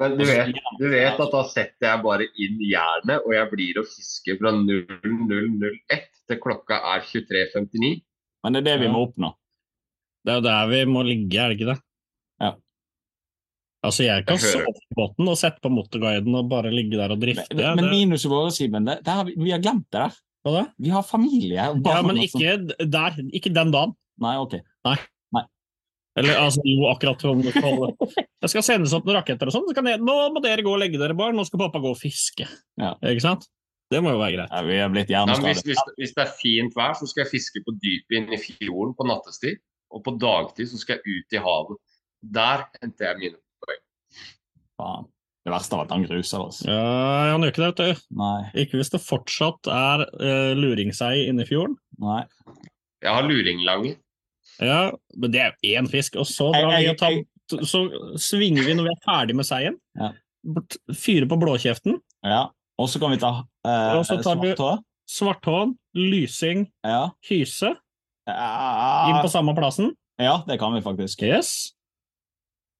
Men 0.00 0.18
du 0.18 0.24
vet, 0.28 0.58
du 0.76 0.86
vet 0.92 1.20
at 1.24 1.32
da 1.32 1.42
setter 1.48 1.88
jeg 1.88 2.02
bare 2.04 2.26
inn 2.44 2.58
jernet, 2.68 3.24
og 3.24 3.32
jeg 3.32 3.48
blir 3.52 3.80
å 3.80 3.84
fiske 3.88 4.36
fra 4.40 4.52
0001 4.52 6.06
til 6.28 6.40
klokka 6.42 6.82
er 6.92 7.04
23.59. 7.06 8.02
Men 8.44 8.56
det 8.56 8.60
er 8.62 8.66
det 8.66 8.76
vi 8.84 8.90
må 8.92 9.06
oppnå. 9.06 9.32
Det 10.26 10.34
er 10.34 10.40
jo 10.40 10.44
der 10.44 10.70
vi 10.72 10.82
må 10.90 11.04
ligge, 11.06 11.38
er 11.40 11.52
det 11.52 11.56
ikke 11.58 11.70
det? 11.70 11.78
Ja. 12.42 12.52
Altså, 13.86 14.04
jeg 14.04 14.26
kan 14.28 14.40
sove 14.42 14.72
på 14.74 14.98
båten 14.98 15.32
og 15.32 15.38
sette 15.40 15.62
på 15.64 15.72
motorguiden 15.72 16.34
og 16.36 16.48
bare 16.50 16.72
ligge 16.74 16.98
der 16.98 17.14
og 17.14 17.22
drifte. 17.22 17.56
Men, 17.56 17.80
men 17.80 17.92
minuset 17.92 18.32
vårt, 18.32 18.56
Simen, 18.56 18.88
det, 18.90 18.98
det 19.06 19.16
har 19.16 19.28
vi, 19.28 19.36
vi 19.38 19.54
har 19.54 19.62
glemt 19.64 19.86
det 19.94 20.02
der. 20.02 20.16
hva 20.44 20.54
da? 20.58 20.64
Vi 20.82 20.92
har 20.92 21.06
familie. 21.06 21.70
og 21.72 21.86
Ja, 21.88 22.00
men 22.04 22.20
ikke 22.24 22.56
der. 22.84 23.20
Ikke 23.32 23.54
den 23.54 23.72
dagen. 23.72 23.96
Nei, 24.20 24.34
ok. 24.42 24.58
Eller 26.16 26.38
altså, 26.40 26.62
jo, 26.64 26.86
akkurat 26.88 27.24
om 27.28 27.42
det 27.44 27.52
skal- 28.50 28.64
sendes 28.64 28.94
opp 28.96 29.04
noen 29.04 29.18
raketter 29.18 29.50
og 29.50 29.52
sånn. 29.52 29.68
Så 29.68 29.84
nå 30.00 30.16
må 30.32 30.42
dere 30.44 30.64
gå 30.64 30.72
og 30.72 30.80
legge 30.80 31.00
dere, 31.00 31.16
barn. 31.18 31.36
Nå 31.36 31.44
skal 31.44 31.60
pappa 31.66 31.82
gå 31.82 31.92
og 31.92 32.00
fiske. 32.00 32.48
Ja. 32.80 32.94
Ikke 33.04 33.24
sant? 33.24 33.48
Det 33.92 34.00
må 34.02 34.10
jo 34.14 34.18
være 34.18 34.34
greit. 34.34 34.50
Ja, 34.50 34.62
vi 34.66 34.78
er 34.82 34.88
blitt 34.90 35.10
Ja, 35.12 35.24
hvis, 35.28 35.62
hvis, 35.62 35.82
hvis 36.00 36.14
det 36.16 36.24
er 36.24 36.32
fint 36.34 36.74
vær, 36.74 36.96
så 36.98 37.06
skal 37.06 37.22
jeg 37.22 37.36
fiske 37.36 37.62
på 37.62 37.74
dypet 37.78 38.16
inne 38.18 38.34
i 38.34 38.40
fjorden 38.42 38.96
på 38.98 39.06
nattestid. 39.06 39.60
Og 39.94 40.02
på 40.02 40.16
dagtid 40.18 40.72
så 40.72 40.80
skal 40.80 40.98
jeg 40.98 41.20
ut 41.20 41.36
i 41.36 41.42
havet. 41.44 41.78
Der 42.34 42.64
henter 42.80 43.12
jeg 43.12 43.20
mine 43.20 43.38
poeng. 43.62 43.84
Faen. 44.80 45.06
Det 45.46 45.52
verste 45.54 45.76
av 45.76 45.84
at 45.84 45.92
han 45.94 46.02
gruser 46.02 46.42
oss. 46.42 46.56
Ja, 46.66 46.80
han 47.30 47.44
gjør 47.44 47.52
ikke 47.52 47.62
det, 47.62 47.68
vet 47.68 47.78
du. 48.00 48.06
Nei. 48.18 48.38
Ikke 48.64 48.80
hvis 48.80 48.90
det 48.90 48.98
fortsatt 49.04 49.68
er 49.70 50.02
uh, 50.18 50.56
luringsei 50.58 51.28
inne 51.28 51.44
i 51.44 51.46
fjorden. 51.46 51.76
Nei. 52.02 52.24
Jeg 53.04 53.14
har 53.14 53.28
luringlange. 53.28 53.92
Ja, 54.62 54.90
men 55.16 55.32
det 55.34 55.40
er 55.42 55.52
jo 55.62 55.76
én 55.80 55.88
fisk, 55.90 56.16
og 56.16 56.26
så, 56.26 56.50
drar 56.54 56.78
vi 56.80 56.88
og 56.88 56.96
tar, 57.00 57.16
så 57.68 57.82
svinger 58.18 58.64
vi 58.64 58.74
når 58.78 58.86
vi 58.88 58.92
er 58.94 59.02
ferdig 59.04 59.36
med 59.36 59.44
seien. 59.48 59.76
Ja. 59.98 60.12
Fyrer 60.96 61.26
på 61.28 61.36
blåkjeften. 61.42 61.98
Ja. 62.24 62.46
Og 62.78 62.88
så 62.92 63.00
kan 63.00 63.12
vi 63.12 63.18
ta 63.20 63.30
eh, 63.66 64.00
svarthår. 64.04 64.80
Svarthån, 65.08 65.76
lysing, 65.94 66.66
Ja. 66.84 67.10
hyse. 67.28 67.74
Inn 68.26 69.20
på 69.22 69.30
samme 69.30 69.54
plassen. 69.54 69.92
ja, 70.18 70.42
det 70.48 70.58
kan 70.58 70.72
vi 70.74 70.80
faktisk. 70.82 71.22
Yes. 71.22 71.72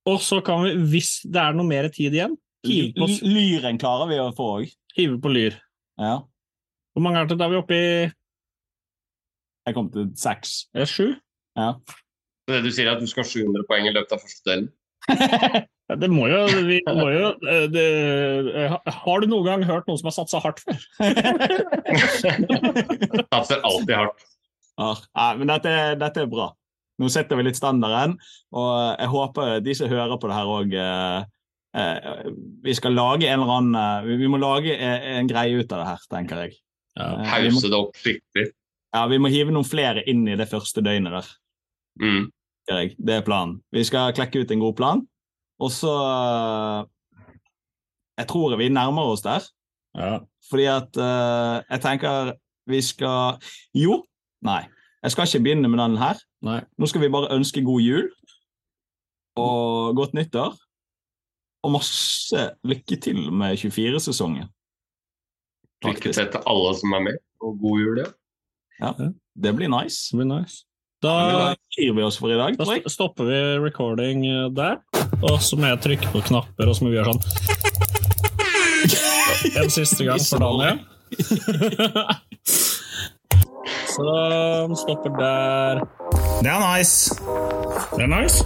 Og 0.06 0.20
så 0.22 0.40
kan 0.44 0.62
vi, 0.64 0.72
hvis 0.90 1.20
det 1.26 1.36
er 1.42 1.52
noe 1.54 1.66
mer 1.66 1.88
tid 1.90 2.14
igjen, 2.14 2.36
hive 2.66 2.92
på, 2.96 3.06
Lyren 3.26 3.78
klarer 3.78 4.08
vi 4.10 4.18
å 4.22 4.32
få 4.34 4.46
òg. 4.60 4.72
hive 4.96 5.20
på 5.20 5.30
lyr. 5.30 5.54
Ja. 5.98 6.20
Hvor 6.94 7.02
mange 7.04 7.20
er 7.20 7.26
det? 7.26 7.38
Da 7.38 7.44
er 7.46 7.50
vi 7.52 7.60
oppe 7.60 7.74
i 7.76 8.12
Jeg 9.66 9.74
kom 9.74 9.90
til 9.90 10.10
seks. 10.16 10.68
sju? 10.86 11.14
Ja. 11.56 11.70
Så 12.46 12.52
det 12.54 12.62
du 12.66 12.70
sier 12.74 12.86
er 12.90 12.96
at 12.96 13.02
du 13.02 13.08
skal 13.10 13.24
ha 13.24 13.28
700 13.30 13.66
poeng 13.68 13.84
i 13.88 13.94
løpet 13.94 14.12
av 14.14 14.22
første 14.22 14.50
døgn? 14.50 14.68
Ja, 15.86 15.94
Det 15.94 16.08
må 16.10 16.26
jo, 16.26 16.40
vi 16.66 16.80
må 16.98 17.04
jo 17.14 17.28
eh, 17.46 17.66
det, 17.70 17.82
eh, 18.58 18.72
Har 18.90 19.20
du 19.22 19.28
noen 19.30 19.46
gang 19.46 19.62
hørt 19.68 19.86
noen 19.86 20.00
som 20.00 20.08
har 20.10 20.16
satsa 20.16 20.40
hardt 20.42 20.58
før? 20.64 20.80
Satser 23.30 23.62
alltid 23.62 23.94
hardt. 23.94 24.24
Ja, 24.76 25.28
men 25.38 25.46
dette, 25.46 25.94
dette 26.00 26.24
er 26.24 26.30
bra. 26.30 26.48
Nå 26.98 27.08
setter 27.12 27.36
vi 27.38 27.44
litt 27.46 27.58
standarden, 27.58 28.16
og 28.56 28.70
jeg 28.96 29.08
håper 29.12 29.60
de 29.62 29.74
som 29.76 29.90
hører 29.92 30.16
på 30.18 30.30
det 30.30 30.36
her 30.38 30.48
òg 30.48 30.76
Vi 32.64 32.74
skal 32.78 32.96
lage 32.96 33.28
en 33.28 33.42
eller 33.42 33.52
annen 33.58 33.76
eh, 34.10 34.16
Vi 34.22 34.30
må 34.32 34.40
lage 34.40 34.72
en, 34.74 35.28
greie 35.28 35.60
ut 35.60 35.70
av 35.70 35.84
det 35.84 35.88
her, 35.92 36.06
tenker 36.12 36.36
jeg. 36.46 36.56
Ja. 36.96 37.12
Eh, 37.20 37.26
Hause 37.30 37.70
det 37.70 37.78
opp 37.78 37.96
skikkelig. 38.00 38.48
ja, 38.96 39.06
vi 39.12 39.20
må 39.20 39.28
hive 39.30 39.52
noen 39.54 39.68
flere 39.68 40.02
inn 40.08 40.26
i 40.26 40.38
det 40.40 40.48
første 40.50 40.82
døgnet 40.82 41.12
der. 41.20 41.28
Mm. 42.00 42.30
Det 42.66 43.14
er 43.14 43.24
planen. 43.24 43.60
Vi 43.72 43.84
skal 43.86 44.14
klekke 44.14 44.42
ut 44.42 44.50
en 44.50 44.60
god 44.60 44.74
plan, 44.74 45.02
og 45.62 45.70
så 45.70 45.92
eh, 45.92 46.86
Jeg 48.18 48.28
tror 48.28 48.56
vi 48.56 48.68
nærmer 48.68 49.12
oss 49.12 49.22
der. 49.22 49.44
Ja. 49.96 50.18
Fordi 50.50 50.64
at 50.64 50.96
uh, 50.96 51.62
jeg 51.70 51.80
tenker 51.80 52.32
vi 52.66 52.80
skal 52.82 53.38
Jo, 53.74 54.04
nei. 54.42 54.64
Jeg 55.02 55.10
skal 55.10 55.26
ikke 55.26 55.42
begynne 55.42 55.68
med 55.68 55.78
den 55.78 55.96
her. 55.96 56.18
Nei. 56.42 56.60
Nå 56.78 56.86
skal 56.86 57.00
vi 57.00 57.12
bare 57.12 57.32
ønske 57.34 57.64
god 57.64 57.80
jul 57.80 58.08
og 59.36 59.96
godt 59.96 60.14
nyttår. 60.14 60.56
Og 61.62 61.72
masse 61.72 62.50
lykke 62.64 62.96
til 62.96 63.32
med 63.32 63.56
24-sesongen. 63.58 64.48
Lykke 65.84 66.12
til 66.12 66.30
til 66.32 66.42
alle 66.46 66.72
som 66.78 66.92
er 66.92 67.00
med, 67.00 67.18
og 67.40 67.58
god 67.60 67.80
jul, 67.80 67.98
ja. 68.80 68.92
Det 69.42 69.56
blir 69.56 69.68
nice. 69.68 70.10
Det 70.10 70.18
blir 70.18 70.40
nice. 70.40 70.65
Da 71.04 71.54
gir 71.76 71.92
vi 71.94 72.02
oss 72.06 72.16
for 72.18 72.32
i 72.32 72.38
dag, 72.38 72.56
da 72.56 72.64
stopper 72.90 73.24
vi 73.28 73.40
recording 73.62 74.24
eh, 74.26 74.46
der, 74.56 74.78
og 75.20 75.36
så 75.44 75.58
må 75.60 75.68
jeg 75.68 75.82
trykke 75.84 76.08
på 76.14 76.22
knapper, 76.30 76.70
og 76.70 76.74
så 76.78 76.84
må 76.86 76.90
vi 76.92 76.96
gjøre 76.98 77.12
sånn. 77.12 77.22
En 79.60 79.70
siste 79.70 80.04
gang 80.06 80.22
for 80.24 80.40
Daniel. 80.42 80.78
Sånn, 83.96 84.74
stopper 84.76 85.12
der. 85.16 85.80
Det 86.44 86.50
er 86.50 86.60
nice. 86.60 87.14
Det 87.96 88.02
er 88.04 88.10
nice. 88.10 88.44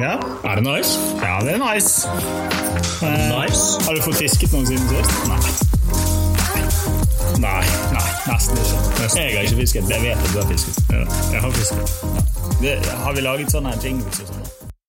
Ja, 0.00 0.14
Er 0.44 0.58
det 0.58 0.64
nice? 0.66 0.98
ja 1.22 1.38
det 1.46 1.54
er 1.54 1.60
nice. 1.62 2.08
Eh, 3.04 3.30
Nice. 3.30 3.78
Har 3.86 3.94
du 3.96 4.00
fått 4.04 4.18
fisket 4.20 4.52
noen 4.54 4.66
siden 4.68 4.88
sist? 4.90 5.12
Nei. 5.28 5.38
Nei, 7.44 7.64
nei, 7.92 8.10
nesten 8.28 8.56
ikke. 8.56 8.78
Jeg 9.20 9.36
har 9.36 9.42
ikke 9.42 9.56
fisket. 9.56 9.90
Jeg 9.90 10.02
vet 10.02 10.16
at 10.16 10.30
du 10.34 10.38
har 10.40 10.48
fisket. 10.52 10.84
Jeg 11.32 11.40
har 11.40 11.50
fisket. 11.50 11.94
Det, 12.60 12.76
har 13.04 13.12
vi 13.12 13.20
laget 13.20 13.52
sånne 13.52 13.76
jingles 13.82 14.20
og 14.20 14.32
sånn? 14.32 14.73